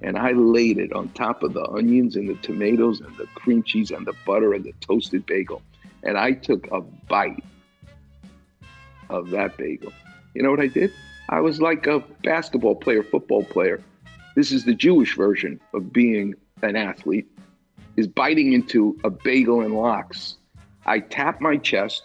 And 0.02 0.18
I 0.18 0.32
laid 0.32 0.78
it 0.78 0.94
on 0.94 1.10
top 1.10 1.44
of 1.44 1.54
the 1.54 1.68
onions 1.70 2.16
and 2.16 2.30
the 2.30 2.36
tomatoes 2.36 3.02
and 3.02 3.16
the 3.18 3.26
cream 3.36 3.64
cheese 3.64 3.92
and 3.92 4.06
the 4.06 4.14
butter 4.26 4.54
and 4.54 4.64
the 4.64 4.74
toasted 4.80 5.26
bagel. 5.26 5.62
And 6.04 6.18
I 6.18 6.34
took 6.34 6.68
a 6.72 6.82
bite 6.82 7.44
of 9.10 9.30
that 9.32 9.58
bagel. 9.58 9.92
You 10.34 10.44
know 10.44 10.52
what 10.52 10.60
I 10.60 10.68
did? 10.68 10.94
I 11.30 11.42
was 11.42 11.60
like 11.60 11.88
a 11.88 12.00
basketball 12.24 12.76
player, 12.76 13.04
football 13.04 13.44
player. 13.44 13.82
This 14.36 14.52
is 14.52 14.66
the 14.66 14.74
Jewish 14.74 15.16
version 15.16 15.60
of 15.74 15.92
being 15.92 16.36
an 16.62 16.76
athlete, 16.76 17.28
is 17.96 18.08
biting 18.08 18.54
into 18.54 18.98
a 19.04 19.10
bagel 19.10 19.62
and 19.62 19.74
lox. 19.74 20.38
I 20.86 21.00
tap 21.00 21.42
my 21.42 21.58
chest 21.58 22.04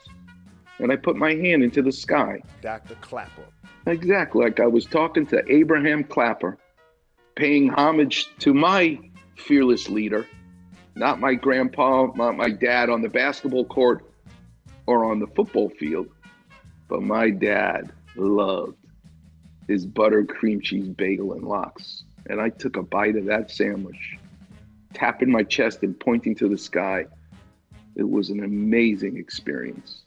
and 0.79 0.91
I 0.91 0.97
put 0.97 1.17
my 1.17 1.35
hand 1.35 1.63
into 1.63 1.83
the 1.83 1.93
sky. 1.93 2.43
Dr. 2.63 2.95
Klapper. 2.97 3.45
Exactly, 3.87 4.45
like 4.45 4.61
I 4.61 4.67
was 4.67 4.87
talking 4.87 5.27
to 5.27 5.43
Abraham 5.53 6.05
Klapper, 6.05 6.57
paying 7.35 7.69
homage 7.69 8.29
to 8.39 8.55
my 8.55 8.99
fearless 9.37 9.89
leader, 9.89 10.27
not 10.95 11.21
my 11.21 11.35
grandpa, 11.35 12.09
not 12.15 12.37
my 12.37 12.51
dad 12.51 12.91
on 12.91 13.03
the 13.03 13.09
basketball 13.09 13.65
court 13.65 14.05
or 14.87 15.05
on 15.05 15.19
the 15.19 15.27
football 15.29 15.71
field, 15.71 16.09
but 16.89 17.03
my 17.03 17.31
dad 17.31 17.93
loved 18.17 18.77
his 19.69 19.87
butter 19.87 20.25
cream 20.25 20.61
cheese 20.61 20.89
bagel 20.89 21.33
and 21.33 21.45
lox. 21.45 22.05
And 22.27 22.41
I 22.41 22.51
took 22.51 22.77
a 22.77 22.83
bite 22.83 23.17
of 23.17 23.25
that 23.27 23.51
sandwich, 23.51 24.19
tapping 24.93 25.31
my 25.31 25.43
chest 25.43 25.83
and 25.83 25.99
pointing 25.99 26.35
to 26.37 26.49
the 26.49 26.59
sky. 26.59 27.07
It 27.97 28.09
was 28.09 28.31
an 28.31 28.45
amazing 28.45 29.17
experience. 29.17 30.03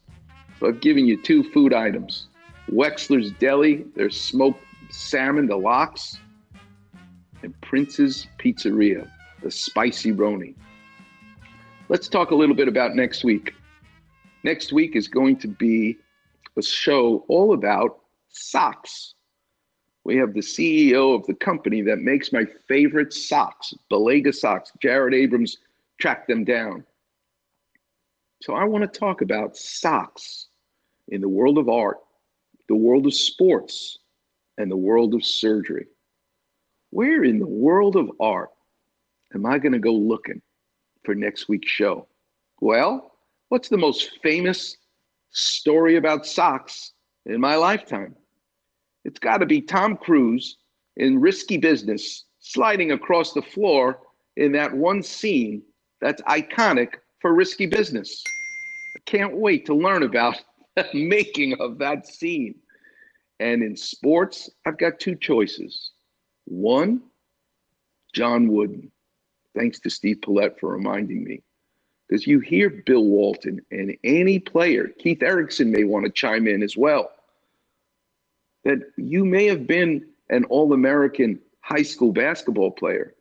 So 0.60 0.68
I've 0.68 0.82
given 0.82 1.06
you 1.06 1.22
two 1.22 1.44
food 1.44 1.74
items 1.74 2.28
Wexler's 2.72 3.32
Deli, 3.34 3.86
their 3.96 4.10
smoked 4.10 4.64
salmon, 4.90 5.48
the 5.48 5.58
lox, 5.58 6.18
and 7.44 7.60
Prince's 7.62 8.28
Pizzeria, 8.40 9.10
the 9.42 9.52
spicy 9.52 10.12
roni. 10.12 10.56
Let's 11.90 12.08
talk 12.08 12.32
a 12.32 12.36
little 12.36 12.56
bit 12.56 12.68
about 12.68 12.96
next 12.96 13.24
week. 13.24 13.54
Next 14.44 14.74
week 14.74 14.96
is 14.96 15.08
going 15.08 15.38
to 15.38 15.48
be 15.48 15.98
a 16.58 16.62
show 16.62 17.26
all 17.28 17.54
about 17.54 18.00
socks. 18.30 19.14
We 20.04 20.18
have 20.18 20.34
the 20.34 20.42
CEO 20.42 21.16
of 21.16 21.26
the 21.26 21.34
company 21.34 21.82
that 21.82 21.98
makes 21.98 22.32
my 22.32 22.46
favorite 22.68 23.12
socks, 23.12 23.74
Balega 23.92 24.34
Socks. 24.34 24.72
Jared 24.82 25.14
Abrams 25.14 25.58
tracked 26.00 26.28
them 26.28 26.44
down. 26.44 26.86
So 28.42 28.54
I 28.54 28.66
want 28.66 28.84
to 28.84 29.00
talk 29.00 29.22
about 29.22 29.58
socks 29.58 30.48
in 31.08 31.22
the 31.22 31.30
world 31.30 31.58
of 31.58 31.70
art, 31.70 31.98
the 32.68 32.76
world 32.76 33.06
of 33.08 33.14
sports, 33.14 33.98
and 34.58 34.70
the 34.70 34.78
world 34.78 35.14
of 35.14 35.26
surgery. 35.26 35.88
Where 36.96 37.26
in 37.26 37.40
the 37.40 37.46
world 37.46 37.98
of 37.98 38.10
art 38.22 38.52
am 39.34 39.46
I 39.46 39.60
going 39.60 39.74
to 39.74 39.80
go 39.80 39.92
looking 39.92 40.42
for 41.04 41.14
next 41.14 41.50
week's 41.50 41.70
show? 41.70 42.08
Well, 42.62 43.12
what's 43.50 43.68
the 43.68 43.76
most 43.76 44.12
famous 44.24 44.78
story 45.30 45.98
about 45.98 46.26
socks 46.26 46.94
in 47.26 47.42
my 47.42 47.58
lifetime? 47.58 48.16
It's 49.04 49.20
got 49.20 49.40
to 49.40 49.46
be 49.46 49.60
Tom 49.60 49.98
Cruise 49.98 50.56
in 50.96 51.20
Risky 51.20 51.58
Business 51.58 52.24
sliding 52.40 52.94
across 52.94 53.34
the 53.34 53.42
floor 53.42 54.00
in 54.38 54.54
that 54.54 54.74
one 54.74 55.04
scene 55.04 55.64
that's 56.00 56.22
iconic 56.22 56.94
for 57.20 57.36
Risky 57.36 57.66
Business. 57.66 58.24
I 58.96 59.02
can't 59.06 59.36
wait 59.36 59.66
to 59.66 59.76
learn 59.76 60.04
about 60.04 60.42
the 60.78 60.88
making 60.94 61.58
of 61.60 61.78
that 61.80 62.08
scene. 62.08 62.56
And 63.42 63.64
in 63.64 63.76
sports, 63.76 64.50
I've 64.66 64.78
got 64.78 65.02
two 65.02 65.18
choices. 65.18 65.92
One, 66.46 67.02
John 68.14 68.48
Wooden. 68.48 68.92
Thanks 69.56 69.80
to 69.82 69.90
Steve 69.90 70.22
Paulette 70.22 70.60
for 70.60 70.72
reminding 70.72 71.24
me. 71.24 71.42
Because 72.08 72.28
you 72.28 72.40
hear 72.40 72.70
Bill 72.70 73.04
Walton 73.04 73.62
and 73.72 73.96
any 74.04 74.40
player, 74.40 74.90
Keith 75.00 75.24
Erickson 75.24 75.72
may 75.72 75.84
want 75.84 76.06
to 76.06 76.12
chime 76.12 76.48
in 76.48 76.62
as 76.62 76.78
well, 76.78 77.12
that 78.64 78.80
you 78.98 79.26
may 79.26 79.46
have 79.48 79.66
been 79.66 80.06
an 80.30 80.46
All 80.46 80.74
American 80.74 81.40
high 81.62 81.82
school 81.82 82.12
basketball 82.12 82.72
player, 82.72 83.16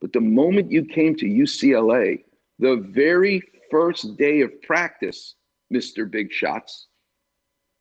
but 0.00 0.12
the 0.12 0.20
moment 0.20 0.72
you 0.72 0.84
came 0.84 1.14
to 1.16 1.24
UCLA, 1.24 2.24
the 2.58 2.76
very 2.76 3.40
first 3.70 4.16
day 4.16 4.40
of 4.40 4.60
practice, 4.62 5.36
Mr. 5.72 6.10
Big 6.10 6.32
Shots, 6.32 6.88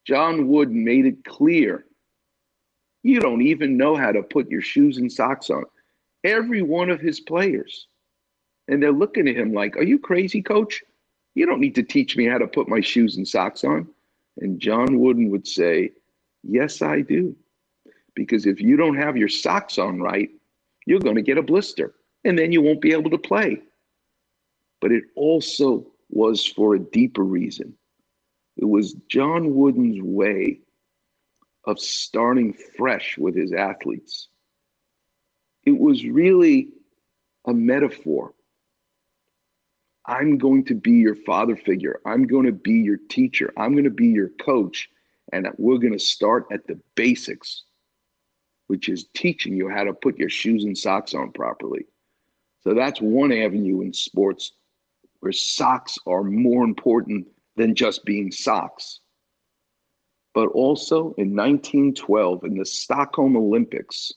John 0.05 0.47
Wood 0.47 0.71
made 0.71 1.05
it 1.05 1.23
clear 1.25 1.85
you 3.05 3.19
don't 3.19 3.43
even 3.43 3.77
know 3.77 3.95
how 3.95 4.11
to 4.11 4.23
put 4.23 4.49
your 4.49 4.63
shoes 4.63 4.97
and 4.97 5.11
socks 5.11 5.51
on. 5.51 5.63
Every 6.23 6.63
one 6.63 6.89
of 6.89 6.99
his 6.99 7.19
players. 7.19 7.85
And 8.67 8.81
they're 8.81 8.91
looking 8.91 9.27
at 9.27 9.35
him 9.35 9.53
like, 9.53 9.77
Are 9.77 9.83
you 9.83 9.99
crazy, 9.99 10.41
coach? 10.41 10.83
You 11.35 11.45
don't 11.45 11.59
need 11.59 11.75
to 11.75 11.83
teach 11.83 12.17
me 12.17 12.25
how 12.25 12.39
to 12.39 12.47
put 12.47 12.67
my 12.67 12.81
shoes 12.81 13.17
and 13.17 13.27
socks 13.27 13.63
on. 13.63 13.87
And 14.39 14.59
John 14.59 14.99
Wooden 14.99 15.29
would 15.29 15.47
say, 15.47 15.91
Yes, 16.41 16.81
I 16.81 17.01
do. 17.01 17.35
Because 18.15 18.47
if 18.47 18.59
you 18.59 18.75
don't 18.75 18.97
have 18.97 19.15
your 19.15 19.29
socks 19.29 19.77
on 19.77 20.01
right, 20.01 20.29
you're 20.87 20.99
going 20.99 21.15
to 21.15 21.21
get 21.21 21.37
a 21.37 21.43
blister 21.43 21.93
and 22.23 22.39
then 22.39 22.51
you 22.51 22.63
won't 22.63 22.81
be 22.81 22.91
able 22.91 23.11
to 23.11 23.19
play. 23.19 23.61
But 24.81 24.91
it 24.91 25.03
also 25.15 25.85
was 26.09 26.43
for 26.43 26.73
a 26.73 26.79
deeper 26.79 27.23
reason. 27.23 27.75
It 28.57 28.65
was 28.65 28.93
John 29.09 29.53
Wooden's 29.53 30.01
way 30.01 30.61
of 31.65 31.79
starting 31.79 32.53
fresh 32.77 33.17
with 33.17 33.35
his 33.35 33.53
athletes. 33.53 34.27
It 35.65 35.77
was 35.77 36.05
really 36.05 36.69
a 37.45 37.53
metaphor. 37.53 38.33
I'm 40.05 40.37
going 40.37 40.65
to 40.65 40.75
be 40.75 40.91
your 40.91 41.15
father 41.15 41.55
figure. 41.55 41.99
I'm 42.05 42.27
going 42.27 42.45
to 42.45 42.51
be 42.51 42.73
your 42.73 42.97
teacher. 43.09 43.51
I'm 43.57 43.71
going 43.71 43.85
to 43.85 43.89
be 43.89 44.07
your 44.07 44.29
coach. 44.29 44.89
And 45.33 45.47
we're 45.57 45.79
going 45.79 45.93
to 45.93 45.99
start 45.99 46.45
at 46.51 46.67
the 46.67 46.79
basics, 46.93 47.63
which 48.67 48.87
is 48.87 49.07
teaching 49.15 49.55
you 49.55 49.67
how 49.67 49.83
to 49.83 49.93
put 49.93 50.19
your 50.19 50.29
shoes 50.29 50.65
and 50.65 50.77
socks 50.77 51.15
on 51.15 51.31
properly. 51.31 51.87
So 52.63 52.75
that's 52.75 53.01
one 53.01 53.31
avenue 53.31 53.81
in 53.81 53.93
sports 53.93 54.51
where 55.19 55.31
socks 55.31 55.97
are 56.05 56.23
more 56.23 56.63
important 56.63 57.27
than 57.55 57.73
just 57.73 58.05
being 58.05 58.31
socks. 58.31 58.99
But 60.35 60.49
also 60.49 61.15
in 61.17 61.33
1912, 61.35 62.43
in 62.43 62.57
the 62.57 62.65
Stockholm 62.65 63.35
Olympics, 63.35 64.13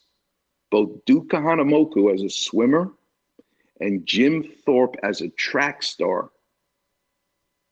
both 0.70 1.04
Duke 1.06 1.28
Kahanamoku 1.28 2.12
as 2.12 2.22
a 2.22 2.28
swimmer 2.28 2.92
and 3.80 4.04
Jim 4.04 4.42
Thorpe 4.66 4.96
as 5.02 5.20
a 5.20 5.28
track 5.30 5.82
star. 5.82 6.30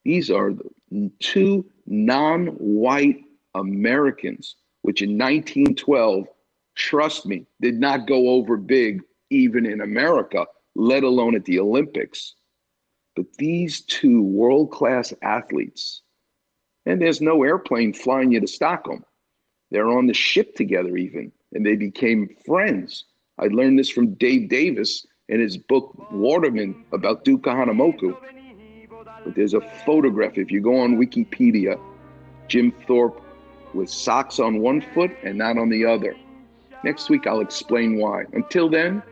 These 0.05 0.31
are 0.31 0.53
the 0.91 1.11
two 1.19 1.67
non 1.87 2.47
white 2.59 3.25
Americans, 3.55 4.55
which 4.83 5.03
in 5.03 5.19
1912, 5.19 6.27
trust 6.77 7.27
me, 7.27 7.47
did 7.61 7.81
not 7.81 8.07
go 8.07 8.29
over 8.31 8.57
big 8.57 9.03
even 9.31 9.67
in 9.67 9.81
America, 9.81 10.47
let 10.77 11.03
alone 11.03 11.35
at 11.35 11.45
the 11.45 11.59
Olympics. 11.59 12.35
But 13.17 13.33
these 13.39 13.81
two 13.81 14.23
world 14.23 14.71
class 14.71 15.13
athletes, 15.23 16.03
and 16.87 17.01
there's 17.01 17.21
no 17.21 17.43
airplane 17.43 17.93
flying 17.93 18.33
you 18.33 18.41
to 18.41 18.47
Stockholm. 18.47 19.05
They're 19.71 19.91
on 19.91 20.07
the 20.07 20.15
ship 20.15 20.55
together, 20.55 20.97
even, 20.97 21.33
and 21.53 21.67
they 21.67 21.77
became 21.77 22.35
friends. 22.47 23.05
I 23.39 23.47
learned 23.47 23.79
this 23.79 23.91
from 23.91 24.15
Dave 24.15 24.49
Davis 24.49 25.05
in 25.29 25.41
his 25.41 25.57
book 25.57 26.11
Waterman 26.13 26.85
about 26.93 27.25
Duke 27.25 27.43
Kahanamoku. 27.43 28.17
But 29.25 29.35
there's 29.35 29.55
a 29.55 29.61
photograph, 29.85 30.39
if 30.39 30.53
you 30.53 30.61
go 30.61 30.79
on 30.79 30.97
Wikipedia, 30.97 31.79
Jim 32.49 32.73
Thorpe 32.87 33.21
with 33.75 33.91
socks 33.91 34.39
on 34.39 34.61
one 34.61 34.81
foot 34.95 35.11
and 35.25 35.37
not 35.37 35.59
on 35.59 35.69
the 35.69 35.85
other. 35.85 36.15
Next 36.85 37.11
week, 37.11 37.27
I'll 37.27 37.41
explain 37.41 37.99
why. 37.99 38.25
Until 38.33 38.71
then, 38.71 39.03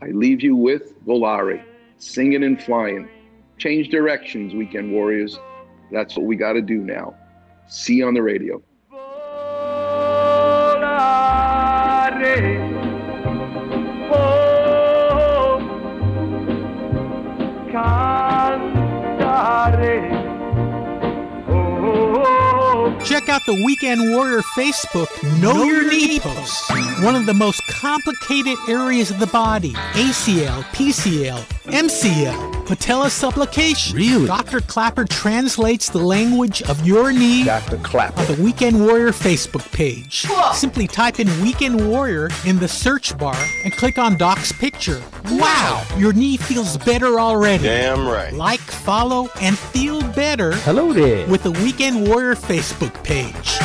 I 0.00 0.06
leave 0.06 0.42
you 0.42 0.56
with 0.56 0.98
Volare, 1.04 1.62
singing 1.98 2.42
and 2.44 2.60
flying. 2.60 3.08
Change 3.58 3.90
directions, 3.90 4.54
weekend 4.54 4.90
warriors. 4.90 5.38
That's 5.90 6.16
what 6.16 6.26
we 6.26 6.36
got 6.36 6.52
to 6.54 6.62
do 6.62 6.78
now. 6.78 7.14
See 7.68 7.96
you 7.96 8.06
on 8.06 8.14
the 8.14 8.22
radio. 8.22 8.62
Oh, 8.92 8.96
oh. 14.12 14.50
Check 23.04 23.28
out 23.28 23.44
the 23.46 23.62
Weekend 23.64 24.14
Warrior 24.14 24.42
Facebook 24.42 25.08
Know, 25.40 25.52
know 25.52 25.64
Your 25.64 25.88
Knee, 25.88 26.06
knee 26.06 26.20
post. 26.20 26.70
One 27.02 27.16
of 27.16 27.26
the 27.26 27.34
most 27.34 27.60
complicated 27.66 28.56
areas 28.68 29.10
of 29.10 29.18
the 29.18 29.26
body 29.26 29.72
ACL, 29.72 30.62
PCL, 30.72 31.59
MCL, 31.64 32.66
patella 32.66 33.10
supplication. 33.10 33.96
Really? 33.96 34.26
Dr. 34.26 34.60
Klapper 34.60 35.04
translates 35.04 35.90
the 35.90 35.98
language 35.98 36.62
of 36.62 36.86
your 36.86 37.12
knee 37.12 37.44
Dr. 37.44 37.76
Klapper. 37.78 38.18
on 38.20 38.26
the 38.34 38.42
Weekend 38.42 38.80
Warrior 38.80 39.10
Facebook 39.10 39.70
page. 39.72 40.26
Simply 40.54 40.86
type 40.86 41.20
in 41.20 41.28
Weekend 41.42 41.88
Warrior 41.88 42.30
in 42.46 42.58
the 42.58 42.66
search 42.68 43.16
bar 43.18 43.36
and 43.64 43.72
click 43.74 43.98
on 43.98 44.16
Doc's 44.16 44.52
picture. 44.52 45.02
Wow! 45.32 45.84
Your 45.98 46.12
knee 46.14 46.36
feels 46.38 46.78
better 46.78 47.20
already. 47.20 47.64
Damn 47.64 48.06
right. 48.08 48.32
Like, 48.32 48.60
follow, 48.60 49.28
and 49.40 49.58
feel 49.58 50.00
better 50.12 50.52
Hello 50.56 50.92
there. 50.92 51.26
with 51.28 51.42
the 51.42 51.50
Weekend 51.52 52.08
Warrior 52.08 52.34
Facebook 52.36 52.92
page. 53.04 53.58